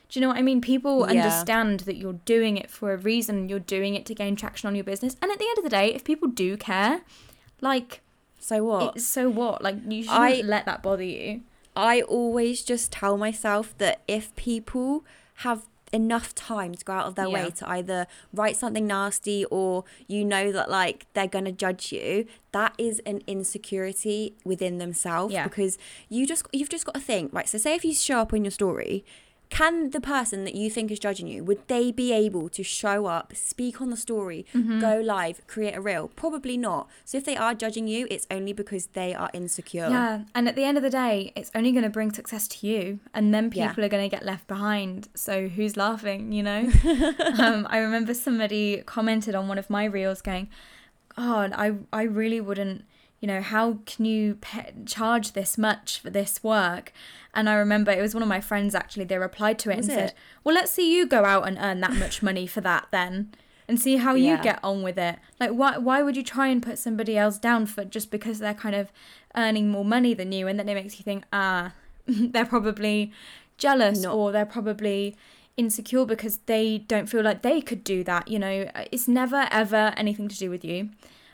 do 0.08 0.18
you 0.18 0.20
know 0.20 0.28
what 0.28 0.36
I 0.36 0.42
mean? 0.42 0.60
People 0.60 1.00
Yeah. 1.00 1.20
understand 1.24 1.80
that 1.80 1.96
you're 1.96 2.20
doing 2.24 2.56
it 2.56 2.70
for 2.70 2.92
a 2.92 2.96
reason, 2.96 3.48
you're 3.48 3.58
doing 3.58 3.94
it 3.96 4.06
to 4.06 4.14
gain 4.14 4.36
traction 4.36 4.68
on 4.68 4.74
your 4.76 4.84
business. 4.84 5.16
And 5.20 5.32
at 5.32 5.38
the 5.38 5.46
end 5.48 5.58
of 5.58 5.64
the 5.64 5.70
day, 5.70 5.92
if 5.92 6.04
people 6.04 6.28
do 6.28 6.56
care, 6.56 7.00
like, 7.60 8.02
so 8.38 8.62
what? 8.62 9.00
so 9.00 9.28
what? 9.28 9.62
Like, 9.62 9.76
you 9.88 10.04
shouldn't 10.04 10.20
I- 10.20 10.40
let 10.42 10.64
that 10.66 10.82
bother 10.82 11.02
you. 11.02 11.42
I 11.74 12.02
always 12.02 12.62
just 12.62 12.92
tell 12.92 13.18
myself 13.18 13.76
that 13.78 14.00
if 14.08 14.34
people 14.36 15.04
have 15.36 15.66
enough 15.92 16.34
time 16.34 16.74
to 16.74 16.84
go 16.84 16.92
out 16.92 17.06
of 17.06 17.14
their 17.14 17.26
Yeah. 17.28 17.44
way 17.44 17.50
to 17.50 17.68
either 17.70 18.06
write 18.32 18.56
something 18.56 18.86
nasty 18.86 19.44
or 19.46 19.84
you 20.08 20.24
know 20.24 20.50
that 20.52 20.68
like 20.70 21.06
they're 21.14 21.26
going 21.28 21.44
to 21.44 21.52
judge 21.52 21.92
you 21.92 22.26
that 22.52 22.74
is 22.78 23.00
an 23.06 23.22
insecurity 23.26 24.34
within 24.44 24.78
themselves 24.78 25.32
Yeah. 25.32 25.44
because 25.44 25.78
you 26.08 26.26
just 26.26 26.46
you've 26.52 26.68
just 26.68 26.84
got 26.84 26.94
to 26.94 27.00
think 27.00 27.32
right 27.32 27.48
so 27.48 27.58
say 27.58 27.74
if 27.74 27.84
you 27.84 27.94
show 27.94 28.18
up 28.20 28.32
on 28.32 28.44
your 28.44 28.50
story 28.50 29.04
can 29.48 29.90
the 29.90 30.00
person 30.00 30.44
that 30.44 30.54
you 30.56 30.68
think 30.68 30.90
is 30.90 30.98
judging 30.98 31.26
you 31.28 31.42
would 31.44 31.60
they 31.68 31.92
be 31.92 32.12
able 32.12 32.48
to 32.48 32.62
show 32.64 33.06
up 33.06 33.32
speak 33.34 33.80
on 33.80 33.90
the 33.90 33.96
story 33.96 34.44
Mm-hmm. 34.54 34.80
go 34.80 35.00
live 35.00 35.40
create 35.46 35.76
a 35.76 35.80
reel 35.80 36.08
probably 36.16 36.56
not 36.56 36.88
so 37.04 37.16
if 37.18 37.24
they 37.24 37.36
are 37.36 37.54
judging 37.54 37.86
you 37.86 38.06
it's 38.10 38.26
only 38.30 38.52
because 38.52 38.86
they 38.88 39.14
are 39.14 39.30
insecure 39.32 39.88
Yeah, 39.88 40.22
and 40.34 40.48
at 40.48 40.56
the 40.56 40.64
end 40.64 40.76
of 40.76 40.82
the 40.82 40.90
day, 40.90 41.32
it's 41.36 41.50
only 41.54 41.70
going 41.72 41.84
to 41.84 41.90
bring 41.90 42.12
success 42.12 42.48
to 42.48 42.66
you, 42.66 42.98
and 43.14 43.32
then 43.32 43.50
Yeah. 43.54 43.68
people 43.68 43.84
are 43.84 43.88
going 43.88 44.08
to 44.10 44.14
get 44.16 44.24
left 44.24 44.46
behind. 44.48 45.08
So 45.14 45.48
who's 45.48 45.76
laughing? 45.76 46.32
You 46.32 46.42
know. 46.42 46.60
um, 47.38 47.66
I 47.70 47.78
remember 47.78 48.14
somebody 48.14 48.82
commented 48.84 49.34
on 49.34 49.46
one 49.48 49.58
of 49.58 49.68
my 49.70 49.84
reels, 49.84 50.20
going, 50.22 50.48
"God, 51.16 51.52
I 51.54 51.66
I 51.92 52.02
really 52.02 52.40
wouldn't." 52.40 52.84
You 53.20 53.28
know, 53.28 53.40
how 53.40 53.78
can 53.86 54.04
you 54.04 54.38
charge 54.84 55.32
this 55.32 55.56
much 55.56 56.00
for 56.00 56.10
this 56.10 56.42
work? 56.42 56.92
And 57.34 57.48
I 57.48 57.54
remember 57.54 57.90
it 57.90 58.02
was 58.02 58.14
one 58.14 58.22
of 58.22 58.28
my 58.28 58.40
friends 58.40 58.74
actually. 58.74 59.04
They 59.04 59.18
replied 59.18 59.58
to 59.60 59.70
it 59.70 59.78
Was 59.78 59.88
and 59.88 59.98
said, 59.98 60.14
"Well, 60.44 60.54
let's 60.54 60.72
see 60.72 60.94
you 60.94 61.06
go 61.06 61.24
out 61.24 61.48
and 61.48 61.58
earn 61.58 61.80
that 61.80 61.94
much 61.94 62.22
money 62.22 62.46
for 62.46 62.60
that 62.62 62.88
then." 62.90 63.32
And 63.68 63.80
see 63.80 63.96
how 63.96 64.14
you 64.14 64.36
get 64.42 64.60
on 64.62 64.82
with 64.82 64.96
it. 64.96 65.16
Like, 65.40 65.50
why 65.50 65.76
why 65.78 66.02
would 66.02 66.16
you 66.16 66.22
try 66.22 66.46
and 66.48 66.62
put 66.62 66.78
somebody 66.78 67.16
else 67.18 67.38
down 67.38 67.66
for 67.66 67.84
just 67.84 68.10
because 68.10 68.38
they're 68.38 68.54
kind 68.54 68.76
of 68.76 68.92
earning 69.36 69.68
more 69.68 69.84
money 69.84 70.14
than 70.14 70.32
you 70.32 70.48
and 70.48 70.58
then 70.58 70.68
it 70.68 70.74
makes 70.74 70.98
you 70.98 71.04
think 71.04 71.24
ah 71.32 71.72
they're 72.06 72.46
probably 72.46 73.12
jealous 73.58 74.00
Not- 74.02 74.14
or 74.14 74.32
they're 74.32 74.46
probably 74.46 75.16
insecure 75.56 76.04
because 76.04 76.38
they 76.46 76.78
don't 76.78 77.06
feel 77.06 77.22
like 77.22 77.42
they 77.42 77.60
could 77.60 77.82
do 77.82 78.04
that 78.04 78.28
you 78.28 78.38
know 78.38 78.70
it's 78.92 79.08
never 79.08 79.46
ever 79.50 79.92
anything 79.96 80.28
to 80.28 80.36
do 80.36 80.50
with 80.50 80.64
you 80.64 80.90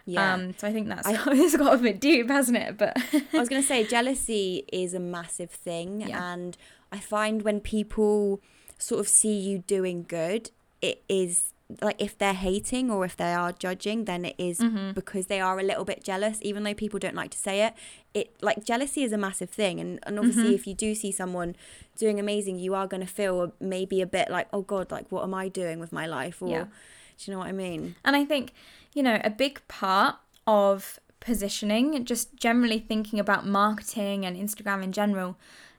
yeah 0.07 0.35
um 0.35 0.55
so 0.59 0.67
i 0.69 0.73
think 0.73 0.89
that's 0.89 1.07
I- 1.07 1.17
it's 1.33 1.57
got 1.57 1.75
a 1.75 1.79
bit 1.79 2.01
deep 2.01 2.29
hasn't 2.29 2.59
it 2.59 2.77
but 2.79 2.97
I 3.33 3.39
was 3.39 3.49
going 3.49 3.63
to 3.67 3.69
say 3.69 3.85
jealousy 3.87 4.65
is 4.73 4.95
a 4.95 5.01
massive 5.01 5.51
thing 5.51 6.01
Yeah. 6.03 6.33
and 6.33 6.57
I 6.91 6.99
find 6.99 7.43
when 7.43 7.61
people 7.61 8.41
sort 8.79 9.01
of 9.01 9.09
see 9.09 9.39
you 9.39 9.59
doing 9.59 10.05
good 10.09 10.51
it 10.81 11.03
is 11.09 11.53
like 11.81 11.97
if 12.03 12.19
they're 12.19 12.35
hating 12.35 12.91
or 12.91 13.05
if 13.05 13.17
they 13.17 13.33
are 13.33 13.53
judging 13.53 14.05
then 14.05 14.25
it 14.27 14.35
is 14.37 14.59
Mm-hmm. 14.59 14.93
because 14.93 15.27
they 15.27 15.41
are 15.41 15.59
a 15.59 15.63
little 15.63 15.85
bit 15.85 16.05
jealous 16.05 16.39
even 16.43 16.65
though 16.65 16.75
people 16.75 16.99
don't 16.99 17.15
like 17.15 17.31
to 17.31 17.39
say 17.39 17.65
it 17.67 17.73
it 18.13 18.31
like 18.43 18.63
jealousy 18.65 19.05
is 19.05 19.13
a 19.13 19.17
massive 19.17 19.49
thing 19.49 19.81
and, 19.81 19.99
and 20.03 20.19
obviously 20.19 20.43
Mm-hmm. 20.45 20.55
if 20.55 20.67
you 20.67 20.75
do 20.75 20.95
see 20.95 21.13
someone 21.13 21.55
doing 21.97 22.19
amazing 22.21 22.59
you 22.59 22.75
are 22.75 22.87
going 22.87 23.01
to 23.01 23.07
feel 23.21 23.53
maybe 23.61 24.03
a 24.03 24.07
bit 24.07 24.29
like 24.31 24.49
oh 24.53 24.63
god 24.63 24.91
like 24.91 25.07
what 25.11 25.23
am 25.23 25.33
I 25.33 25.49
doing 25.49 25.79
with 25.81 25.93
my 25.93 26.07
life 26.07 26.43
or 26.43 26.49
Yeah. 26.49 26.65
do 26.65 27.23
you 27.25 27.33
know 27.33 27.39
what 27.39 27.49
I 27.49 27.53
mean 27.53 27.95
And 28.05 28.17
I 28.17 28.25
think, 28.27 28.53
you 28.95 29.03
know, 29.03 29.21
a 29.25 29.31
big 29.31 29.67
part 29.69 30.17
of 30.47 30.99
positioning, 31.21 32.05
just 32.05 32.37
generally 32.37 32.79
thinking 32.79 33.21
about 33.21 33.47
marketing 33.47 34.27
and 34.27 34.37
Instagram 34.37 34.83
in 34.83 34.93
general, 34.93 35.37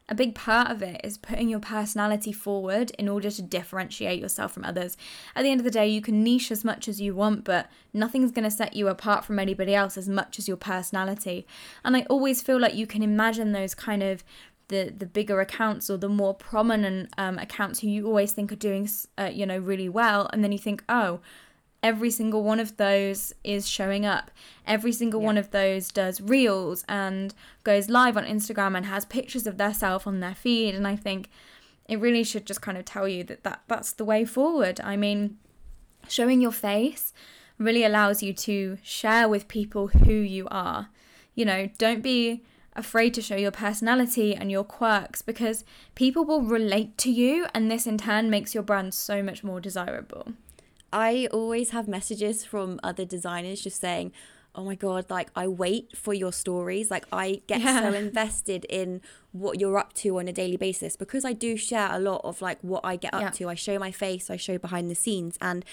a 0.10 0.16
big 0.16 0.36
part 0.36 0.70
of 0.70 0.82
it 0.82 1.00
is 1.04 1.18
putting 1.18 1.48
your 1.48 1.60
personality 1.60 2.34
forward 2.34 2.92
in 3.00 3.08
order 3.08 3.32
to 3.32 3.42
differentiate 3.42 4.20
yourself 4.20 4.54
from 4.54 4.66
others. 4.66 4.98
At 5.36 5.44
the 5.44 5.50
end 5.50 5.62
of 5.62 5.64
the 5.64 5.72
day, 5.72 5.88
you 5.88 6.02
can 6.02 6.24
niche 6.24 6.52
as 6.52 6.66
much 6.66 6.88
as 6.88 7.00
you 7.00 7.16
want, 7.16 7.46
but 7.46 7.70
nothing's 7.94 8.32
going 8.32 8.44
to 8.44 8.52
set 8.52 8.76
you 8.76 8.90
apart 8.90 9.24
from 9.24 9.40
anybody 9.40 9.74
else 9.74 9.98
as 9.98 10.10
much 10.10 10.38
as 10.38 10.48
your 10.48 10.58
personality. 10.58 11.48
And 11.86 11.96
I 11.96 12.02
always 12.10 12.42
feel 12.42 12.60
like 12.60 12.76
you 12.76 12.86
can 12.86 13.02
imagine 13.02 13.54
those 13.54 13.74
kind 13.74 14.04
of 14.04 14.24
the 14.70 14.94
the 14.98 15.06
bigger 15.06 15.42
accounts 15.42 15.90
or 15.90 15.98
the 15.98 16.10
more 16.10 16.34
prominent 16.34 17.10
um, 17.18 17.38
accounts 17.38 17.80
who 17.80 17.88
you 17.88 18.08
always 18.08 18.32
think 18.32 18.52
are 18.52 18.56
doing 18.58 18.90
uh, 19.18 19.30
you 19.32 19.46
know 19.46 19.58
really 19.58 19.90
well 19.90 20.30
and 20.32 20.42
then 20.44 20.52
you 20.54 20.58
think 20.58 20.84
oh 20.88 21.20
every 21.84 22.10
single 22.10 22.44
one 22.44 22.62
of 22.62 22.78
those 22.78 23.34
is 23.44 23.68
showing 23.68 24.06
up. 24.06 24.32
Every 24.66 24.94
single 24.94 25.20
yeah. 25.20 25.26
one 25.28 25.38
of 25.38 25.52
those 25.52 25.90
does 25.90 26.22
reels 26.22 26.86
and 26.88 27.34
goes 27.66 27.90
live 27.90 28.16
on 28.16 28.26
Instagram 28.26 28.76
and 28.76 28.86
has 28.86 29.04
pictures 29.04 29.46
of 29.46 29.58
their 29.58 29.74
self 29.74 30.08
on 30.08 30.22
their 30.22 30.34
feed. 30.34 30.74
And 30.74 30.88
I 30.88 30.96
think 30.96 31.30
it 31.90 32.00
really 32.00 32.24
should 32.24 32.46
just 32.46 32.62
kind 32.62 32.78
of 32.78 32.86
tell 32.86 33.08
you 33.08 33.26
that, 33.26 33.44
that 33.44 33.64
that's 33.68 33.92
the 33.92 34.06
way 34.06 34.24
forward. 34.24 34.80
I 34.82 34.96
mean, 34.96 35.38
showing 36.08 36.40
your 36.40 36.54
face 36.54 37.14
really 37.58 37.84
allows 37.84 38.24
you 38.24 38.34
to 38.34 38.78
share 38.82 39.28
with 39.28 39.48
people 39.48 39.88
who 39.88 40.14
you 40.14 40.48
are. 40.50 40.90
You 41.36 41.46
know, 41.46 41.70
don't 41.78 42.02
be 42.02 42.44
afraid 42.76 43.14
to 43.14 43.22
show 43.22 43.36
your 43.36 43.52
personality 43.52 44.36
and 44.36 44.50
your 44.50 44.64
quirks 44.64 45.22
because 45.22 45.64
people 45.96 46.26
will 46.26 46.42
relate 46.42 46.98
to 47.00 47.12
you, 47.12 47.46
and 47.54 47.70
this 47.70 47.86
in 47.86 47.98
turn 47.98 48.30
makes 48.30 48.54
your 48.54 48.64
brand 48.64 48.94
so 48.94 49.22
much 49.22 49.44
more 49.44 49.60
desirable. 49.60 50.34
I 50.94 51.28
always 51.32 51.72
have 51.72 51.88
messages 51.88 52.46
from 52.46 52.80
other 52.84 53.04
designers 53.04 53.62
just 53.62 53.82
saying, 53.82 54.12
oh 54.56 54.64
my 54.64 54.76
god 54.76 55.10
like 55.10 55.30
i 55.36 55.48
wait 55.48 55.98
for 55.98 56.14
your 56.14 56.32
stories 56.32 56.92
like 56.92 57.06
i 57.12 57.42
get 57.48 57.60
yeah. 57.62 57.82
so 57.82 57.94
invested 57.98 58.66
in 58.70 59.02
what 59.32 59.60
you're 59.60 59.78
up 59.80 59.94
to 59.94 60.20
on 60.20 60.28
a 60.28 60.32
daily 60.32 60.58
basis 60.58 60.96
because 60.96 61.26
i 61.26 61.34
do 61.34 61.58
share 61.58 61.90
a 61.92 62.00
lot 62.00 62.22
of 62.24 62.42
like 62.42 62.60
what 62.62 62.82
i 62.84 62.96
get 62.96 63.14
up 63.14 63.22
yeah. 63.22 63.30
to 63.30 63.50
i 63.50 63.56
show 63.56 63.80
my 63.80 63.92
face 63.92 64.30
i 64.30 64.36
show 64.36 64.58
behind 64.58 64.92
the 64.92 64.96
scenes 64.96 65.38
and 65.42 65.66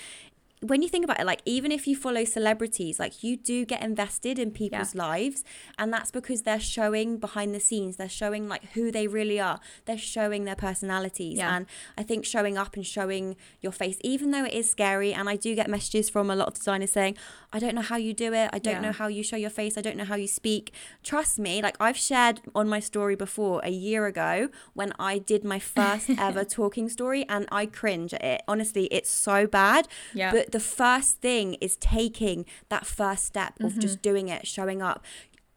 when 0.63 0.83
you 0.83 0.89
think 0.89 1.05
about 1.05 1.19
it, 1.19 1.25
like 1.25 1.41
even 1.47 1.73
if 1.73 1.87
you 1.87 1.97
follow 1.97 2.25
celebrities, 2.25 2.99
like 3.01 3.23
you 3.23 3.37
do 3.37 3.65
get 3.65 3.83
invested 3.83 4.39
in 4.39 4.51
people's 4.51 4.95
yeah. 4.95 5.07
lives, 5.07 5.43
and 5.79 5.91
that's 5.91 6.11
because 6.11 6.43
they're 6.43 6.61
showing 6.61 7.17
behind 7.17 7.55
the 7.55 7.61
scenes, 7.61 7.97
they're 7.97 8.11
showing 8.11 8.47
like 8.47 8.65
who 8.73 8.93
they 8.93 9.07
really 9.07 9.41
are, 9.41 9.59
they're 9.87 9.97
showing 9.97 10.45
their 10.45 10.55
personalities. 10.55 11.39
Yeah. 11.39 11.57
And 11.57 11.67
I 11.97 12.03
think 12.03 12.27
showing 12.27 12.59
up 12.59 12.77
and 12.77 12.87
showing 12.87 13.37
your 13.63 13.73
face, 13.73 13.97
even 14.03 14.33
though 14.33 14.45
it 14.45 14.53
is 14.53 14.71
scary, 14.71 15.15
and 15.15 15.31
I 15.31 15.37
do 15.37 15.55
get 15.55 15.71
messages 15.71 16.11
from 16.11 16.31
a 16.31 16.37
lot 16.37 16.49
of 16.49 16.55
designers 16.55 16.93
saying, 16.93 17.17
I 17.53 17.59
don't 17.59 17.75
know 17.75 17.81
how 17.81 17.97
you 17.97 18.13
do 18.13 18.35
it, 18.35 18.51
I 18.53 18.59
don't 18.59 18.75
yeah. 18.75 18.81
know 18.81 18.93
how 18.93 19.07
you 19.07 19.23
show 19.23 19.37
your 19.37 19.51
face, 19.51 19.79
I 19.79 19.81
don't 19.81 19.97
know 19.97 20.05
how 20.05 20.17
you 20.17 20.29
speak. 20.29 20.75
Trust 21.03 21.39
me, 21.39 21.63
like 21.63 21.77
I've 21.81 21.97
shared 21.97 22.43
on 22.55 22.69
my 22.69 22.81
story 22.81 23.17
before 23.17 23.63
a 23.65 23.71
year 23.71 24.05
ago 24.05 24.51
when 24.75 24.93
I 24.99 25.17
did 25.19 25.43
my 25.43 25.59
first 25.59 26.11
ever 26.19 26.45
talking 26.45 26.91
story, 26.91 27.25
and 27.31 27.49
I 27.51 27.65
cringe 27.65 28.13
at 28.13 28.23
it. 28.23 28.43
Honestly, 28.47 28.85
it's 28.87 29.11
so 29.11 29.47
bad. 29.47 29.89
Yeah. 30.13 30.33
But 30.33 30.50
the 30.53 30.61
first 30.61 31.21
thing 31.21 31.55
is 31.55 31.77
taking 31.77 32.47
that 32.69 32.87
first 32.87 33.25
step 33.25 33.55
of 33.61 33.73
mm-hmm. 33.73 33.81
just 33.81 34.03
doing 34.03 34.29
it, 34.29 34.47
showing 34.47 34.83
up 34.83 35.05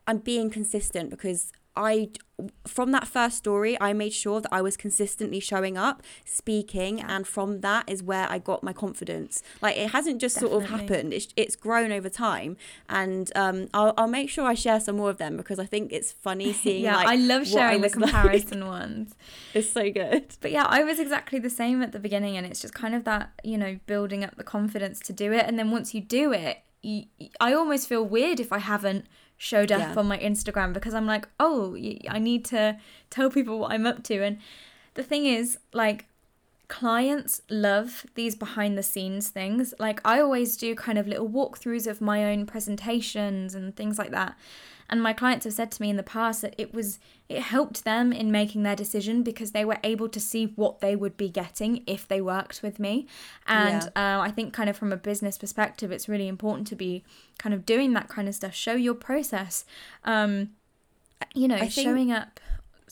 and 0.08 0.24
being 0.24 0.50
consistent 0.50 1.10
because 1.10 1.52
I 1.76 2.10
from 2.68 2.92
that 2.92 3.08
first 3.08 3.38
story 3.38 3.80
I 3.80 3.94
made 3.94 4.12
sure 4.14 4.42
that 4.42 4.52
I 4.52 4.62
was 4.62 4.76
consistently 4.76 5.40
showing 5.40 5.78
up 5.78 6.04
speaking 6.26 7.00
and 7.00 7.28
from 7.28 7.62
that 7.62 7.90
is 7.90 8.04
where 8.04 8.28
I 8.30 8.40
got 8.40 8.64
my 8.64 8.74
confidence. 8.74 9.42
Like 9.62 9.78
it 9.78 9.92
hasn't 9.92 10.20
just 10.20 10.36
Definitely. 10.36 10.66
sort 10.66 10.74
of 10.74 10.80
happened 10.82 11.14
it's, 11.14 11.28
it's 11.36 11.56
grown 11.56 11.92
over 11.92 12.10
time. 12.10 12.58
And 12.90 13.32
um, 13.36 13.70
I'll, 13.74 13.94
I'll 13.98 14.08
make 14.08 14.30
sure 14.30 14.46
I 14.46 14.56
share 14.56 14.80
some 14.80 14.98
more 14.98 15.10
of 15.10 15.18
them 15.18 15.38
because 15.38 15.60
I 15.60 15.66
think 15.66 15.94
it's 15.94 16.12
funny 16.12 16.54
seeing 16.64 16.84
yeah 16.84 16.98
like, 16.98 17.08
I 17.08 17.16
love 17.16 17.48
sharing 17.48 17.84
I 17.84 17.88
the 17.88 17.90
comparison 18.00 18.62
like. 18.62 18.70
ones. 18.70 19.16
It's 19.54 19.70
so 19.70 19.92
good. 19.92 20.36
But 20.42 20.52
yeah 20.52 20.66
I 20.68 20.84
was 20.84 21.00
exactly 21.00 21.40
the 21.40 21.50
same 21.50 21.82
at 21.82 21.92
the 21.92 22.00
beginning 22.00 22.36
and 22.36 22.46
it's 22.46 22.60
just 22.62 22.74
kind 22.74 22.94
of 22.96 23.04
that 23.06 23.32
you 23.44 23.58
know 23.58 23.80
building 23.86 24.24
up 24.24 24.36
the 24.36 24.44
confidence 24.44 25.00
to 25.02 25.14
do 25.14 25.32
it. 25.32 25.46
And 25.48 25.58
then 25.58 25.72
once 25.72 25.94
you 25.94 26.02
do 26.02 26.34
it 26.34 26.64
you, 26.84 27.06
I 27.40 27.54
almost 27.54 27.88
feel 27.88 28.04
weird 28.04 28.40
if 28.40 28.52
I 28.52 28.60
haven't 28.60 29.06
showed 29.44 29.74
up 29.74 29.80
yeah. 29.80 29.94
on 29.98 30.08
my 30.08 30.18
Instagram 30.18 30.72
because 30.72 30.94
I'm 30.94 31.06
like, 31.06 31.28
oh, 31.38 31.76
I 32.10 32.18
need 32.18 32.46
to 32.46 32.78
tell 33.10 33.30
people 33.30 33.60
what 33.60 33.74
I'm 33.74 33.86
up 33.86 34.02
to. 34.06 34.24
And 34.24 34.38
the 34.94 35.04
thing 35.04 35.26
is, 35.26 35.58
like, 35.74 36.06
clients 36.70 37.42
love 37.50 38.06
these 38.16 38.36
behind 38.36 38.78
the 38.78 38.84
scenes 38.84 39.28
things. 39.28 39.74
Like, 39.80 40.00
I 40.06 40.22
always 40.22 40.56
do 40.56 40.76
kind 40.76 40.98
of 40.98 41.10
little 41.10 41.28
walkthroughs 41.28 41.88
of 41.88 42.00
my 42.00 42.24
own 42.24 42.46
presentations 42.46 43.54
and 43.54 43.76
things 43.76 44.00
like 44.00 44.12
that. 44.12 44.38
And 44.90 45.02
my 45.02 45.14
clients 45.14 45.46
have 45.46 45.54
said 45.54 45.72
to 45.72 45.82
me 45.82 45.90
in 45.90 45.98
the 45.98 46.04
past 46.04 46.42
that 46.42 46.56
it 46.58 46.74
was 46.74 47.00
it 47.30 47.42
helped 47.42 47.84
them 47.84 48.14
in 48.14 48.32
making 48.32 48.64
their 48.64 48.76
decision 48.76 49.24
because 49.24 49.52
they 49.52 49.66
were 49.66 49.80
able 49.84 50.10
to 50.10 50.20
see 50.20 50.46
what 50.56 50.82
they 50.82 50.96
would 50.96 51.18
be 51.18 51.30
getting 51.30 51.84
if 51.88 52.08
they 52.08 52.22
worked 52.22 52.62
with 52.62 52.80
me. 52.80 53.08
And 53.48 53.90
yeah. 53.96 54.18
uh, 54.18 54.22
I 54.22 54.32
think 54.32 54.54
kind 54.54 54.70
of 54.70 54.78
from 54.78 54.92
a 54.92 54.98
business 54.98 55.38
perspective, 55.38 55.92
it's 55.92 56.08
really 56.08 56.28
important 56.28 56.68
to 56.68 56.76
be 56.76 57.04
kind 57.38 57.56
of 57.56 57.66
doing 57.66 57.94
that 57.94 58.10
kind 58.10 58.28
of 58.28 58.36
stuff. 58.36 58.54
Show 58.54 58.74
your 58.74 58.94
process. 58.94 59.66
Um, 60.04 60.52
you 61.34 61.48
know, 61.48 61.58
think- 61.58 61.72
showing 61.72 62.12
up 62.12 62.40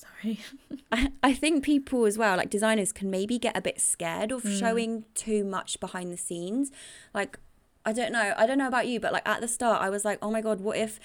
sorry. 0.01 0.39
I, 0.91 1.11
I 1.23 1.33
think 1.33 1.63
people 1.63 2.05
as 2.05 2.17
well, 2.17 2.37
like 2.37 2.49
designers, 2.49 2.91
can 2.91 3.09
maybe 3.09 3.37
get 3.37 3.55
a 3.55 3.61
bit 3.61 3.79
scared 3.79 4.31
of 4.31 4.43
mm. 4.43 4.59
showing 4.59 5.05
too 5.15 5.43
much 5.43 5.79
behind 5.79 6.11
the 6.11 6.17
scenes. 6.17 6.71
Like, 7.13 7.39
I 7.85 7.93
don't 7.93 8.11
know. 8.11 8.33
I 8.37 8.45
don't 8.45 8.57
know 8.57 8.67
about 8.67 8.87
you, 8.87 8.99
but 8.99 9.11
like 9.11 9.27
at 9.27 9.41
the 9.41 9.47
start, 9.47 9.81
I 9.81 9.89
was 9.89 10.05
like, 10.05 10.19
oh 10.21 10.31
my 10.31 10.41
God, 10.41 10.61
what 10.61 10.77
if 10.77 10.99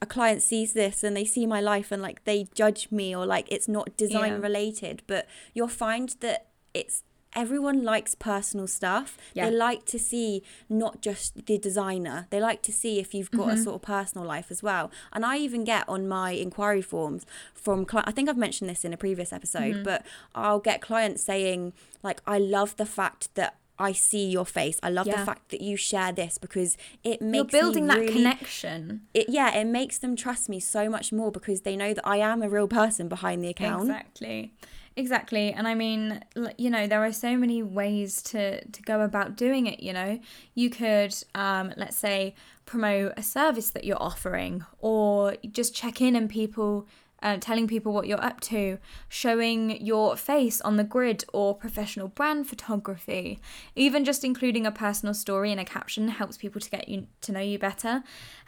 a 0.00 0.06
client 0.06 0.42
sees 0.42 0.72
this 0.72 1.02
and 1.04 1.16
they 1.16 1.24
see 1.24 1.46
my 1.46 1.60
life 1.60 1.92
and 1.92 2.02
like 2.02 2.24
they 2.24 2.48
judge 2.54 2.90
me 2.90 3.14
or 3.14 3.26
like 3.26 3.46
it's 3.50 3.68
not 3.68 3.96
design 3.96 4.32
yeah. 4.32 4.38
related? 4.38 5.02
But 5.06 5.26
you'll 5.54 5.68
find 5.68 6.14
that 6.20 6.46
it's 6.74 7.02
everyone 7.34 7.82
likes 7.82 8.14
personal 8.14 8.66
stuff. 8.66 9.16
Yeah. 9.34 9.48
They 9.48 9.56
like 9.56 9.84
to 9.86 9.98
see 9.98 10.42
not 10.68 11.00
just 11.00 11.46
the 11.46 11.58
designer. 11.58 12.26
They 12.30 12.40
like 12.40 12.62
to 12.62 12.72
see 12.72 12.98
if 12.98 13.14
you've 13.14 13.30
got 13.30 13.48
mm-hmm. 13.48 13.60
a 13.60 13.62
sort 13.62 13.76
of 13.76 13.82
personal 13.82 14.26
life 14.26 14.50
as 14.50 14.62
well. 14.62 14.90
And 15.12 15.24
I 15.24 15.36
even 15.38 15.64
get 15.64 15.88
on 15.88 16.08
my 16.08 16.32
inquiry 16.32 16.82
forms 16.82 17.26
from 17.54 17.84
cli- 17.84 18.02
I 18.04 18.12
think 18.12 18.28
I've 18.28 18.36
mentioned 18.36 18.68
this 18.68 18.84
in 18.84 18.92
a 18.92 18.96
previous 18.96 19.32
episode, 19.32 19.74
mm-hmm. 19.76 19.82
but 19.84 20.04
I'll 20.34 20.60
get 20.60 20.80
clients 20.80 21.22
saying 21.22 21.72
like 22.02 22.20
I 22.26 22.38
love 22.38 22.76
the 22.76 22.86
fact 22.86 23.34
that 23.34 23.56
I 23.80 23.92
see 23.92 24.28
your 24.28 24.46
face. 24.46 24.78
I 24.82 24.90
love 24.90 25.06
yeah. 25.06 25.18
the 25.18 25.26
fact 25.26 25.48
that 25.50 25.60
you 25.60 25.76
share 25.76 26.12
this 26.12 26.38
because 26.38 26.76
it 27.02 27.22
makes 27.22 27.52
You're 27.52 27.62
building 27.62 27.86
that 27.86 27.98
really, 27.98 28.12
connection. 28.12 29.02
It, 29.14 29.28
yeah, 29.28 29.56
it 29.56 29.64
makes 29.64 29.98
them 29.98 30.14
trust 30.16 30.48
me 30.48 30.60
so 30.60 30.88
much 30.88 31.12
more 31.12 31.32
because 31.32 31.62
they 31.62 31.76
know 31.76 31.94
that 31.94 32.06
I 32.06 32.18
am 32.18 32.42
a 32.42 32.48
real 32.48 32.68
person 32.68 33.08
behind 33.08 33.42
the 33.42 33.48
account. 33.48 33.82
Exactly. 33.82 34.52
Exactly. 34.96 35.52
And 35.52 35.66
I 35.66 35.74
mean, 35.74 36.22
you 36.58 36.68
know, 36.68 36.86
there 36.86 37.02
are 37.04 37.12
so 37.12 37.36
many 37.36 37.62
ways 37.62 38.20
to 38.22 38.62
to 38.64 38.82
go 38.82 39.00
about 39.00 39.36
doing 39.36 39.66
it, 39.66 39.80
you 39.80 39.92
know. 39.92 40.20
You 40.54 40.68
could 40.68 41.14
um 41.34 41.72
let's 41.76 41.96
say 41.96 42.34
promote 42.66 43.14
a 43.16 43.22
service 43.22 43.70
that 43.70 43.84
you're 43.84 44.02
offering 44.02 44.64
or 44.80 45.36
just 45.50 45.74
check 45.74 46.00
in 46.00 46.14
and 46.14 46.28
people 46.28 46.86
uh, 47.22 47.36
telling 47.38 47.68
people 47.68 47.92
what 47.92 48.06
you're 48.06 48.22
up 48.24 48.40
to, 48.40 48.78
showing 49.08 49.84
your 49.84 50.16
face 50.16 50.60
on 50.60 50.76
the 50.76 50.84
grid 50.84 51.24
or 51.32 51.54
professional 51.54 52.08
brand 52.08 52.46
photography. 52.46 53.38
Even 53.74 54.04
just 54.04 54.24
including 54.24 54.66
a 54.66 54.72
personal 54.72 55.14
story 55.14 55.50
and 55.50 55.60
a 55.60 55.64
caption 55.64 56.08
helps 56.08 56.36
people 56.36 56.60
to 56.60 56.70
get 56.70 56.88
you 56.88 57.06
to 57.20 57.32
know 57.32 57.40
you 57.40 57.58
better. 57.58 58.02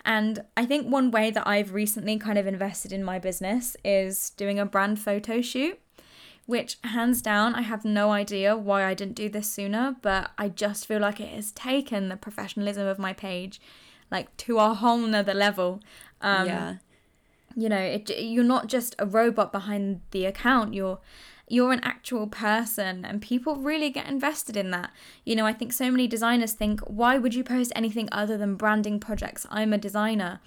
And 0.05 0.45
I 0.57 0.67
think 0.67 0.87
one 0.87 1.11
way 1.11 1.31
that 1.31 1.47
I've 1.47 1.75
recently 1.75 2.19
kind 2.19 2.39
of 2.39 2.47
invested 2.47 2.93
in 2.93 3.05
my 3.05 3.19
business 3.19 3.77
is 3.85 4.31
doing 4.31 4.59
a 4.59 4.67
brand 4.67 4.99
photo 4.99 5.41
shoot. 5.41 5.79
Which, 6.45 6.79
hands 6.83 7.23
down, 7.23 7.55
I 7.55 7.61
have 7.61 7.85
no 7.85 8.11
idea 8.11 8.57
why 8.57 8.85
I 8.85 8.95
didn't 8.95 9.15
do 9.15 9.29
this 9.29 9.49
sooner, 9.49 9.95
but 10.03 10.33
I 10.37 10.49
just 10.49 10.87
feel 10.87 10.99
like 10.99 11.21
it 11.21 11.29
has 11.29 11.53
taken 11.53 12.09
the 12.09 12.17
professionalism 12.17 12.85
of 12.85 12.99
my 12.99 13.13
page 13.13 13.61
like 14.11 14.37
to 14.39 14.59
a 14.59 14.75
whole 14.75 14.99
nother 14.99 15.35
level. 15.35 15.81
Um, 16.21 16.47
yeah 16.49 16.75
you 17.57 17.69
know 17.69 17.79
it, 17.79 18.11
you're 18.19 18.45
not 18.45 18.67
just 18.67 18.95
a 18.99 19.07
robot 19.07 19.53
behind 19.53 20.01
the 20.11 20.25
account 20.25 20.75
you're 20.75 20.99
you're 21.49 21.73
an 21.73 21.81
actual 21.83 22.27
person 22.27 23.05
and 23.05 23.21
people 23.21 23.57
really 23.57 23.91
get 23.91 24.09
invested 24.09 24.57
in 24.57 24.71
that. 24.71 24.91
You 25.25 25.37
know 25.37 25.45
i 25.45 25.53
think 25.53 25.73
so 25.73 25.91
many 25.91 26.07
designers 26.07 26.53
think 26.53 26.81
why 26.81 27.19
would 27.19 27.35
you 27.35 27.45
post 27.45 27.73
anything 27.77 28.09
other 28.11 28.39
than 28.39 28.57
branding 28.57 28.99
projects? 29.01 29.47
I'm 29.51 29.73
a 29.73 29.79
designer. 29.79 30.41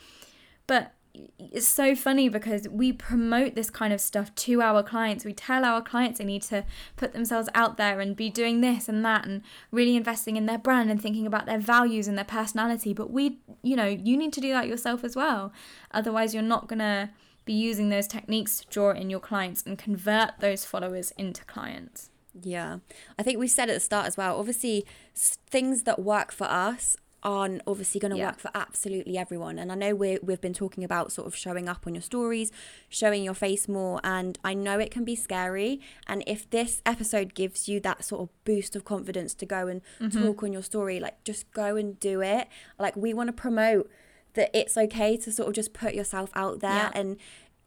But 0.68 0.94
it's 1.38 1.68
so 1.68 1.96
funny 1.96 2.30
because 2.30 2.68
we 2.70 2.92
promote 2.92 3.56
this 3.56 3.70
kind 3.70 3.94
of 3.94 4.02
stuff 4.02 4.34
to 4.36 4.62
our 4.62 4.84
clients. 4.84 5.26
We 5.26 5.34
tell 5.34 5.64
our 5.64 5.82
clients 5.82 6.20
they 6.20 6.26
need 6.26 6.42
to 6.44 6.66
put 6.96 7.14
themselves 7.14 7.50
out 7.54 7.78
there 7.78 8.00
and 8.00 8.16
be 8.16 8.30
doing 8.30 8.62
this 8.62 8.90
and 8.90 9.04
that 9.06 9.26
and 9.26 9.42
really 9.72 9.96
investing 9.96 10.36
in 10.38 10.46
their 10.46 10.58
brand 10.58 10.90
and 10.90 11.02
thinking 11.02 11.26
about 11.26 11.46
their 11.46 11.60
values 11.60 12.08
and 12.08 12.18
their 12.18 12.26
personality. 12.26 12.94
But 12.94 13.12
we, 13.12 13.40
you 13.62 13.76
know, 13.76 13.86
you 13.86 14.18
need 14.18 14.34
to 14.34 14.42
do 14.42 14.52
that 14.52 14.68
yourself 14.68 15.04
as 15.04 15.16
well. 15.16 15.54
Otherwise, 15.92 16.34
you're 16.34 16.44
not 16.44 16.68
going 16.68 16.80
to 16.80 17.10
be 17.46 17.54
using 17.54 17.90
those 17.90 18.08
techniques 18.08 18.60
to 18.60 18.68
draw 18.68 18.92
in 18.92 19.10
your 19.10 19.20
clients 19.20 19.64
and 19.66 19.78
convert 19.78 20.40
those 20.40 20.66
followers 20.66 21.12
into 21.18 21.46
clients. 21.46 22.10
Yeah. 22.42 22.80
I 23.18 23.24
think 23.24 23.40
we 23.40 23.48
said 23.48 23.70
at 23.70 23.74
the 23.74 23.80
start 23.80 24.08
as 24.08 24.18
well, 24.18 24.38
obviously, 24.38 24.86
things 25.16 25.84
that 25.84 26.00
work 26.00 26.32
for 26.32 26.46
us 26.46 26.98
aren't 27.26 27.62
obviously 27.68 28.00
going 28.00 28.12
to 28.12 28.18
Yeah. 28.18 28.28
work 28.28 28.40
for 28.40 28.52
absolutely 28.54 29.18
everyone. 29.18 29.58
And 29.60 29.72
I 29.72 29.76
know 29.76 29.96
we 29.96 30.20
we've 30.22 30.40
been 30.40 30.54
talking 30.54 30.84
about 30.84 31.12
sort 31.12 31.28
of 31.28 31.36
showing 31.36 31.68
up 31.68 31.86
on 31.88 31.96
your 31.96 32.02
stories, 32.04 32.52
showing 32.88 33.24
your 33.24 33.34
face 33.34 33.68
more, 33.68 34.00
and 34.04 34.38
I 34.46 34.54
know 34.54 34.80
it 34.80 34.92
can 34.92 35.04
be 35.04 35.16
scary. 35.16 35.82
And 36.08 36.24
if 36.28 36.50
this 36.50 36.82
episode 36.86 37.34
gives 37.34 37.68
you 37.68 37.80
that 37.82 38.06
sort 38.06 38.22
of 38.22 38.30
boost 38.46 38.76
of 38.76 38.86
confidence 38.86 39.34
to 39.34 39.46
go 39.46 39.68
and 39.68 39.82
mm-hmm. 40.00 40.24
talk 40.24 40.44
on 40.44 40.54
your 40.54 40.62
story, 40.64 41.00
like 41.00 41.22
just 41.24 41.52
go 41.52 41.76
and 41.76 42.00
do 42.00 42.22
it. 42.22 42.48
Like 42.80 42.96
we 42.96 43.14
want 43.14 43.28
to 43.28 43.34
promote 43.34 43.90
that 44.36 44.52
it's 44.54 44.78
okay 44.78 45.18
to 45.18 45.32
sort 45.32 45.50
of 45.50 45.56
just 45.56 45.74
put 45.74 45.96
yourself 45.96 46.30
out 46.36 46.60
there 46.60 46.72
Yeah. 46.72 46.92
and 46.94 47.18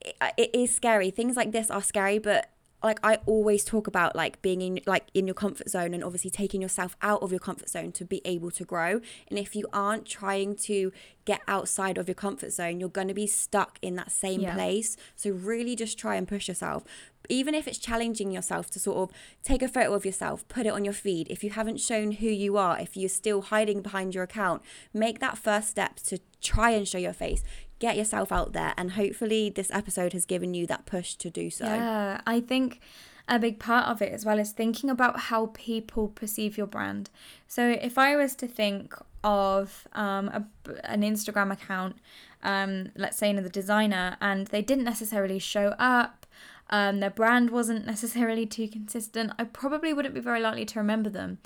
it, 0.00 0.16
it 0.36 0.50
is 0.54 0.72
scary 0.74 1.10
things 1.10 1.34
like 1.36 1.50
this 1.50 1.70
are 1.70 1.82
scary 1.82 2.18
but 2.18 2.50
like 2.82 2.98
i 3.02 3.18
always 3.26 3.64
talk 3.64 3.86
about 3.86 4.14
like 4.14 4.40
being 4.42 4.60
in 4.60 4.80
like 4.86 5.06
in 5.14 5.26
your 5.26 5.34
comfort 5.34 5.68
zone 5.68 5.92
and 5.94 6.04
obviously 6.04 6.30
taking 6.30 6.62
yourself 6.62 6.96
out 7.02 7.22
of 7.22 7.30
your 7.30 7.40
comfort 7.40 7.68
zone 7.68 7.90
to 7.92 8.04
be 8.04 8.20
able 8.24 8.50
to 8.50 8.64
grow 8.64 9.00
and 9.28 9.38
if 9.38 9.56
you 9.56 9.66
aren't 9.72 10.06
trying 10.06 10.54
to 10.54 10.92
get 11.24 11.40
outside 11.48 11.98
of 11.98 12.08
your 12.08 12.14
comfort 12.14 12.52
zone 12.52 12.78
you're 12.80 12.88
going 12.88 13.08
to 13.08 13.14
be 13.14 13.26
stuck 13.26 13.78
in 13.82 13.96
that 13.96 14.10
same 14.10 14.40
Yeah. 14.42 14.54
place 14.54 14.96
so 15.16 15.30
really 15.30 15.74
just 15.76 15.98
try 15.98 16.14
and 16.16 16.26
push 16.28 16.48
yourself 16.48 16.84
even 17.28 17.54
if 17.54 17.68
it's 17.68 17.78
challenging 17.78 18.30
yourself 18.30 18.70
to 18.70 18.78
sort 18.78 18.96
of 19.10 19.16
take 19.42 19.60
a 19.60 19.68
photo 19.68 19.92
of 19.92 20.06
yourself, 20.06 20.48
put 20.48 20.64
it 20.64 20.70
on 20.70 20.82
your 20.82 20.94
feed. 20.94 21.26
If 21.28 21.44
you 21.44 21.50
haven't 21.50 21.78
shown 21.78 22.12
who 22.12 22.26
you 22.26 22.56
are, 22.56 22.80
if 22.80 22.96
you're 22.96 23.10
still 23.10 23.42
hiding 23.42 23.82
behind 23.82 24.14
your 24.14 24.24
account, 24.24 24.62
make 24.94 25.18
that 25.18 25.36
first 25.36 25.68
step 25.68 25.96
to 26.06 26.20
try 26.40 26.70
and 26.70 26.88
show 26.88 26.96
your 26.96 27.12
face. 27.12 27.42
Get 27.78 27.96
yourself 27.96 28.32
out 28.32 28.52
there, 28.52 28.74
and 28.76 28.92
hopefully, 28.92 29.50
this 29.50 29.70
episode 29.70 30.12
has 30.12 30.24
given 30.24 30.54
you 30.54 30.66
that 30.66 30.86
push 30.86 31.14
to 31.14 31.30
do 31.30 31.50
so. 31.50 31.66
Yeah, 31.66 32.20
I 32.26 32.40
think 32.40 32.80
a 33.28 33.38
big 33.38 33.58
part 33.58 33.86
of 33.86 34.00
it 34.00 34.12
as 34.12 34.24
well 34.24 34.38
is 34.38 34.52
thinking 34.52 34.88
about 34.88 35.20
how 35.20 35.50
people 35.52 36.08
perceive 36.08 36.56
your 36.56 36.66
brand. 36.66 37.10
So 37.46 37.76
if 37.80 37.98
I 37.98 38.16
was 38.16 38.34
to 38.36 38.46
think 38.48 38.94
of 39.22 39.86
um, 39.92 40.28
a, 40.28 40.44
an 40.84 41.02
Instagram 41.02 41.52
account, 41.52 41.96
um, 42.42 42.90
let's 42.96 43.18
say 43.18 43.30
another 43.30 43.48
designer, 43.48 44.16
and 44.20 44.46
they 44.48 44.62
didn't 44.62 44.84
necessarily 44.84 45.38
show 45.38 45.74
up, 45.78 46.26
um, 46.70 47.00
their 47.00 47.10
brand 47.10 47.50
wasn't 47.50 47.86
necessarily 47.86 48.46
too 48.46 48.68
consistent, 48.68 49.32
I 49.38 49.44
probably 49.44 49.92
wouldn't 49.92 50.14
be 50.14 50.20
very 50.20 50.40
likely 50.40 50.64
to 50.66 50.78
remember 50.78 51.08
them. 51.10 51.38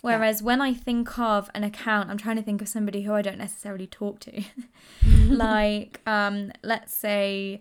Whereas 0.00 0.42
when 0.42 0.60
I 0.60 0.74
think 0.74 1.18
of 1.18 1.50
an 1.54 1.64
account, 1.64 2.08
I'm 2.08 2.18
trying 2.18 2.36
to 2.36 2.42
think 2.42 2.62
of 2.62 2.68
somebody 2.68 3.02
who 3.02 3.14
I 3.14 3.22
don't 3.22 3.38
necessarily 3.38 3.86
talk 3.86 4.20
to. 4.20 4.42
like, 5.28 6.00
um, 6.06 6.52
let's 6.62 6.94
say 6.94 7.60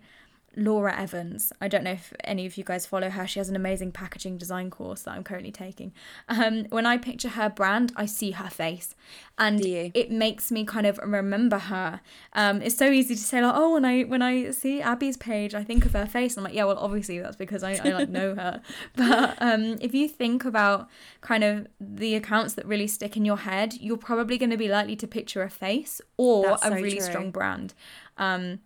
Laura 0.57 0.99
Evans. 0.99 1.53
I 1.61 1.67
don't 1.67 1.83
know 1.83 1.91
if 1.91 2.11
any 2.23 2.45
of 2.47 2.57
you 2.57 2.63
guys 2.63 2.85
follow 2.87 3.09
her. 3.11 3.27
She 3.27 3.39
has 3.39 3.47
an 3.47 3.55
amazing 3.55 3.91
packaging 3.91 4.37
design 4.37 4.71
course 4.71 5.03
that 5.03 5.11
I'm 5.11 5.23
currently 5.23 5.51
taking. 5.51 5.93
Um, 6.27 6.65
when 6.69 6.85
I 6.85 6.97
picture 6.97 7.29
her 7.29 7.47
brand, 7.49 7.93
I 7.95 8.07
see 8.07 8.31
her 8.31 8.49
face, 8.49 8.95
and 9.37 9.63
it 9.63 10.11
makes 10.11 10.51
me 10.51 10.65
kind 10.65 10.87
of 10.87 10.97
remember 10.97 11.59
her. 11.59 12.01
Um, 12.33 12.61
it's 12.63 12.75
so 12.75 12.89
easy 12.89 13.13
to 13.15 13.21
say 13.21 13.39
like, 13.41 13.53
oh, 13.55 13.73
when 13.73 13.85
I 13.85 14.01
when 14.03 14.23
I 14.23 14.49
see 14.51 14.81
Abby's 14.81 15.15
page, 15.15 15.53
I 15.53 15.63
think 15.63 15.85
of 15.85 15.93
her 15.93 16.07
face. 16.07 16.35
I'm 16.35 16.43
like, 16.43 16.55
yeah, 16.55 16.65
well, 16.65 16.79
obviously 16.79 17.19
that's 17.19 17.35
because 17.35 17.63
I, 17.63 17.79
I 17.83 17.89
like 17.89 18.09
know 18.09 18.35
her. 18.35 18.61
But 18.95 19.37
um, 19.39 19.77
if 19.79 19.93
you 19.93 20.07
think 20.07 20.43
about 20.43 20.89
kind 21.21 21.43
of 21.43 21.67
the 21.79 22.15
accounts 22.15 22.55
that 22.55 22.65
really 22.65 22.87
stick 22.87 23.15
in 23.15 23.25
your 23.25 23.37
head, 23.37 23.75
you're 23.79 23.97
probably 23.97 24.37
going 24.37 24.49
to 24.49 24.57
be 24.57 24.67
likely 24.67 24.95
to 24.95 25.07
picture 25.07 25.43
a 25.43 25.49
face 25.49 26.01
or 26.17 26.43
That's 26.43 26.65
a 26.65 26.71
really 26.71 26.97
true. 26.97 27.01
strong 27.01 27.31
brand. 27.31 27.73
Um, 28.17 28.59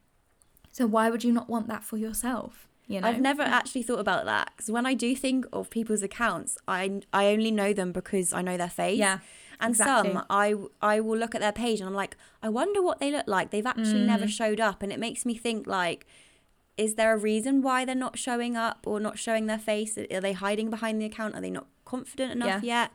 so 0.71 0.85
why 0.87 1.09
would 1.09 1.23
you 1.23 1.31
not 1.31 1.49
want 1.49 1.67
that 1.67 1.83
for 1.83 1.97
yourself? 1.97 2.67
You 2.87 2.99
know, 2.99 3.07
I've 3.07 3.21
never 3.21 3.43
actually 3.43 3.83
thought 3.83 3.99
about 3.99 4.25
that 4.25 4.51
because 4.55 4.69
when 4.69 4.85
I 4.85 4.93
do 4.93 5.15
think 5.15 5.45
of 5.53 5.69
people's 5.69 6.03
accounts, 6.03 6.57
I 6.67 7.01
I 7.13 7.27
only 7.27 7.51
know 7.51 7.71
them 7.73 7.91
because 7.91 8.33
I 8.33 8.41
know 8.41 8.57
their 8.57 8.69
face. 8.69 8.97
Yeah, 8.99 9.19
And 9.59 9.71
exactly. 9.71 10.13
some 10.13 10.25
I 10.29 10.55
I 10.81 10.99
will 10.99 11.17
look 11.17 11.33
at 11.35 11.41
their 11.41 11.53
page 11.53 11.79
and 11.79 11.87
I'm 11.87 11.95
like, 11.95 12.17
I 12.43 12.49
wonder 12.49 12.81
what 12.81 12.99
they 12.99 13.11
look 13.11 13.27
like. 13.27 13.51
They've 13.51 13.65
actually 13.65 14.01
never 14.13 14.25
Mm. 14.25 14.29
showed 14.29 14.59
up, 14.59 14.83
and 14.83 14.91
it 14.91 14.99
makes 14.99 15.25
me 15.25 15.35
think 15.35 15.67
like, 15.67 16.05
is 16.77 16.95
there 16.95 17.13
a 17.13 17.17
reason 17.17 17.61
why 17.61 17.85
they're 17.85 17.95
not 18.07 18.17
showing 18.17 18.57
up 18.57 18.79
or 18.85 18.99
not 18.99 19.17
showing 19.19 19.45
their 19.45 19.59
face? 19.59 19.97
Are 19.97 20.21
they 20.21 20.33
hiding 20.33 20.69
behind 20.69 20.99
the 20.99 21.05
account? 21.05 21.35
Are 21.35 21.41
they 21.41 21.49
not 21.51 21.67
confident 21.85 22.31
enough 22.33 22.63
yet? 22.63 22.91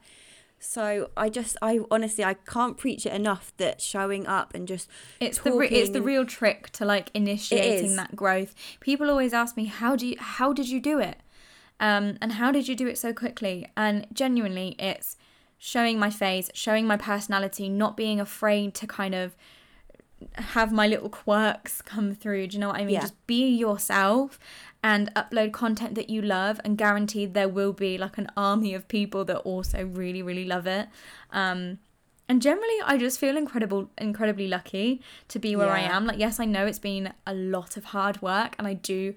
So 0.58 1.10
I 1.16 1.28
just 1.28 1.56
I 1.60 1.80
honestly 1.90 2.24
I 2.24 2.34
can't 2.34 2.76
preach 2.76 3.06
it 3.06 3.12
enough 3.12 3.52
that 3.58 3.80
showing 3.80 4.26
up 4.26 4.54
and 4.54 4.66
just 4.66 4.88
It's 5.20 5.38
the 5.38 5.52
re- 5.52 5.68
it's 5.68 5.90
the 5.90 6.02
real 6.02 6.24
trick 6.24 6.70
to 6.70 6.84
like 6.84 7.10
initiating 7.14 7.96
that 7.96 8.16
growth. 8.16 8.54
People 8.80 9.10
always 9.10 9.32
ask 9.32 9.56
me, 9.56 9.66
"How 9.66 9.96
do 9.96 10.06
you 10.06 10.16
how 10.18 10.52
did 10.52 10.68
you 10.68 10.80
do 10.80 10.98
it?" 10.98 11.18
Um, 11.78 12.16
and 12.22 12.32
how 12.32 12.50
did 12.52 12.68
you 12.68 12.74
do 12.74 12.86
it 12.86 12.96
so 12.98 13.12
quickly? 13.12 13.70
And 13.76 14.06
genuinely, 14.12 14.76
it's 14.78 15.16
showing 15.58 15.98
my 15.98 16.10
face, 16.10 16.50
showing 16.54 16.86
my 16.86 16.96
personality, 16.96 17.68
not 17.68 17.96
being 17.96 18.18
afraid 18.20 18.74
to 18.74 18.86
kind 18.86 19.14
of 19.14 19.36
have 20.34 20.72
my 20.72 20.86
little 20.86 21.08
quirks 21.08 21.82
come 21.82 22.14
through. 22.14 22.48
Do 22.48 22.54
you 22.54 22.60
know 22.60 22.68
what 22.68 22.76
I 22.76 22.84
mean? 22.84 22.94
Yeah. 22.94 23.00
Just 23.02 23.26
be 23.26 23.48
yourself 23.48 24.38
and 24.82 25.12
upload 25.14 25.52
content 25.52 25.94
that 25.96 26.08
you 26.08 26.22
love, 26.22 26.60
and 26.64 26.78
guaranteed 26.78 27.34
there 27.34 27.48
will 27.48 27.72
be 27.72 27.98
like 27.98 28.18
an 28.18 28.28
army 28.36 28.74
of 28.74 28.86
people 28.88 29.24
that 29.24 29.38
also 29.38 29.84
really, 29.84 30.22
really 30.22 30.44
love 30.44 30.66
it. 30.66 30.88
Um, 31.32 31.78
and 32.28 32.42
generally, 32.42 32.76
I 32.84 32.96
just 32.98 33.20
feel 33.20 33.36
incredible, 33.36 33.90
incredibly 33.98 34.48
lucky 34.48 35.00
to 35.28 35.38
be 35.38 35.54
where 35.54 35.70
I 35.70 35.80
am. 35.80 36.06
Like, 36.06 36.18
yes, 36.18 36.40
I 36.40 36.44
know 36.44 36.66
it's 36.66 36.78
been 36.78 37.12
a 37.26 37.34
lot 37.34 37.76
of 37.76 37.86
hard 37.86 38.20
work, 38.20 38.56
and 38.58 38.66
I 38.66 38.74
do 38.74 39.14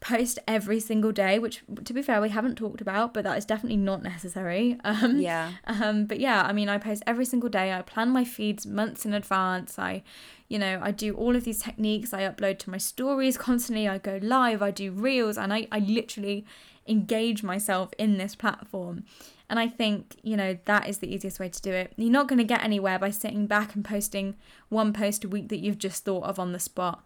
post 0.00 0.38
every 0.46 0.78
single 0.80 1.12
day, 1.12 1.38
which, 1.38 1.62
to 1.84 1.92
be 1.92 2.02
fair, 2.02 2.20
we 2.20 2.28
haven't 2.28 2.56
talked 2.56 2.80
about, 2.80 3.12
but 3.12 3.24
that 3.24 3.36
is 3.36 3.44
definitely 3.44 3.78
not 3.78 4.02
necessary. 4.02 4.78
Um, 4.84 5.18
yeah 5.18 5.52
um, 5.66 6.06
but 6.06 6.20
yeah, 6.20 6.42
I 6.42 6.52
mean, 6.52 6.68
I 6.68 6.78
post 6.78 7.02
every 7.06 7.24
single 7.24 7.48
day. 7.48 7.72
I 7.72 7.82
plan 7.82 8.10
my 8.10 8.24
feeds 8.24 8.66
months 8.66 9.04
in 9.04 9.12
advance. 9.12 9.78
I, 9.78 10.02
you 10.48 10.58
know, 10.58 10.80
I 10.82 10.90
do 10.90 11.14
all 11.14 11.34
of 11.34 11.44
these 11.44 11.62
techniques. 11.62 12.12
I 12.14 12.22
upload 12.22 12.58
to 12.60 12.70
my 12.70 12.78
stories 12.78 13.36
constantly. 13.36 13.88
I 13.88 13.98
go 13.98 14.18
live. 14.22 14.62
I 14.62 14.70
do 14.70 14.92
reels, 14.92 15.36
and 15.36 15.52
I, 15.52 15.66
I 15.72 15.80
literally 15.80 16.44
engage 16.86 17.42
myself 17.42 17.90
in 17.98 18.18
this 18.18 18.34
platform. 18.34 19.04
And 19.48 19.58
I 19.58 19.68
think, 19.68 20.16
you 20.22 20.36
know, 20.36 20.58
that 20.64 20.88
is 20.88 20.98
the 20.98 21.12
easiest 21.12 21.38
way 21.38 21.48
to 21.48 21.62
do 21.62 21.72
it. 21.72 21.92
You're 21.96 22.10
not 22.10 22.26
going 22.26 22.38
to 22.38 22.44
get 22.44 22.64
anywhere 22.64 22.98
by 22.98 23.10
sitting 23.10 23.46
back 23.46 23.74
and 23.74 23.84
posting 23.84 24.34
one 24.68 24.92
post 24.92 25.24
a 25.24 25.28
week 25.28 25.48
that 25.50 25.58
you've 25.58 25.78
just 25.78 26.04
thought 26.04 26.24
of 26.24 26.38
on 26.38 26.52
the 26.52 26.58
spot. 26.58 27.04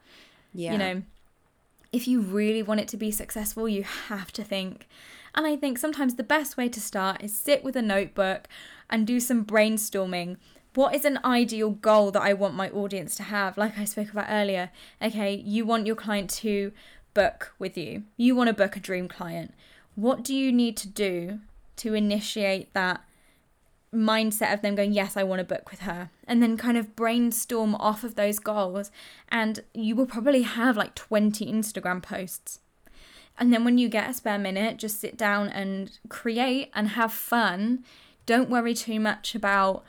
yeah 0.54 0.72
You 0.72 0.78
know, 0.78 1.02
if 1.92 2.08
you 2.08 2.20
really 2.20 2.62
want 2.62 2.80
it 2.80 2.88
to 2.88 2.96
be 2.96 3.10
successful, 3.10 3.68
you 3.68 3.84
have 4.08 4.32
to 4.32 4.44
think. 4.44 4.88
And 5.34 5.46
I 5.46 5.56
think 5.56 5.78
sometimes 5.78 6.14
the 6.14 6.22
best 6.22 6.56
way 6.56 6.68
to 6.68 6.80
start 6.80 7.22
is 7.22 7.36
sit 7.36 7.62
with 7.62 7.76
a 7.76 7.82
notebook 7.82 8.48
and 8.88 9.06
do 9.06 9.20
some 9.20 9.44
brainstorming. 9.44 10.36
What 10.74 10.94
is 10.94 11.04
an 11.04 11.18
ideal 11.24 11.70
goal 11.70 12.10
that 12.12 12.22
I 12.22 12.32
want 12.32 12.54
my 12.54 12.70
audience 12.70 13.16
to 13.16 13.24
have? 13.24 13.58
Like 13.58 13.78
I 13.78 13.84
spoke 13.84 14.10
about 14.10 14.26
earlier. 14.28 14.70
Okay, 15.02 15.34
you 15.34 15.66
want 15.66 15.86
your 15.86 15.96
client 15.96 16.30
to 16.30 16.72
book 17.12 17.52
with 17.58 17.76
you, 17.76 18.04
you 18.16 18.36
want 18.36 18.48
to 18.48 18.54
book 18.54 18.76
a 18.76 18.80
dream 18.80 19.08
client. 19.08 19.52
What 19.96 20.22
do 20.22 20.34
you 20.34 20.52
need 20.52 20.76
to 20.78 20.88
do 20.88 21.40
to 21.76 21.94
initiate 21.94 22.72
that 22.74 23.02
mindset 23.92 24.54
of 24.54 24.62
them 24.62 24.74
going, 24.74 24.92
Yes, 24.92 25.16
I 25.16 25.24
want 25.24 25.40
to 25.40 25.44
book 25.44 25.70
with 25.70 25.80
her, 25.80 26.10
and 26.26 26.42
then 26.42 26.56
kind 26.56 26.78
of 26.78 26.94
brainstorm 26.94 27.74
off 27.74 28.04
of 28.04 28.14
those 28.14 28.38
goals. 28.38 28.90
And 29.28 29.60
you 29.74 29.96
will 29.96 30.06
probably 30.06 30.42
have 30.42 30.76
like 30.76 30.94
20 30.94 31.50
Instagram 31.50 32.02
posts. 32.02 32.60
And 33.38 33.52
then 33.52 33.64
when 33.64 33.78
you 33.78 33.88
get 33.88 34.10
a 34.10 34.14
spare 34.14 34.38
minute, 34.38 34.76
just 34.76 35.00
sit 35.00 35.16
down 35.16 35.48
and 35.48 35.98
create 36.08 36.70
and 36.74 36.90
have 36.90 37.12
fun. 37.12 37.84
Don't 38.26 38.50
worry 38.50 38.74
too 38.74 39.00
much 39.00 39.34
about 39.34 39.82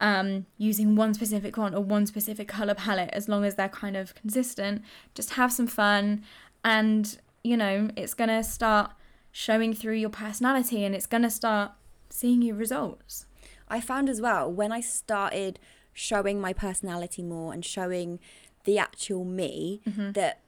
um, 0.00 0.46
using 0.56 0.94
one 0.96 1.14
specific 1.14 1.56
font 1.56 1.74
or 1.74 1.80
one 1.82 2.06
specific 2.06 2.46
color 2.48 2.74
palette 2.74 3.10
as 3.12 3.28
long 3.28 3.44
as 3.44 3.56
they're 3.56 3.68
kind 3.68 3.96
of 3.96 4.14
consistent. 4.14 4.82
Just 5.14 5.30
have 5.34 5.52
some 5.52 5.66
fun, 5.66 6.22
and 6.64 7.18
you 7.42 7.56
know, 7.56 7.88
it's 7.96 8.14
gonna 8.14 8.42
start 8.44 8.90
showing 9.32 9.72
through 9.74 9.94
your 9.94 10.10
personality 10.10 10.84
and 10.84 10.94
it's 10.94 11.06
gonna 11.06 11.30
start 11.30 11.72
seeing 12.10 12.42
your 12.42 12.56
results. 12.56 13.26
I 13.68 13.80
found 13.80 14.08
as 14.08 14.20
well 14.20 14.50
when 14.50 14.72
I 14.72 14.80
started 14.80 15.58
showing 15.92 16.40
my 16.40 16.52
personality 16.52 17.22
more 17.22 17.52
and 17.52 17.64
showing 17.64 18.18
the 18.64 18.78
actual 18.78 19.24
me 19.24 19.80
that 19.86 20.40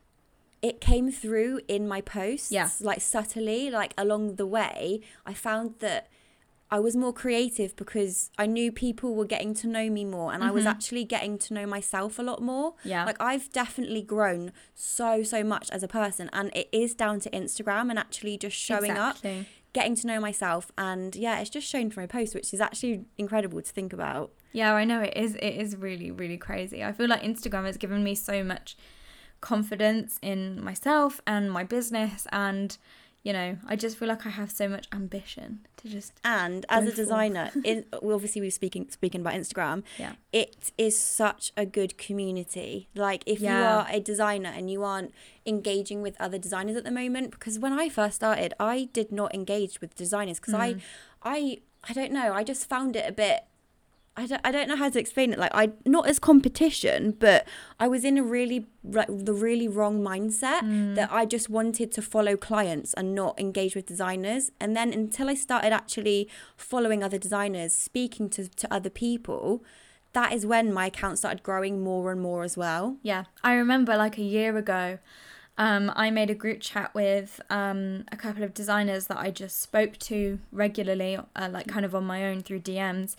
it 0.62 0.80
came 0.80 1.10
through 1.10 1.60
in 1.68 1.88
my 1.88 2.00
posts 2.00 2.50
Yeah. 2.52 2.68
like 2.80 3.00
subtly 3.00 3.70
like 3.70 3.94
along 3.96 4.36
the 4.36 4.46
way 4.46 5.00
I 5.24 5.32
found 5.34 5.74
that 5.78 6.08
I 6.70 6.78
was 6.78 6.96
more 6.96 7.12
creative 7.12 7.74
because 7.76 8.30
I 8.38 8.46
knew 8.46 8.70
people 8.70 9.14
were 9.14 9.24
getting 9.24 9.54
to 9.54 9.66
know 9.66 9.90
me 9.90 10.04
more 10.04 10.32
and 10.32 10.44
I 10.44 10.50
was 10.50 10.64
mm-hmm. 10.64 10.70
actually 10.70 11.04
getting 11.04 11.36
to 11.38 11.54
know 11.54 11.66
myself 11.66 12.18
a 12.18 12.22
lot 12.22 12.40
more. 12.40 12.74
Yeah. 12.84 13.04
Like 13.04 13.20
I've 13.20 13.50
definitely 13.52 14.02
grown 14.02 14.52
so 14.74 15.22
so 15.22 15.42
much 15.42 15.70
as 15.70 15.82
a 15.82 15.88
person 15.88 16.30
and 16.32 16.50
it 16.54 16.68
is 16.72 16.94
down 16.94 17.20
to 17.20 17.30
Instagram 17.30 17.90
and 17.90 17.98
actually 17.98 18.38
just 18.38 18.56
showing 18.56 18.92
up 18.92 19.16
getting 19.72 19.94
to 19.94 20.06
know 20.06 20.18
myself 20.18 20.72
and 20.76 21.14
yeah 21.14 21.38
it's 21.38 21.48
just 21.48 21.64
shown 21.64 21.88
through 21.88 22.02
my 22.02 22.06
post 22.08 22.34
which 22.34 22.52
is 22.52 22.60
actually 22.60 23.04
incredible 23.18 23.62
to 23.62 23.70
think 23.70 23.92
about 23.92 24.32
Yeah, 24.52 24.74
I 24.74 24.84
know 24.84 25.00
it 25.00 25.16
is. 25.16 25.36
It 25.36 25.54
is 25.54 25.76
really, 25.76 26.10
really 26.10 26.36
crazy. 26.36 26.82
I 26.82 26.92
feel 26.92 27.08
like 27.08 27.22
Instagram 27.22 27.66
has 27.66 27.76
given 27.76 28.02
me 28.02 28.14
so 28.14 28.42
much 28.42 28.76
confidence 29.40 30.18
in 30.22 30.62
myself 30.62 31.20
and 31.26 31.50
my 31.50 31.64
business, 31.64 32.26
and 32.32 32.76
you 33.22 33.32
know, 33.34 33.58
I 33.66 33.76
just 33.76 33.98
feel 33.98 34.08
like 34.08 34.24
I 34.26 34.30
have 34.30 34.50
so 34.50 34.66
much 34.68 34.86
ambition 34.92 35.66
to 35.78 35.88
just 35.88 36.12
and 36.24 36.64
as 36.68 36.86
a 36.86 36.92
designer 36.92 37.50
in 37.64 37.84
obviously 37.92 38.40
we're 38.40 38.50
speaking 38.50 38.86
speaking 38.90 39.22
about 39.22 39.32
instagram 39.32 39.82
Yeah. 39.98 40.12
it 40.30 40.72
is 40.76 40.98
such 40.98 41.52
a 41.56 41.64
good 41.64 41.96
community 41.96 42.88
like 42.94 43.22
if 43.26 43.40
you 43.40 43.48
are 43.48 43.86
a 43.90 43.98
designer 43.98 44.50
and 44.54 44.70
you 44.70 44.84
aren't 44.84 45.14
engaging 45.46 46.02
with 46.02 46.20
other 46.20 46.36
designers 46.36 46.76
at 46.76 46.84
the 46.84 46.90
moment 46.90 47.30
because 47.30 47.58
when 47.58 47.72
i 47.72 47.88
first 47.88 48.16
started 48.16 48.52
i 48.60 48.90
did 48.92 49.10
not 49.10 49.34
engage 49.34 49.80
with 49.80 49.94
designers 49.94 50.38
because 50.38 50.52
i 50.52 50.74
Mm. 50.74 50.80
i 51.22 51.58
i 51.88 51.92
don't 51.94 52.12
know 52.12 52.34
i 52.34 52.44
just 52.44 52.68
found 52.68 52.94
it 52.94 53.08
a 53.08 53.12
bit 53.12 53.40
I 54.16 54.26
don't, 54.26 54.40
I 54.44 54.50
don't 54.50 54.68
know 54.68 54.76
how 54.76 54.90
to 54.90 54.98
explain 54.98 55.32
it. 55.32 55.38
Like 55.38 55.52
I 55.54 55.70
not 55.86 56.08
as 56.08 56.18
competition, 56.18 57.12
but 57.18 57.46
I 57.78 57.86
was 57.88 58.04
in 58.04 58.18
a 58.18 58.22
really 58.22 58.66
like 58.84 59.06
the 59.08 59.32
really 59.32 59.68
wrong 59.68 60.00
mindset 60.02 60.60
Mm. 60.62 60.94
that 60.96 61.10
I 61.12 61.24
just 61.24 61.48
wanted 61.48 61.92
to 61.92 62.02
follow 62.02 62.36
clients 62.36 62.92
and 62.94 63.14
not 63.14 63.38
engage 63.40 63.74
with 63.76 63.86
designers. 63.86 64.50
And 64.60 64.76
then 64.76 64.92
until 64.92 65.28
I 65.30 65.34
started 65.34 65.72
actually 65.72 66.28
following 66.56 67.02
other 67.02 67.18
designers, 67.18 67.72
speaking 67.72 68.28
to, 68.30 68.48
to 68.48 68.72
other 68.74 68.90
people, 68.90 69.62
that 70.12 70.32
is 70.32 70.44
when 70.44 70.72
my 70.72 70.86
account 70.86 71.18
started 71.18 71.42
growing 71.42 71.82
more 71.82 72.10
and 72.10 72.20
more 72.20 72.42
as 72.42 72.56
well. 72.56 72.96
Yeah, 73.02 73.24
I 73.44 73.54
remember 73.54 73.96
like 73.96 74.18
a 74.18 74.22
year 74.22 74.56
ago, 74.56 74.98
um, 75.56 75.92
I 75.94 76.10
made 76.10 76.30
a 76.30 76.34
group 76.34 76.60
chat 76.60 76.92
with 76.94 77.40
um, 77.48 78.04
a 78.10 78.16
couple 78.16 78.42
of 78.42 78.52
designers 78.54 79.06
that 79.06 79.18
I 79.18 79.30
just 79.30 79.60
spoke 79.62 79.98
to 79.98 80.40
regularly, 80.50 81.16
uh, 81.36 81.48
like 81.50 81.68
kind 81.68 81.84
of 81.84 81.94
on 81.94 82.04
my 82.04 82.24
own 82.26 82.40
through 82.42 82.60
DMs. 82.60 83.14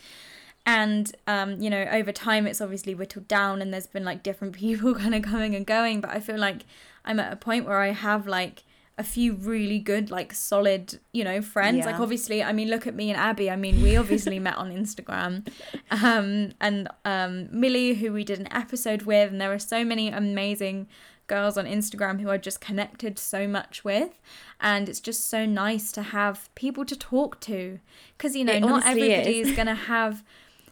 And, 0.65 1.11
um, 1.27 1.59
you 1.59 1.69
know, 1.69 1.87
over 1.91 2.11
time 2.11 2.45
it's 2.45 2.61
obviously 2.61 2.93
whittled 2.93 3.27
down 3.27 3.61
and 3.61 3.73
there's 3.73 3.87
been 3.87 4.05
like 4.05 4.23
different 4.23 4.55
people 4.57 4.93
kind 4.95 5.15
of 5.15 5.21
coming 5.23 5.55
and 5.55 5.65
going. 5.65 6.01
But 6.01 6.11
I 6.11 6.19
feel 6.19 6.37
like 6.37 6.65
I'm 7.05 7.19
at 7.19 7.33
a 7.33 7.35
point 7.35 7.65
where 7.65 7.79
I 7.79 7.91
have 7.91 8.27
like 8.27 8.63
a 8.97 9.03
few 9.03 9.33
really 9.33 9.79
good, 9.79 10.11
like 10.11 10.33
solid, 10.33 10.99
you 11.11 11.23
know, 11.23 11.41
friends. 11.41 11.85
Like 11.85 11.99
obviously, 11.99 12.43
I 12.43 12.51
mean, 12.53 12.69
look 12.69 12.85
at 12.85 12.93
me 12.93 13.09
and 13.09 13.19
Abby. 13.19 13.49
I 13.49 13.55
mean, 13.55 13.81
we 13.81 13.97
obviously 13.97 14.37
met 14.47 14.57
on 14.57 14.71
Instagram. 14.71 15.47
Um, 15.89 16.51
and 16.59 16.87
um, 17.05 17.47
Millie, 17.51 17.95
who 17.95 18.13
we 18.13 18.23
did 18.23 18.39
an 18.39 18.51
episode 18.51 19.03
with, 19.03 19.31
and 19.31 19.41
there 19.41 19.51
are 19.51 19.59
so 19.59 19.83
many 19.83 20.09
amazing 20.09 20.87
girls 21.27 21.57
on 21.57 21.65
Instagram 21.65 22.19
who 22.21 22.29
I 22.29 22.37
just 22.37 22.59
connected 22.59 23.17
so 23.17 23.47
much 23.47 23.83
with. 23.83 24.19
And 24.59 24.87
it's 24.87 24.99
just 24.99 25.29
so 25.29 25.45
nice 25.45 25.91
to 25.93 26.03
have 26.03 26.53
people 26.55 26.85
to 26.85 26.95
talk 26.95 27.39
to. 27.41 27.79
Because, 28.17 28.35
you 28.35 28.43
know, 28.43 28.53
It 28.53 28.59
not 28.59 28.85
everybody 28.85 29.39
is. 29.39 29.49
is 29.49 29.55
going 29.55 29.67
to 29.67 29.73
have 29.73 30.23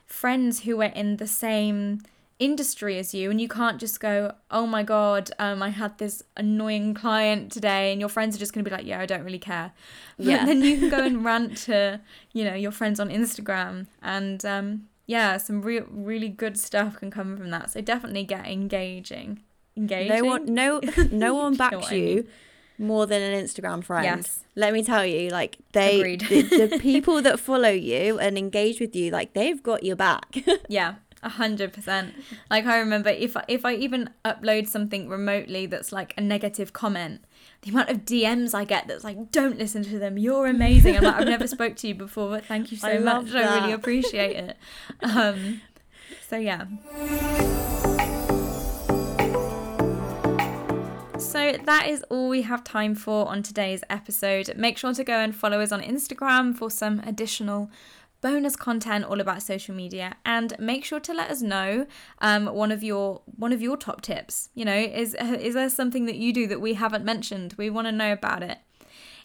friends 0.10 0.62
who 0.62 0.82
are 0.82 0.92
in 0.96 1.18
the 1.18 1.28
same 1.28 2.02
industry 2.40 2.98
as 2.98 3.14
you 3.14 3.30
and 3.30 3.40
you 3.42 3.50
can't 3.50 3.80
just 3.80 4.00
go 4.00 4.34
oh 4.50 4.66
my 4.66 4.82
god 4.82 5.30
um 5.40 5.62
i 5.62 5.68
had 5.68 5.98
this 5.98 6.24
annoying 6.38 6.94
client 6.94 7.52
today 7.52 7.92
and 7.92 8.00
your 8.00 8.08
friends 8.08 8.34
are 8.34 8.40
just 8.40 8.54
going 8.54 8.64
to 8.64 8.70
be 8.70 8.74
like 8.74 8.86
yeah 8.86 8.98
i 9.00 9.06
don't 9.06 9.24
really 9.26 9.38
care. 9.40 9.74
Yeah. 10.18 10.38
but 10.40 10.46
then 10.46 10.62
you 10.62 10.78
can 10.78 10.90
go 10.90 11.04
and 11.04 11.24
rant 11.30 11.58
to 11.68 12.00
you 12.32 12.46
know 12.46 12.54
your 12.56 12.72
friends 12.72 12.98
on 13.00 13.10
instagram 13.10 13.88
and 14.02 14.46
um 14.46 14.88
yeah 15.06 15.36
some 15.38 15.62
real 15.64 15.86
really 15.92 16.30
good 16.30 16.58
stuff 16.58 16.96
can 16.98 17.10
come 17.12 17.36
from 17.36 17.50
that. 17.50 17.72
So 17.72 17.82
definitely 17.82 18.24
get 18.26 18.46
engaging. 18.48 19.42
Engaging 19.76 20.16
No 20.16 20.24
one, 20.24 20.46
no, 20.54 20.80
no 21.12 21.34
one 21.34 21.54
You 21.54 21.58
know 21.58 21.70
backs 21.70 21.92
I 21.92 21.96
you. 21.96 22.16
mean. 22.16 22.28
More 22.80 23.06
than 23.06 23.22
an 23.22 23.44
Instagram 23.44 23.84
friend. 23.84 24.06
Yes. 24.06 24.40
Let 24.56 24.74
me 24.74 24.84
tell 24.84 25.06
you, 25.06 25.30
like 25.30 25.58
they, 25.74 26.00
Agreed. 26.00 26.22
the, 26.22 26.68
the 26.68 26.80
people 26.82 27.22
that 27.22 27.40
follow 27.40 27.70
you 27.70 28.18
and 28.20 28.38
engage 28.38 28.80
with 28.80 28.96
you, 28.96 29.12
like 29.12 29.34
they've 29.34 29.62
got 29.62 29.84
your 29.84 29.96
back. 29.96 30.38
Yeah, 30.70 30.96
a 31.24 31.30
hundred 31.30 31.74
percent. 31.74 32.14
Like 32.50 32.66
I 32.66 32.78
remember 32.80 33.10
if 33.10 33.36
I, 33.36 33.44
if 33.48 33.66
I 33.66 33.74
even 33.76 34.10
upload 34.24 34.68
something 34.68 35.10
remotely 35.10 35.66
that's 35.66 35.92
like 35.92 36.14
a 36.18 36.22
negative 36.22 36.74
comment, 36.74 37.22
the 37.62 37.72
amount 37.72 37.90
of 37.90 37.98
DMs 38.06 38.54
I 38.54 38.64
get 38.66 38.88
that's 38.88 39.04
like, 39.04 39.32
"Don't 39.32 39.58
listen 39.58 39.84
to 39.84 40.00
them. 40.00 40.18
You're 40.18 40.48
amazing." 40.48 40.96
I'm 40.98 41.04
like, 41.04 41.16
"I've 41.16 41.28
never 41.28 41.48
spoke 41.48 41.76
to 41.78 41.88
you 41.88 41.96
before, 41.96 42.30
but 42.30 42.46
thank 42.46 42.72
you 42.72 42.78
so 42.86 42.88
I 42.88 42.98
much. 43.00 43.34
I 43.34 43.60
really 43.60 43.74
appreciate 43.74 44.36
it." 44.36 44.58
Um, 45.02 45.62
so 46.28 46.38
yeah. 46.38 46.66
So 51.20 51.58
that 51.66 51.88
is 51.90 52.04
all 52.10 52.30
we 52.30 52.44
have 52.44 52.64
time 52.64 52.96
for 52.96 53.28
on 53.28 53.44
today's 53.44 53.84
episode. 53.90 54.56
Make 54.56 54.78
sure 54.78 54.94
to 54.94 55.04
go 55.04 55.20
and 55.20 55.36
follow 55.36 55.60
us 55.60 55.74
on 55.74 55.82
Instagram 55.82 56.56
for 56.56 56.72
some 56.72 57.00
additional 57.02 57.70
bonus 58.22 58.56
content 58.56 59.04
all 59.04 59.20
about 59.20 59.44
social 59.44 59.76
media. 59.76 60.16
And 60.26 60.58
make 60.60 60.86
sure 60.86 61.02
to 61.02 61.14
let 61.14 61.30
us 61.30 61.42
know 61.42 61.88
um, 62.20 62.46
one 62.46 62.72
of 62.72 62.84
your 62.84 63.22
one 63.36 63.52
of 63.52 63.62
your 63.62 63.76
top 63.76 64.02
tips. 64.02 64.50
You 64.56 64.64
know 64.64 64.76
is 64.76 65.14
is 65.14 65.56
there 65.56 65.70
something 65.70 66.06
that 66.06 66.16
you 66.16 66.32
do 66.32 66.48
that 66.48 66.62
we 66.62 66.76
haven't 66.76 67.04
mentioned? 67.04 67.54
We 67.58 67.70
want 67.70 67.88
to 67.88 67.92
know 67.92 68.14
about 68.14 68.42
it. 68.42 68.60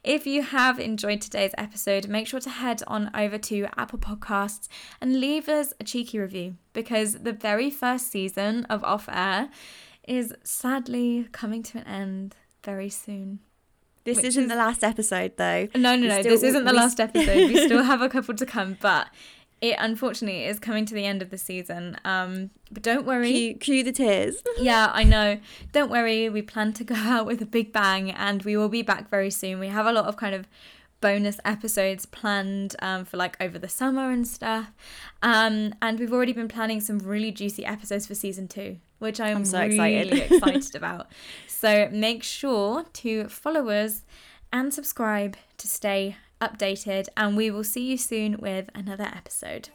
If 0.02 0.26
you 0.26 0.42
have 0.42 0.80
enjoyed 0.80 1.20
today's 1.20 1.54
episode, 1.56 2.08
make 2.08 2.26
sure 2.26 2.40
to 2.40 2.50
head 2.50 2.82
on 2.88 3.10
over 3.14 3.38
to 3.38 3.68
Apple 3.78 4.00
Podcasts 4.00 4.68
and 5.00 5.20
leave 5.20 5.48
us 5.48 5.72
a 5.80 5.84
cheeky 5.84 6.18
review 6.18 6.56
because 6.72 7.20
the 7.20 7.32
very 7.32 7.70
first 7.70 8.10
season 8.10 8.64
of 8.64 8.82
Off 8.84 9.08
Air 9.08 9.48
is 10.08 10.34
sadly 10.42 11.28
coming 11.32 11.62
to 11.64 11.78
an 11.78 11.86
end 11.86 12.36
very 12.62 12.88
soon. 12.90 13.40
This 14.04 14.18
isn't 14.18 14.44
is- 14.44 14.48
the 14.50 14.56
last 14.56 14.84
episode, 14.84 15.36
though. 15.36 15.68
No, 15.74 15.96
no, 15.96 16.02
We 16.02 16.08
no, 16.08 16.20
still- 16.20 16.32
this 16.32 16.42
isn't 16.42 16.64
the 16.64 16.72
we- 16.72 16.76
last 16.76 17.00
episode. 17.00 17.36
We 17.50 17.64
still 17.64 17.82
have 17.92 18.02
a 18.02 18.08
couple 18.08 18.34
to 18.34 18.44
come, 18.46 18.76
but 18.80 19.08
it 19.62 19.76
unfortunately 19.78 20.44
is 20.44 20.58
coming 20.58 20.84
to 20.84 20.94
the 20.94 21.06
end 21.06 21.22
of 21.22 21.30
the 21.30 21.38
season. 21.38 21.96
Um, 22.04 22.50
but 22.70 22.82
don't 22.82 23.06
worry. 23.06 23.32
Cue, 23.32 23.54
cue 23.54 23.82
the 23.84 23.92
tears. 23.92 24.42
Yeah, 24.58 24.90
I 24.92 25.04
know. 25.04 25.40
Don't 25.72 25.90
worry, 25.90 26.28
we 26.28 26.42
plan 26.42 26.74
to 26.74 26.84
go 26.84 26.94
out 26.98 27.24
with 27.24 27.40
a 27.40 27.46
big 27.46 27.72
bang 27.72 28.10
and 28.10 28.42
we 28.42 28.56
will 28.58 28.68
be 28.68 28.82
back 28.82 29.08
very 29.08 29.30
soon. 29.30 29.58
We 29.58 29.68
have 29.68 29.86
a 29.86 29.92
lot 29.92 30.04
of 30.04 30.16
kind 30.18 30.34
of 30.34 30.46
bonus 31.00 31.38
episodes 31.44 32.04
planned 32.06 32.76
um, 32.80 33.04
for 33.06 33.16
like 33.16 33.36
over 33.40 33.58
the 33.58 33.68
summer 33.68 34.10
and 34.10 34.26
stuff. 34.28 34.70
Um, 35.22 35.74
and 35.80 35.98
we've 35.98 36.12
already 36.12 36.32
been 36.34 36.48
planning 36.48 36.80
some 36.80 36.98
really 36.98 37.30
juicy 37.30 37.64
episodes 37.64 38.06
for 38.06 38.14
season 38.14 38.48
two, 38.48 38.78
which 38.98 39.20
I'm, 39.20 39.38
I'm 39.38 39.44
so 39.44 39.60
really 39.60 40.10
excited. 40.10 40.32
excited 40.32 40.74
about. 40.74 41.06
So 41.46 41.88
make 41.90 42.22
sure 42.22 42.84
to 42.94 43.28
follow 43.28 43.68
us 43.68 44.02
and 44.52 44.72
subscribe 44.72 45.36
to 45.58 45.66
stay 45.68 46.16
updated, 46.40 47.08
and 47.16 47.36
we 47.36 47.50
will 47.50 47.64
see 47.64 47.90
you 47.90 47.96
soon 47.96 48.38
with 48.38 48.68
another 48.74 49.04
episode. 49.04 49.70